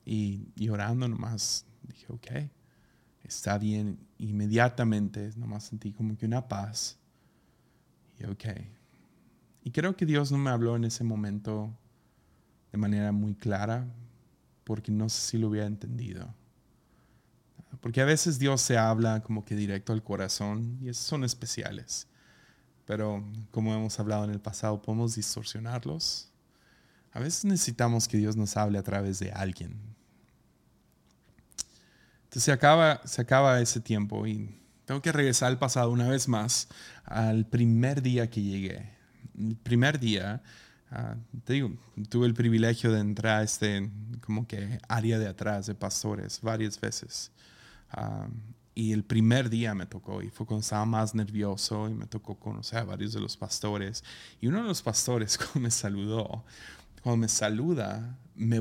Y, 0.03 0.49
y 0.56 0.70
orando 0.70 1.08
nomás 1.08 1.66
dije, 1.84 2.06
ok, 2.10 2.28
está 3.24 3.58
bien. 3.58 3.97
Inmediatamente 4.20 5.32
nomás 5.36 5.64
sentí 5.66 5.91
como 5.91 6.16
que 6.16 6.26
una 6.26 6.47
paz 6.47 6.99
y 8.20 8.26
ok. 8.26 8.45
Y 9.63 9.72
creo 9.72 9.95
que 9.95 10.05
Dios 10.05 10.32
no 10.32 10.38
me 10.38 10.51
habló 10.51 10.76
en 10.76 10.86
ese 10.86 11.03
momento 11.03 11.76
de 12.72 12.78
manera 12.78 13.11
muy 13.11 13.36
clara, 13.36 13.88
porque 14.63 14.91
no 14.91 15.09
sé 15.09 15.32
si 15.32 15.38
lo 15.38 15.49
hubiera 15.49 15.68
entendido. 15.68 16.34
Porque 17.82 18.01
a 18.01 18.05
veces 18.05 18.39
Dios 18.39 18.61
se 18.61 18.78
habla 18.78 19.22
como 19.22 19.45
que 19.45 19.55
directo 19.55 19.93
al 19.93 20.03
corazón 20.03 20.78
y 20.82 20.89
esos 20.89 21.05
son 21.05 21.24
especiales. 21.24 22.07
Pero 22.86 23.24
como 23.51 23.74
hemos 23.74 23.99
hablado 23.99 24.24
en 24.26 24.32
el 24.32 24.39
pasado, 24.39 24.82
podemos 24.82 25.16
distorsionarlos. 25.16 26.30
A 27.11 27.20
veces 27.20 27.45
necesitamos 27.45 28.07
que 28.07 28.18
Dios 28.18 28.36
nos 28.36 28.57
hable 28.57 28.78
a 28.78 28.84
través 28.84 29.20
de 29.20 29.32
alguien. 29.32 29.80
Entonces 32.26 32.43
se 32.43 32.51
acaba, 32.51 33.01
se 33.05 33.22
acaba 33.22 33.61
ese 33.61 33.80
tiempo 33.80 34.28
y 34.28 34.59
tengo 34.86 35.02
que 35.02 35.12
regresar 35.12 35.50
al 35.50 35.60
pasado 35.60 35.92
una 35.92 36.08
vez 36.08 36.28
más, 36.28 36.68
al 37.04 37.46
primer 37.46 38.02
día 38.02 38.30
que 38.30 38.42
llegué. 38.42 38.90
El 39.38 39.58
primer 39.58 40.00
día, 40.00 40.42
ah, 40.92 41.16
te 41.44 41.54
digo, 41.54 41.72
tuve 42.10 42.28
el 42.28 42.34
privilegio 42.34 42.92
de 42.92 43.00
entrar 43.00 43.42
a 43.42 43.44
este 43.44 43.90
como 44.22 44.48
que 44.48 44.80
área 44.88 45.20
de 45.20 45.28
atrás 45.28 45.66
de 45.66 45.76
pastores 45.76 46.40
varias 46.42 46.80
veces. 46.80 47.32
Ah, 47.92 48.28
y 48.76 48.92
el 48.92 49.04
primer 49.06 49.50
día 49.50 49.74
me 49.74 49.86
tocó, 49.86 50.22
y 50.22 50.30
fue 50.30 50.46
cuando 50.46 50.62
estaba 50.62 50.86
más 50.86 51.16
nervioso, 51.16 51.90
y 51.90 51.94
me 51.94 52.08
tocó 52.08 52.38
conocer 52.38 52.80
a 52.80 52.84
varios 52.84 53.14
de 53.14 53.22
los 53.22 53.38
pastores. 53.38 54.04
Y 54.42 54.48
uno 54.48 54.62
de 54.62 54.68
los 54.68 54.82
pastores, 54.82 55.38
cuando 55.38 55.62
me 55.62 55.72
saludó, 55.72 56.44
cuando 57.02 57.18
me 57.18 57.30
saluda, 57.30 58.20
me 58.36 58.60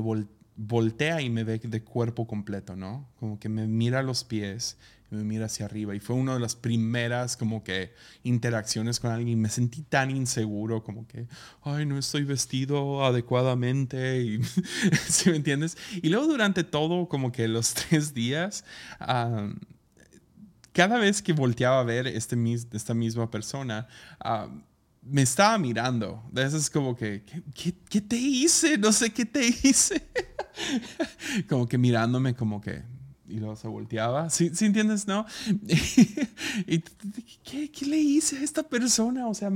voltea 0.55 1.21
y 1.21 1.29
me 1.29 1.43
ve 1.43 1.59
de 1.59 1.83
cuerpo 1.83 2.27
completo, 2.27 2.75
¿no? 2.75 3.07
Como 3.19 3.39
que 3.39 3.49
me 3.49 3.67
mira 3.67 4.01
los 4.01 4.23
pies 4.23 4.77
me 5.15 5.23
mira 5.23 5.45
hacia 5.45 5.65
arriba. 5.65 5.95
Y 5.95 5.99
fue 5.99 6.15
una 6.15 6.33
de 6.33 6.39
las 6.39 6.55
primeras 6.55 7.37
como 7.37 7.63
que 7.63 7.93
interacciones 8.23 8.99
con 8.99 9.11
alguien. 9.11 9.39
Me 9.39 9.49
sentí 9.49 9.81
tan 9.81 10.11
inseguro, 10.11 10.83
como 10.83 11.07
que, 11.07 11.27
ay, 11.63 11.85
no 11.85 11.97
estoy 11.97 12.23
vestido 12.23 13.05
adecuadamente. 13.05 14.21
Y, 14.21 14.43
¿Sí 15.09 15.29
me 15.29 15.37
entiendes? 15.37 15.77
Y 16.01 16.09
luego 16.09 16.27
durante 16.27 16.63
todo, 16.63 17.07
como 17.07 17.31
que 17.31 17.47
los 17.47 17.73
tres 17.89 18.13
días, 18.13 18.65
cada 20.71 20.97
vez 20.99 21.21
que 21.21 21.33
volteaba 21.33 21.79
a 21.79 21.83
ver 21.83 22.07
este, 22.07 22.35
esta 22.73 22.93
misma 22.93 23.29
persona, 23.29 23.87
me 25.01 25.21
estaba 25.21 25.57
mirando. 25.57 26.23
De 26.31 26.43
eso 26.43 26.57
es 26.57 26.69
como 26.69 26.95
que, 26.95 27.23
¿qué, 27.53 27.73
¿qué, 27.89 28.01
te 28.01 28.17
hice? 28.17 28.77
No 28.77 28.91
sé 28.91 29.11
qué 29.11 29.25
te 29.25 29.45
hice. 29.45 30.09
como 31.49 31.67
que 31.67 31.77
mirándome 31.77 32.35
como 32.35 32.61
que, 32.61 32.83
y 33.27 33.37
luego 33.39 33.55
se 33.55 33.67
volteaba. 33.67 34.29
¿Sí, 34.29 34.51
entiendes, 34.61 35.07
no? 35.07 35.25
y, 36.67 36.79
¿qué, 37.43 37.71
¿qué, 37.71 37.85
le 37.85 37.97
hice 37.97 38.37
a 38.37 38.43
esta 38.43 38.63
persona? 38.63 39.27
O 39.27 39.33
sea, 39.33 39.51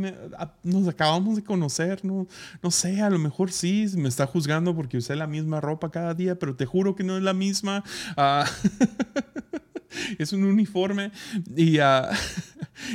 nos 0.63 0.87
acabamos 0.87 1.35
de 1.35 1.43
conocer, 1.43 2.03
no, 2.03 2.27
no 2.61 2.71
sé, 2.71 3.01
a 3.01 3.09
lo 3.09 3.19
mejor 3.19 3.51
sí, 3.51 3.87
me 3.95 4.09
está 4.09 4.25
juzgando 4.25 4.75
porque 4.75 4.97
usé 4.97 5.15
la 5.15 5.27
misma 5.27 5.61
ropa 5.61 5.91
cada 5.91 6.13
día, 6.13 6.37
pero 6.37 6.55
te 6.55 6.65
juro 6.65 6.95
que 6.95 7.03
no 7.03 7.17
es 7.17 7.23
la 7.23 7.33
misma. 7.33 7.83
Ah, 8.17 8.45
es 10.17 10.33
un 10.33 10.43
uniforme 10.43 11.11
y, 11.55 11.79
ah, 11.79 12.09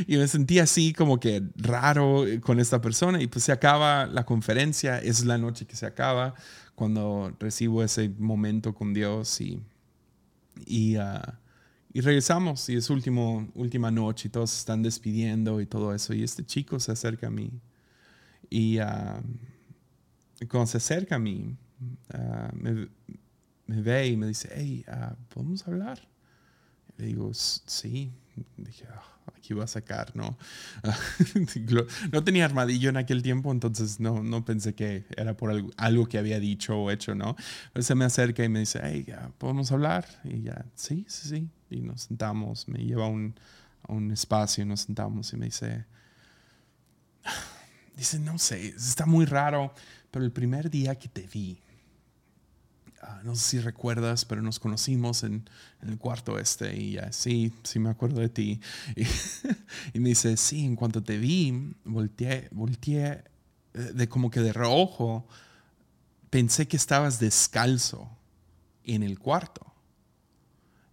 y 0.07 0.17
me 0.17 0.29
sentí 0.29 0.59
así 0.59 0.93
como 0.93 1.21
que 1.21 1.43
raro 1.57 2.25
con 2.41 2.61
esta 2.61 2.81
persona 2.81 3.21
y 3.23 3.27
pues 3.27 3.45
se 3.45 3.53
acaba 3.53 4.07
la 4.07 4.25
conferencia, 4.25 4.99
es 4.99 5.25
la 5.25 5.39
noche 5.39 5.67
que 5.67 5.77
se 5.77 5.87
acaba 5.87 6.35
cuando 6.75 7.35
recibo 7.39 7.83
ese 7.83 8.09
momento 8.19 8.75
con 8.75 8.93
Dios 8.93 9.41
y, 9.41 9.61
y, 10.67 10.97
ah, 10.97 11.39
y 11.93 12.01
regresamos 12.01 12.69
y 12.69 12.77
es 12.77 12.91
último, 12.91 13.49
última 13.55 13.91
noche 13.91 14.29
y 14.29 14.31
todos 14.31 14.57
están 14.57 14.83
despidiendo 14.83 15.61
y 15.61 15.67
todo 15.67 15.95
eso 15.95 16.15
y 16.15 16.23
este 16.23 16.45
chico 16.45 16.81
se 16.81 16.93
acerca 16.93 17.29
a 17.29 17.31
mí 17.31 17.51
y 18.51 18.79
uh, 18.79 19.23
cuando 20.49 20.67
se 20.67 20.79
acerca 20.79 21.17
a 21.17 21.19
mí 21.19 21.57
me, 22.55 22.89
me, 23.67 23.83
ve 23.83 24.09
y 24.09 24.17
me 24.17 24.27
dice, 24.27 24.51
hey, 24.55 24.85
¿podemos 25.33 25.67
hablar? 25.67 26.01
Le 26.97 27.07
digo, 27.07 27.33
sí. 27.35 28.13
Dije, 28.57 28.87
ah, 28.91 29.14
aquí 29.37 29.55
voy 29.55 29.65
a 29.65 29.67
sacar, 29.67 30.15
¿no? 30.15 30.37
no 32.13 32.25
tenía 32.25 32.45
armadillo 32.45 32.91
en 32.91 32.97
aquel 32.97 33.23
tiempo, 33.23 33.53
entonces 33.53 34.01
no, 34.01 34.23
no 34.23 34.45
pensé 34.45 34.75
que 34.75 35.05
era 35.17 35.37
por 35.37 35.53
algo, 35.77 36.07
que 36.09 36.19
había 36.19 36.41
dicho 36.41 36.79
o 36.79 36.91
hecho, 36.91 37.15
¿no? 37.15 37.37
Pero 37.73 37.83
se 37.83 37.95
me 37.95 38.05
acerca 38.05 38.45
y 38.45 38.49
me 38.49 38.61
dice, 38.61 38.81
hey, 38.83 39.07
¿podemos 39.39 39.71
hablar? 39.73 40.07
Y 40.25 40.43
ya, 40.43 40.65
sí, 40.75 41.05
sí, 41.09 41.29
sí. 41.29 41.49
Y 41.71 41.81
nos 41.81 42.03
sentamos, 42.03 42.69
me 42.69 42.79
lleva 42.79 43.05
a 43.05 43.09
un, 43.09 43.35
a 43.89 43.93
un 43.93 44.11
espacio 44.11 44.65
y 44.65 44.67
nos 44.67 44.83
sentamos 44.83 45.33
y 45.33 45.37
me 45.37 45.47
dice, 45.47 45.87
dice, 47.97 48.19
no 48.19 48.39
sé, 48.39 48.69
está 48.69 49.07
muy 49.07 49.25
raro, 49.25 49.75
pero 50.11 50.25
el 50.25 50.33
primer 50.33 50.71
día 50.71 50.95
que 50.95 51.09
te 51.09 51.27
vi, 51.27 51.61
Ah, 53.07 53.21
no 53.23 53.37
sé 53.37 53.43
si 53.43 53.61
recuerdas, 53.61 54.25
pero 54.25 54.41
nos 54.41 54.59
conocimos 54.59 55.25
en, 55.25 55.49
el 55.83 55.99
cuarto 55.99 56.39
este 56.39 56.75
y 56.75 56.93
ya, 56.93 57.13
sí, 57.13 57.53
sí 57.63 57.79
me 57.79 57.91
acuerdo 57.91 58.21
de 58.21 58.31
ti. 58.31 58.61
Y, 59.93 59.99
me 59.99 60.11
dice, 60.11 60.37
sí, 60.37 60.65
en 60.65 60.77
cuanto 60.77 61.03
te 61.03 61.19
vi, 61.19 61.75
volteé, 61.85 62.49
volteé 62.53 63.25
eh, 63.75 63.79
de 63.95 64.09
como 64.09 64.31
que 64.31 64.41
de 64.41 64.53
reojo, 64.53 65.27
pensé 66.31 66.67
que 66.67 66.77
estabas 66.77 67.19
descalzo 67.19 68.09
en 68.85 69.03
el 69.03 69.19
cuarto. 69.19 69.67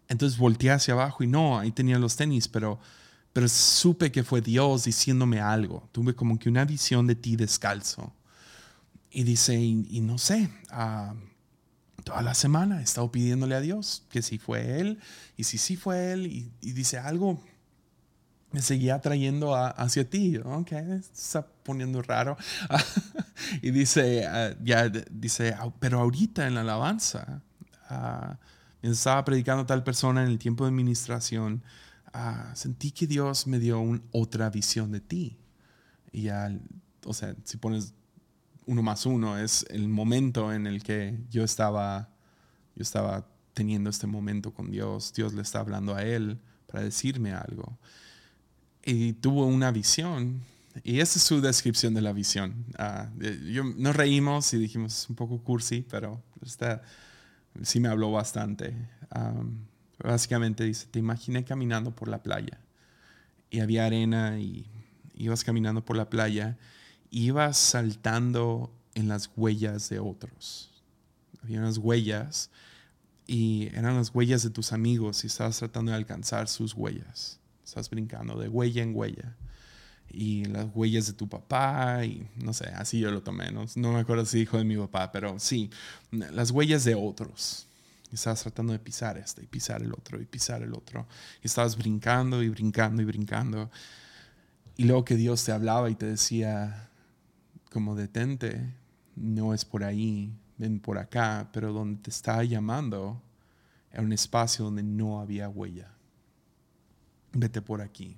Entonces 0.10 0.38
volteé 0.38 0.72
hacia 0.72 0.94
abajo 0.94 1.24
y 1.24 1.28
no, 1.28 1.58
ahí 1.58 1.72
tenía 1.72 1.98
los 1.98 2.18
tenis, 2.18 2.50
pero, 2.50 2.80
pero 3.32 3.48
supe 3.48 4.12
que 4.12 4.24
fue 4.24 4.42
Dios 4.42 4.84
diciéndome 4.84 5.40
algo. 5.40 5.88
Tuve 5.94 6.14
como 6.16 6.38
que 6.38 6.50
una 6.50 6.66
visión 6.66 7.08
de 7.08 7.16
ti 7.16 7.38
descalzo. 7.38 8.14
Y 9.10 9.24
dice, 9.24 9.58
y, 9.58 10.02
no 10.02 10.18
sé, 10.18 10.50
uh, 10.74 11.16
toda 12.04 12.22
la 12.22 12.34
semana 12.34 12.80
he 12.80 12.84
estado 12.84 13.12
pidiéndole 13.12 13.56
a 13.56 13.62
Dios 13.62 14.06
que 14.10 14.22
si 14.22 14.38
fue 14.38 14.80
Él 14.80 15.00
y 15.38 15.44
si 15.44 15.58
sí 15.58 15.76
fue 15.76 16.12
Él 16.12 16.28
y, 16.28 16.72
dice 16.74 16.98
algo, 16.98 17.42
me 18.52 18.62
seguía 18.62 19.00
trayendo 19.00 19.56
hacia 19.56 20.10
ti. 20.10 20.38
Ok, 20.38 20.72
está 20.72 21.48
poniendo 21.64 22.02
raro. 22.02 22.38
y 23.62 23.72
dice, 23.72 24.26
ah, 24.26 24.56
ya 24.62 24.90
dice, 24.90 25.56
pero 25.80 26.00
ahorita 26.00 26.48
en 26.48 26.56
la 26.56 26.62
alabanza, 26.62 27.42
uh, 27.90 28.36
estaba 28.82 29.24
predicando 29.24 29.64
a 29.64 29.66
tal 29.66 29.84
persona 29.84 30.24
en 30.24 30.30
el 30.30 30.40
tiempo 30.40 30.66
de 30.66 30.70
administración, 30.70 31.64
ah, 32.14 32.52
sentí 32.56 32.92
que 32.92 33.08
Dios 33.08 33.48
me 33.48 33.60
dio 33.60 33.82
otra 34.12 34.50
visión 34.50 34.92
de 34.92 35.00
ti. 35.00 35.38
Y 36.12 36.24
ya, 36.24 36.52
o 37.06 37.14
sea, 37.14 37.36
si 37.46 37.58
pones 37.58 37.94
uno 38.72 38.82
más 38.82 39.06
uno, 39.06 39.38
es 39.38 39.66
el 39.70 39.90
momento 39.90 40.54
en 40.54 40.66
el 40.66 40.82
que 40.82 41.20
yo 41.30 41.44
estaba, 41.44 42.10
yo 42.74 42.84
estaba 42.84 43.28
teniendo 43.54 43.90
este 43.90 44.08
momento 44.08 44.54
con 44.54 44.72
Dios, 44.72 45.12
Dios 45.14 45.34
le 45.34 45.42
está 45.42 45.60
hablando 45.60 45.94
a 45.94 46.04
él 46.04 46.40
para 46.68 46.82
decirme 46.82 47.34
algo. 47.34 47.78
Y 48.86 49.12
tuvo 49.12 49.46
una 49.46 49.72
visión, 49.72 50.42
y 50.86 51.02
esa 51.02 51.20
es 51.20 51.26
su 51.26 51.42
descripción 51.42 51.94
de 51.94 52.02
la 52.02 52.14
visión. 52.14 52.66
Ah, 52.78 53.10
yo, 53.52 53.66
nos 53.66 53.94
reímos 53.94 54.54
y 54.54 54.58
dijimos, 54.58 55.06
un 55.10 55.18
poco 55.18 55.44
cursi, 55.44 55.86
pero 55.90 56.24
está, 56.42 56.82
sí 57.62 57.82
me 57.82 57.90
habló 57.90 58.10
bastante. 58.10 58.74
básicamente 60.00 60.64
dice, 60.64 60.88
te 60.90 61.00
imaginé 61.00 61.44
caminando 61.44 61.94
por 61.94 62.08
la 62.08 62.24
playa 62.24 62.58
y 63.50 63.60
había 63.60 63.86
arena 63.86 64.40
y 64.40 64.66
ibas 65.14 65.44
caminando 65.44 65.84
por 65.84 65.98
la 65.98 66.10
playa 66.10 66.58
ibas 67.12 67.58
saltando 67.58 68.74
en 68.96 69.08
las 69.08 69.30
huellas 69.36 69.90
de 69.90 70.00
otros. 70.00 70.72
Había 71.44 71.60
unas 71.60 71.78
huellas 71.78 72.50
y 73.28 73.68
eran 73.74 73.96
las 73.96 74.14
huellas 74.16 74.44
de 74.44 74.50
tus 74.50 74.74
amigos 74.74 75.24
y 75.24 75.28
estabas 75.28 75.60
tratando 75.60 75.92
de 75.92 75.98
alcanzar 75.98 76.48
sus 76.48 76.74
huellas. 76.74 77.40
Estás 77.64 77.90
brincando 77.90 78.40
de 78.40 78.50
huella 78.50 78.82
en 78.82 78.96
huella. 78.96 79.36
Y 80.14 80.44
las 80.46 80.68
huellas 80.74 81.08
de 81.08 81.14
tu 81.14 81.30
papá, 81.30 82.04
y 82.04 82.28
no 82.36 82.52
sé, 82.54 82.68
así 82.76 83.00
yo 83.00 83.12
lo 83.12 83.24
tomé. 83.24 83.50
No, 83.52 83.66
no 83.76 83.94
me 83.94 84.00
acuerdo 84.00 84.26
si 84.26 84.40
dijo 84.40 84.58
de 84.58 84.66
mi 84.66 84.76
papá, 84.76 85.10
pero 85.12 85.40
sí, 85.40 85.70
las 86.12 86.52
huellas 86.52 86.84
de 86.84 86.96
otros. 86.96 87.68
Y 88.12 88.16
estabas 88.16 88.42
tratando 88.42 88.74
de 88.74 88.80
pisar 88.80 89.18
este, 89.18 89.44
y 89.44 89.48
pisar 89.48 89.82
el 89.82 89.94
otro, 89.94 90.22
y 90.22 90.26
pisar 90.26 90.64
el 90.64 90.74
otro. 90.74 91.08
Y 91.42 91.48
estabas 91.48 91.78
brincando 91.78 92.44
y 92.44 92.50
brincando 92.50 93.02
y 93.02 93.06
brincando. 93.06 93.72
Y 94.76 94.84
luego 94.84 95.06
que 95.06 95.16
Dios 95.16 95.46
te 95.46 95.54
hablaba 95.54 95.90
y 95.90 95.96
te 95.96 96.08
decía, 96.08 96.91
como 97.72 97.96
detente, 97.96 98.76
no 99.16 99.54
es 99.54 99.64
por 99.66 99.84
ahí, 99.84 100.34
ven 100.58 100.80
por 100.80 100.98
acá, 100.98 101.50
pero 101.54 101.72
donde 101.72 102.02
te 102.02 102.10
está 102.10 102.44
llamando 102.44 103.22
era 103.92 104.04
un 104.04 104.14
espacio 104.14 104.66
donde 104.66 104.84
no 104.84 105.20
había 105.20 105.50
huella. 105.50 105.92
Vete 107.34 107.62
por 107.62 107.82
aquí. 107.82 108.18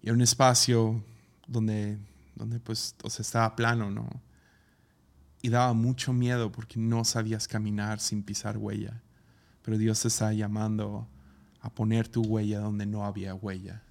Y 0.00 0.06
era 0.06 0.14
un 0.14 0.22
espacio 0.22 1.02
donde, 1.46 1.98
donde 2.34 2.58
pues, 2.58 2.94
o 3.02 3.10
sea, 3.10 3.22
estaba 3.22 3.56
plano, 3.56 3.90
¿no? 3.90 4.08
Y 5.42 5.50
daba 5.50 5.72
mucho 5.74 6.12
miedo 6.12 6.50
porque 6.50 6.78
no 6.78 7.04
sabías 7.04 7.46
caminar 7.46 8.00
sin 8.00 8.22
pisar 8.22 8.56
huella. 8.56 9.02
Pero 9.62 9.78
Dios 9.78 10.00
te 10.00 10.08
está 10.08 10.32
llamando 10.32 11.06
a 11.60 11.70
poner 11.70 12.08
tu 12.08 12.22
huella 12.22 12.60
donde 12.60 12.86
no 12.86 13.04
había 13.04 13.34
huella. 13.34 13.82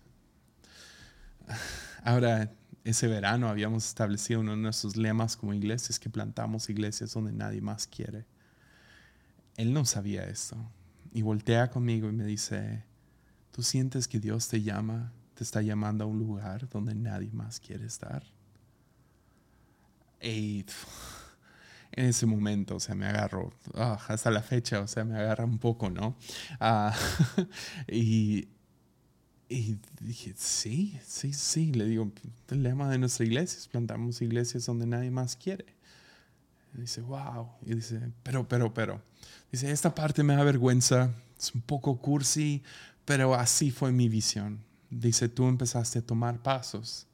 Ahora, 2.03 2.51
ese 2.85 3.07
verano 3.07 3.49
habíamos 3.49 3.87
establecido 3.87 4.41
uno 4.41 4.51
de 4.51 4.57
nuestros 4.57 4.95
lemas 4.95 5.35
como 5.35 5.55
iglesias 5.55 5.99
que 5.99 6.09
plantamos 6.09 6.69
iglesias 6.69 7.13
donde 7.13 7.33
nadie 7.33 7.59
más 7.59 7.87
quiere. 7.87 8.25
Él 9.57 9.73
no 9.73 9.85
sabía 9.85 10.23
esto 10.25 10.55
y 11.11 11.23
voltea 11.23 11.71
conmigo 11.71 12.07
y 12.09 12.11
me 12.11 12.25
dice, 12.25 12.83
¿tú 13.51 13.63
sientes 13.63 14.07
que 14.07 14.19
Dios 14.19 14.47
te 14.49 14.61
llama, 14.61 15.13
te 15.33 15.43
está 15.43 15.63
llamando 15.63 16.03
a 16.03 16.07
un 16.07 16.19
lugar 16.19 16.69
donde 16.69 16.93
nadie 16.93 17.31
más 17.31 17.59
quiere 17.59 17.87
estar? 17.87 18.23
Y 20.21 20.63
en 21.91 22.05
ese 22.05 22.27
momento, 22.27 22.75
o 22.75 22.79
sea, 22.79 22.93
me 22.93 23.07
agarro, 23.07 23.51
ah, 23.73 23.97
hasta 24.09 24.29
la 24.29 24.43
fecha, 24.43 24.79
o 24.81 24.87
sea, 24.87 25.03
me 25.05 25.17
agarra 25.17 25.43
un 25.45 25.57
poco, 25.57 25.89
¿no? 25.89 26.17
Ah, 26.59 26.95
y 27.87 28.47
y 29.47 29.77
dije, 29.99 30.33
sí, 30.35 30.99
sí, 31.05 31.33
sí. 31.33 31.71
Le 31.71 31.85
digo, 31.85 32.11
el 32.49 32.63
lema 32.63 32.89
de 32.89 32.97
nuestra 32.97 33.25
iglesia 33.25 33.59
es 33.59 33.67
plantamos 33.67 34.21
iglesias 34.21 34.65
donde 34.65 34.87
nadie 34.87 35.11
más 35.11 35.35
quiere. 35.35 35.65
Dice, 36.73 37.01
wow. 37.01 37.49
Y 37.65 37.75
dice, 37.75 38.11
pero, 38.23 38.47
pero, 38.47 38.73
pero. 38.73 39.01
Dice, 39.51 39.71
esta 39.71 39.93
parte 39.93 40.23
me 40.23 40.35
da 40.35 40.43
vergüenza, 40.43 41.13
es 41.37 41.53
un 41.53 41.61
poco 41.61 41.97
cursi, 41.97 42.63
pero 43.05 43.35
así 43.35 43.71
fue 43.71 43.91
mi 43.91 44.09
visión. 44.09 44.59
Dice, 44.89 45.29
tú 45.29 45.47
empezaste 45.47 45.99
a 45.99 46.05
tomar 46.05 46.41
pasos 46.41 47.07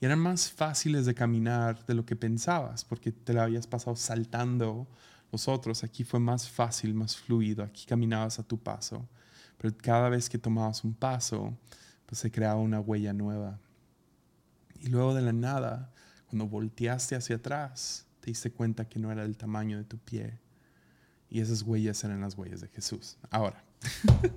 y 0.00 0.04
eran 0.04 0.18
más 0.18 0.50
fáciles 0.50 1.06
de 1.06 1.14
caminar 1.14 1.86
de 1.86 1.94
lo 1.94 2.04
que 2.04 2.16
pensabas, 2.16 2.84
porque 2.84 3.12
te 3.12 3.32
la 3.32 3.44
habías 3.44 3.66
pasado 3.68 3.94
saltando 3.94 4.88
los 5.30 5.46
otros. 5.46 5.84
Aquí 5.84 6.02
fue 6.02 6.18
más 6.18 6.48
fácil, 6.48 6.92
más 6.92 7.16
fluido. 7.16 7.62
Aquí 7.62 7.86
caminabas 7.86 8.40
a 8.40 8.42
tu 8.42 8.58
paso. 8.58 9.08
Pero 9.62 9.76
cada 9.80 10.08
vez 10.08 10.28
que 10.28 10.38
tomabas 10.38 10.82
un 10.82 10.92
paso, 10.92 11.56
pues 12.06 12.18
se 12.18 12.32
creaba 12.32 12.56
una 12.56 12.80
huella 12.80 13.12
nueva. 13.12 13.60
Y 14.80 14.88
luego 14.88 15.14
de 15.14 15.22
la 15.22 15.32
nada, 15.32 15.92
cuando 16.26 16.48
volteaste 16.48 17.14
hacia 17.14 17.36
atrás, 17.36 18.04
te 18.18 18.30
diste 18.32 18.50
cuenta 18.50 18.88
que 18.88 18.98
no 18.98 19.12
era 19.12 19.22
el 19.22 19.36
tamaño 19.36 19.78
de 19.78 19.84
tu 19.84 19.98
pie. 19.98 20.40
Y 21.30 21.38
esas 21.38 21.62
huellas 21.62 22.02
eran 22.02 22.20
las 22.22 22.36
huellas 22.36 22.60
de 22.60 22.66
Jesús. 22.70 23.18
Ahora, 23.30 23.62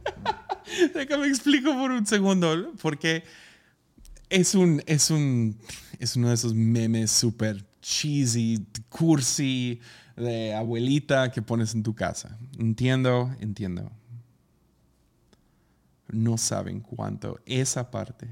déjame 0.93 1.27
explico 1.27 1.73
por 1.73 1.89
un 1.89 2.05
segundo, 2.05 2.73
porque 2.79 3.23
es 4.29 4.53
un, 4.53 4.83
es 4.85 5.09
un, 5.09 5.57
es 5.97 6.15
uno 6.15 6.27
de 6.27 6.35
esos 6.35 6.53
memes 6.53 7.09
súper 7.09 7.65
cheesy, 7.81 8.63
cursi, 8.89 9.81
de 10.15 10.53
abuelita 10.53 11.31
que 11.31 11.41
pones 11.41 11.73
en 11.73 11.81
tu 11.81 11.95
casa. 11.95 12.37
Entiendo, 12.59 13.35
entiendo 13.39 13.91
no 16.07 16.37
saben 16.37 16.81
cuánto 16.81 17.39
esa 17.45 17.89
parte 17.89 18.29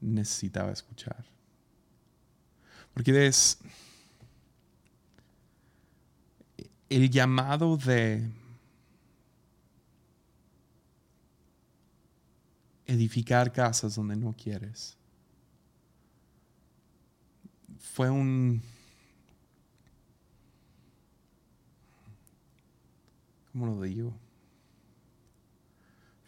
necesitaba 0.00 0.72
escuchar. 0.72 1.24
Porque 2.92 3.26
es 3.26 3.58
el 6.88 7.10
llamado 7.10 7.76
de 7.76 8.30
edificar 12.86 13.52
casas 13.52 13.94
donde 13.94 14.16
no 14.16 14.34
quieres. 14.36 14.96
Fue 17.78 18.10
un... 18.10 18.62
¿Cómo 23.52 23.66
lo 23.66 23.82
digo? 23.82 24.21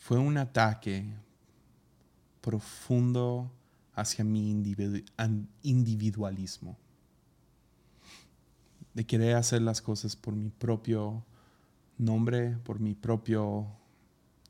Fue 0.04 0.18
un 0.18 0.36
ataque 0.36 1.06
profundo 2.42 3.50
hacia 3.94 4.22
mi 4.22 4.50
individualismo. 4.50 6.76
De 8.92 9.06
querer 9.06 9.36
hacer 9.36 9.62
las 9.62 9.80
cosas 9.80 10.14
por 10.14 10.36
mi 10.36 10.50
propio 10.50 11.24
nombre, 11.96 12.58
por 12.64 12.80
mi 12.80 12.94
propio, 12.94 13.66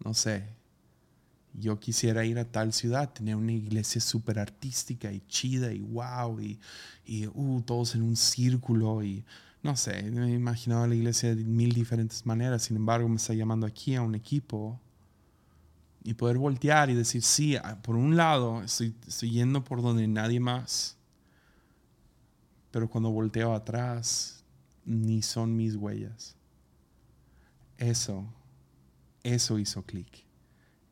no 0.04 0.12
sé, 0.12 0.48
yo 1.52 1.78
quisiera 1.78 2.24
ir 2.24 2.40
a 2.40 2.50
tal 2.50 2.72
ciudad, 2.72 3.12
tener 3.12 3.36
una 3.36 3.52
iglesia 3.52 4.00
súper 4.00 4.40
artística 4.40 5.12
y 5.12 5.20
chida 5.28 5.72
y 5.72 5.82
wow, 5.82 6.40
y, 6.40 6.58
y 7.06 7.28
uh, 7.28 7.62
todos 7.62 7.94
en 7.94 8.02
un 8.02 8.16
círculo 8.16 9.04
y 9.04 9.24
no 9.62 9.76
sé, 9.76 10.02
me 10.10 10.32
imaginaba 10.32 10.88
la 10.88 10.96
iglesia 10.96 11.32
de 11.32 11.44
mil 11.44 11.72
diferentes 11.72 12.26
maneras, 12.26 12.64
sin 12.64 12.76
embargo 12.76 13.08
me 13.08 13.18
está 13.18 13.34
llamando 13.34 13.68
aquí 13.68 13.94
a 13.94 14.02
un 14.02 14.16
equipo 14.16 14.80
y 16.04 16.14
poder 16.14 16.36
voltear 16.36 16.90
y 16.90 16.94
decir, 16.94 17.22
sí, 17.22 17.56
ah, 17.56 17.78
por 17.82 17.96
un 17.96 18.14
lado 18.14 18.62
estoy, 18.62 18.94
estoy 19.08 19.30
yendo 19.30 19.64
por 19.64 19.80
donde 19.82 20.06
nadie 20.06 20.38
más, 20.38 20.98
pero 22.70 22.88
cuando 22.88 23.10
volteo 23.10 23.54
atrás, 23.54 24.44
ni 24.84 25.22
son 25.22 25.56
mis 25.56 25.76
huellas. 25.76 26.36
Eso, 27.78 28.26
eso 29.22 29.58
hizo 29.58 29.82
clic. 29.82 30.24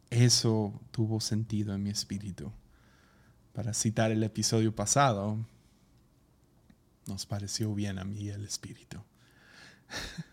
Eso 0.09 0.81
tuvo 0.91 1.21
sentido 1.21 1.75
en 1.75 1.83
mi 1.83 1.91
espíritu. 1.91 2.51
Para 3.53 3.75
citar 3.75 4.11
el 4.11 4.23
episodio 4.23 4.75
pasado, 4.75 5.39
nos 7.07 7.27
pareció 7.27 7.75
bien 7.75 7.99
a 7.99 8.05
mí 8.05 8.31
el 8.31 8.45
espíritu. 8.45 8.99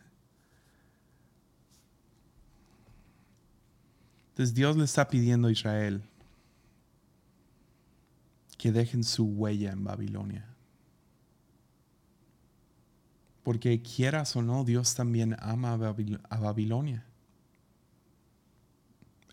Entonces 4.40 4.56
Dios 4.56 4.78
le 4.78 4.86
está 4.86 5.10
pidiendo 5.10 5.50
a 5.50 5.52
Israel 5.52 6.02
que 8.58 8.72
dejen 8.72 9.04
su 9.04 9.26
huella 9.26 9.74
en 9.74 9.84
Babilonia. 9.84 10.48
Porque 13.44 13.82
quieras 13.82 14.38
o 14.38 14.42
no, 14.42 14.64
Dios 14.64 14.96
también 14.96 15.36
ama 15.42 15.74
a 15.74 16.38
Babilonia. 16.40 17.06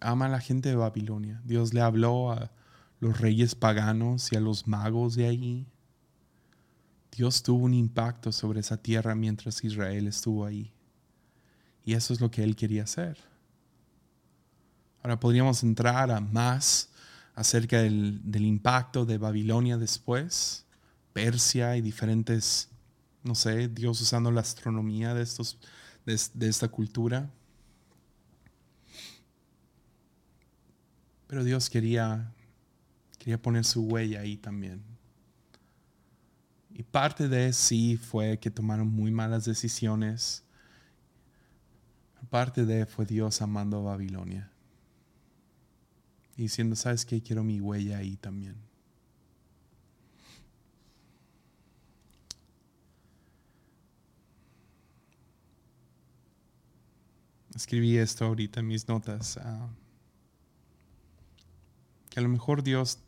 Ama 0.00 0.26
a 0.26 0.28
la 0.28 0.40
gente 0.40 0.70
de 0.70 0.74
Babilonia. 0.74 1.40
Dios 1.44 1.72
le 1.72 1.82
habló 1.82 2.32
a 2.32 2.50
los 2.98 3.20
reyes 3.20 3.54
paganos 3.54 4.32
y 4.32 4.36
a 4.36 4.40
los 4.40 4.66
magos 4.66 5.14
de 5.14 5.28
allí. 5.28 5.68
Dios 7.12 7.44
tuvo 7.44 7.64
un 7.64 7.74
impacto 7.74 8.32
sobre 8.32 8.58
esa 8.58 8.76
tierra 8.76 9.14
mientras 9.14 9.62
Israel 9.62 10.08
estuvo 10.08 10.44
ahí. 10.44 10.72
Y 11.84 11.92
eso 11.92 12.12
es 12.12 12.20
lo 12.20 12.28
que 12.28 12.42
él 12.42 12.56
quería 12.56 12.82
hacer. 12.82 13.35
Ahora 15.06 15.20
podríamos 15.20 15.62
entrar 15.62 16.10
a 16.10 16.18
más 16.18 16.88
acerca 17.36 17.80
del, 17.80 18.20
impacto 18.44 19.06
de 19.06 19.18
Babilonia 19.18 19.78
después, 19.78 20.66
Persia 21.12 21.76
y 21.76 21.80
diferentes, 21.80 22.70
no 23.22 23.36
sé, 23.36 23.68
Dios 23.68 24.00
usando 24.00 24.32
la 24.32 24.40
astronomía 24.40 25.14
de, 25.14 25.22
estos, 25.22 25.60
de, 26.04 26.48
esta 26.48 26.66
cultura. 26.66 27.30
Pero 31.28 31.44
Dios 31.44 31.70
quería, 31.70 32.34
quería 33.16 33.40
poner 33.40 33.64
su 33.64 33.82
huella 33.82 34.22
ahí 34.22 34.36
también. 34.36 34.82
Y 36.74 36.82
parte 36.82 37.28
de 37.28 37.52
sí 37.52 37.96
fue 37.96 38.40
que 38.40 38.50
tomaron 38.50 38.88
muy 38.88 39.12
malas 39.12 39.44
decisiones. 39.44 40.42
Parte 42.28 42.66
de 42.66 42.86
fue 42.86 43.06
Dios 43.06 43.40
amando 43.40 43.78
a 43.78 43.92
Babilonia 43.92 44.50
y 46.36 46.42
diciendo, 46.42 46.76
¿sabes 46.76 47.06
qué? 47.06 47.22
Quiero 47.22 47.42
mi 47.42 47.60
huella 47.60 47.98
ahí 47.98 48.16
también. 48.16 48.56
Escribí 57.54 57.96
esto 57.96 58.26
ahorita 58.26 58.60
en 58.60 58.66
mis 58.66 58.86
notas. 58.86 59.38
Ah, 59.38 59.70
que 62.10 62.20
a 62.20 62.22
lo 62.22 62.28
mejor 62.28 62.62
Dios 62.62 62.98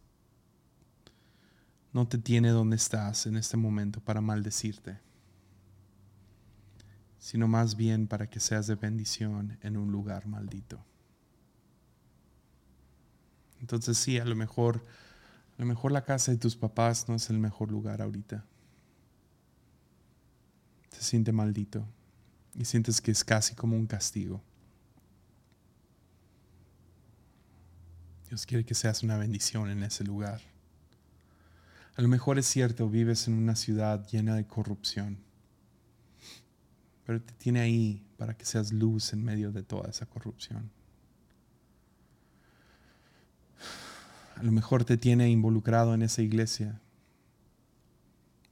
no 1.92 2.08
te 2.08 2.16
tiene 2.16 2.48
donde 2.48 2.76
estás 2.76 3.26
en 3.26 3.36
este 3.36 3.58
momento 3.58 4.00
para 4.00 4.22
maldecirte, 4.22 5.00
sino 7.18 7.46
más 7.46 7.76
bien 7.76 8.06
para 8.06 8.30
que 8.30 8.40
seas 8.40 8.66
de 8.66 8.74
bendición 8.74 9.58
en 9.62 9.76
un 9.76 9.92
lugar 9.92 10.26
maldito. 10.26 10.87
Entonces 13.60 13.98
sí, 13.98 14.18
a 14.18 14.24
lo 14.24 14.36
mejor, 14.36 14.84
a 15.56 15.62
lo 15.62 15.66
mejor 15.66 15.92
la 15.92 16.04
casa 16.04 16.32
de 16.32 16.38
tus 16.38 16.56
papás 16.56 17.08
no 17.08 17.14
es 17.14 17.30
el 17.30 17.38
mejor 17.38 17.70
lugar 17.70 18.02
ahorita. 18.02 18.44
Se 20.90 21.02
siente 21.02 21.32
maldito 21.32 21.86
y 22.54 22.64
sientes 22.64 23.00
que 23.00 23.10
es 23.10 23.24
casi 23.24 23.54
como 23.54 23.76
un 23.76 23.86
castigo. 23.86 24.42
Dios 28.28 28.44
quiere 28.44 28.64
que 28.64 28.74
seas 28.74 29.02
una 29.02 29.16
bendición 29.16 29.70
en 29.70 29.82
ese 29.82 30.04
lugar. 30.04 30.40
A 31.96 32.02
lo 32.02 32.08
mejor 32.08 32.38
es 32.38 32.46
cierto, 32.46 32.88
vives 32.88 33.26
en 33.26 33.34
una 33.34 33.56
ciudad 33.56 34.06
llena 34.06 34.36
de 34.36 34.46
corrupción, 34.46 35.18
pero 37.04 37.20
te 37.20 37.32
tiene 37.34 37.60
ahí 37.60 38.06
para 38.16 38.36
que 38.36 38.44
seas 38.44 38.72
luz 38.72 39.12
en 39.12 39.24
medio 39.24 39.50
de 39.50 39.62
toda 39.62 39.88
esa 39.88 40.06
corrupción. 40.06 40.70
A 44.38 44.42
lo 44.44 44.52
mejor 44.52 44.84
te 44.84 44.96
tiene 44.96 45.28
involucrado 45.30 45.94
en 45.94 46.02
esa 46.02 46.22
iglesia, 46.22 46.80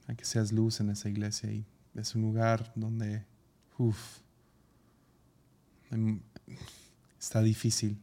a 0.07 0.15
que 0.15 0.25
seas 0.25 0.51
luz 0.51 0.81
en 0.81 0.89
esa 0.89 1.07
iglesia 1.07 1.49
y 1.49 1.65
es 1.95 2.13
un 2.13 2.23
lugar 2.23 2.73
donde, 2.75 3.25
uff, 3.77 4.19
em, 5.89 6.19
está 7.17 7.41
difícil, 7.41 7.97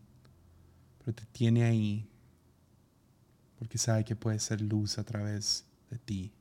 pero 0.98 1.14
te 1.14 1.26
tiene 1.26 1.64
ahí 1.64 2.08
porque 3.58 3.76
sabe 3.76 4.04
que 4.04 4.16
puede 4.16 4.38
ser 4.38 4.62
luz 4.62 4.98
a 4.98 5.04
través 5.04 5.66
de 5.90 5.98
ti, 5.98 6.32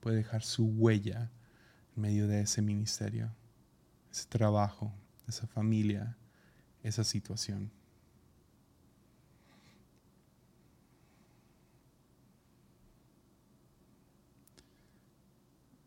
puede 0.00 0.16
dejar 0.16 0.42
su 0.42 0.66
huella 0.66 1.30
en 1.94 2.02
medio 2.02 2.26
de 2.26 2.40
ese 2.40 2.60
ministerio, 2.60 3.30
ese 4.10 4.26
trabajo, 4.26 4.92
esa 5.28 5.46
familia, 5.46 6.16
esa 6.82 7.04
situación. 7.04 7.70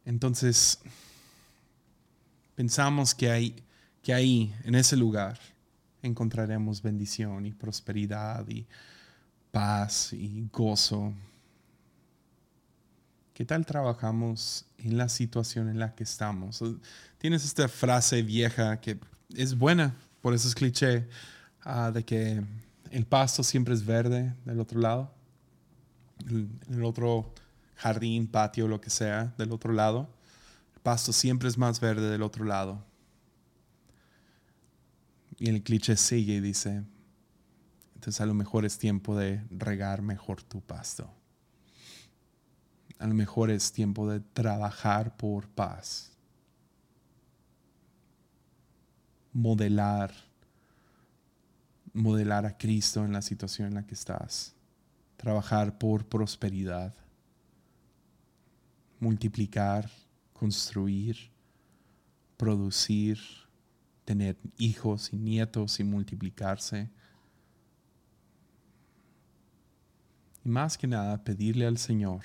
Entonces, 0.05 0.79
pensamos 2.55 3.13
que, 3.13 3.29
hay, 3.29 3.55
que 4.01 4.13
ahí, 4.13 4.53
en 4.63 4.75
ese 4.75 4.95
lugar, 4.97 5.39
encontraremos 6.01 6.81
bendición 6.81 7.45
y 7.45 7.51
prosperidad 7.51 8.47
y 8.47 8.65
paz 9.51 10.13
y 10.13 10.47
gozo. 10.51 11.13
¿Qué 13.33 13.45
tal 13.45 13.65
trabajamos 13.65 14.65
en 14.77 14.97
la 14.97 15.09
situación 15.09 15.69
en 15.69 15.79
la 15.79 15.93
que 15.93 16.03
estamos? 16.03 16.63
Tienes 17.17 17.45
esta 17.45 17.67
frase 17.67 18.23
vieja 18.23 18.79
que 18.81 18.99
es 19.35 19.57
buena, 19.57 19.95
por 20.21 20.33
eso 20.33 20.47
es 20.47 20.55
cliché, 20.55 21.07
ah, 21.63 21.91
de 21.91 22.03
que 22.03 22.43
el 22.89 23.05
pasto 23.05 23.43
siempre 23.43 23.73
es 23.73 23.85
verde 23.85 24.33
del 24.45 24.59
otro 24.59 24.79
lado. 24.79 25.13
el 26.27 26.83
otro 26.83 27.33
jardín, 27.81 28.27
patio, 28.27 28.67
lo 28.67 28.79
que 28.79 28.91
sea, 28.91 29.33
del 29.39 29.51
otro 29.51 29.73
lado. 29.73 30.07
El 30.75 30.81
pasto 30.81 31.11
siempre 31.11 31.49
es 31.49 31.57
más 31.57 31.79
verde 31.79 32.11
del 32.11 32.21
otro 32.21 32.45
lado. 32.45 32.85
Y 35.39 35.49
el 35.49 35.63
cliché 35.63 35.97
sigue 35.97 36.35
y 36.35 36.39
dice, 36.41 36.83
entonces 37.95 38.21
a 38.21 38.27
lo 38.27 38.35
mejor 38.35 38.65
es 38.65 38.77
tiempo 38.77 39.17
de 39.17 39.43
regar 39.49 40.03
mejor 40.03 40.43
tu 40.43 40.61
pasto. 40.61 41.11
A 42.99 43.07
lo 43.07 43.15
mejor 43.15 43.49
es 43.49 43.71
tiempo 43.71 44.07
de 44.07 44.19
trabajar 44.19 45.17
por 45.17 45.47
paz. 45.47 46.11
Modelar, 49.33 50.13
modelar 51.93 52.45
a 52.45 52.55
Cristo 52.55 53.03
en 53.03 53.13
la 53.13 53.23
situación 53.23 53.69
en 53.69 53.73
la 53.73 53.87
que 53.87 53.95
estás. 53.95 54.53
Trabajar 55.17 55.79
por 55.79 56.05
prosperidad 56.05 56.93
multiplicar, 59.01 59.89
construir, 60.31 61.17
producir, 62.37 63.19
tener 64.05 64.37
hijos 64.57 65.11
y 65.11 65.17
nietos 65.17 65.79
y 65.79 65.83
multiplicarse. 65.83 66.89
Y 70.45 70.49
más 70.49 70.77
que 70.77 70.87
nada, 70.87 71.23
pedirle 71.23 71.65
al 71.65 71.77
Señor, 71.77 72.21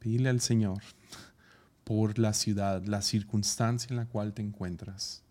pedirle 0.00 0.28
al 0.28 0.40
Señor 0.40 0.82
por 1.84 2.18
la 2.18 2.32
ciudad, 2.34 2.84
la 2.84 3.00
circunstancia 3.00 3.88
en 3.90 3.96
la 3.96 4.06
cual 4.06 4.34
te 4.34 4.42
encuentras. 4.42 5.22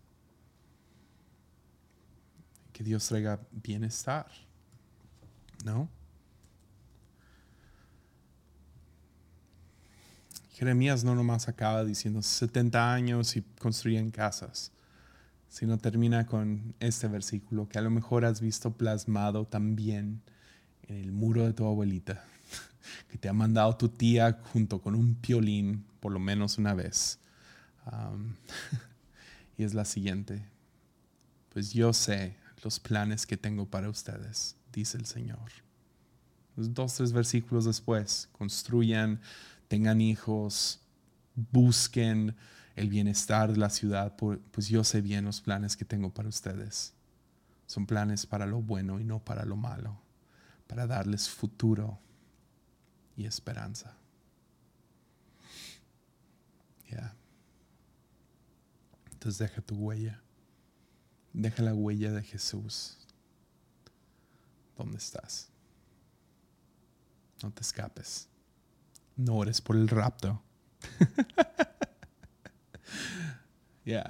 Que 2.72 2.82
Dios 2.82 3.06
traiga 3.06 3.40
bienestar, 3.52 4.26
¿no? 5.64 5.88
Jeremías 10.58 11.04
no 11.04 11.14
nomás 11.14 11.46
acaba 11.46 11.84
diciendo 11.84 12.20
70 12.20 12.92
años 12.92 13.36
y 13.36 13.42
construyen 13.60 14.10
casas, 14.10 14.72
sino 15.48 15.78
termina 15.78 16.26
con 16.26 16.74
este 16.80 17.06
versículo 17.06 17.68
que 17.68 17.78
a 17.78 17.80
lo 17.80 17.90
mejor 17.90 18.24
has 18.24 18.40
visto 18.40 18.72
plasmado 18.72 19.46
también 19.46 20.20
en 20.88 20.96
el 20.96 21.12
muro 21.12 21.46
de 21.46 21.52
tu 21.52 21.64
abuelita, 21.64 22.24
que 23.08 23.18
te 23.18 23.28
ha 23.28 23.32
mandado 23.32 23.76
tu 23.76 23.88
tía 23.88 24.40
junto 24.52 24.80
con 24.80 24.96
un 24.96 25.14
piolín 25.14 25.84
por 26.00 26.10
lo 26.10 26.18
menos 26.18 26.58
una 26.58 26.74
vez. 26.74 27.20
y 29.56 29.62
es 29.62 29.74
la 29.74 29.84
siguiente, 29.84 30.44
pues 31.50 31.72
yo 31.72 31.92
sé 31.92 32.34
los 32.64 32.80
planes 32.80 33.26
que 33.26 33.36
tengo 33.36 33.64
para 33.66 33.88
ustedes, 33.88 34.56
dice 34.72 34.98
el 34.98 35.06
Señor. 35.06 35.52
dos, 36.56 36.94
tres 36.94 37.12
versículos 37.12 37.64
después, 37.64 38.28
construyan 38.32 39.20
tengan 39.68 40.00
hijos, 40.00 40.80
busquen 41.34 42.34
el 42.74 42.88
bienestar 42.88 43.52
de 43.52 43.58
la 43.58 43.70
ciudad, 43.70 44.16
pues 44.16 44.68
yo 44.68 44.84
sé 44.84 45.00
bien 45.00 45.24
los 45.24 45.40
planes 45.40 45.76
que 45.76 45.84
tengo 45.84 46.12
para 46.12 46.28
ustedes. 46.28 46.94
Son 47.66 47.86
planes 47.86 48.24
para 48.24 48.46
lo 48.46 48.62
bueno 48.62 48.98
y 48.98 49.04
no 49.04 49.22
para 49.22 49.44
lo 49.44 49.56
malo, 49.56 50.00
para 50.66 50.86
darles 50.86 51.28
futuro 51.28 51.98
y 53.16 53.26
esperanza. 53.26 53.94
Ya. 56.90 57.14
Entonces 59.12 59.38
deja 59.38 59.60
tu 59.60 59.74
huella. 59.74 60.22
Deja 61.32 61.62
la 61.62 61.74
huella 61.74 62.12
de 62.12 62.22
Jesús. 62.22 62.96
¿Dónde 64.76 64.96
estás? 64.96 65.50
No 67.42 67.52
te 67.52 67.60
escapes. 67.60 68.28
No 69.18 69.36
ores 69.36 69.60
por 69.60 69.76
el 69.76 69.88
rapto. 69.88 70.42
Ya. 73.88 74.04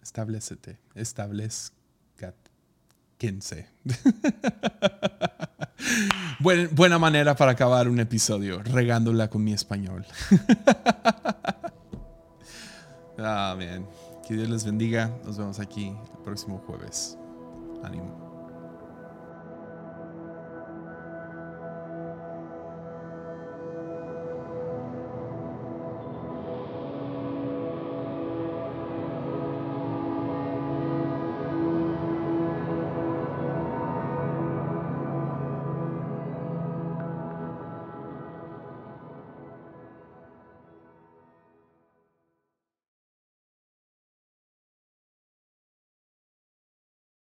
Establecete. 0.00 0.78
Establezcanse. 0.94 3.66
buena 6.70 7.00
manera 7.00 7.34
para 7.34 7.50
acabar 7.50 7.88
un 7.88 7.98
episodio, 7.98 8.62
regándola 8.62 9.28
con 9.28 9.42
mi 9.42 9.52
español. 9.52 10.06
Amén. 13.18 13.84
Que 14.28 14.34
Dios 14.34 14.48
les 14.48 14.64
bendiga. 14.64 15.10
Nos 15.24 15.36
vemos 15.36 15.58
aquí 15.58 15.88
el 15.88 16.22
próximo 16.22 16.62
jueves. 16.64 17.18
Ánimo. 17.82 18.27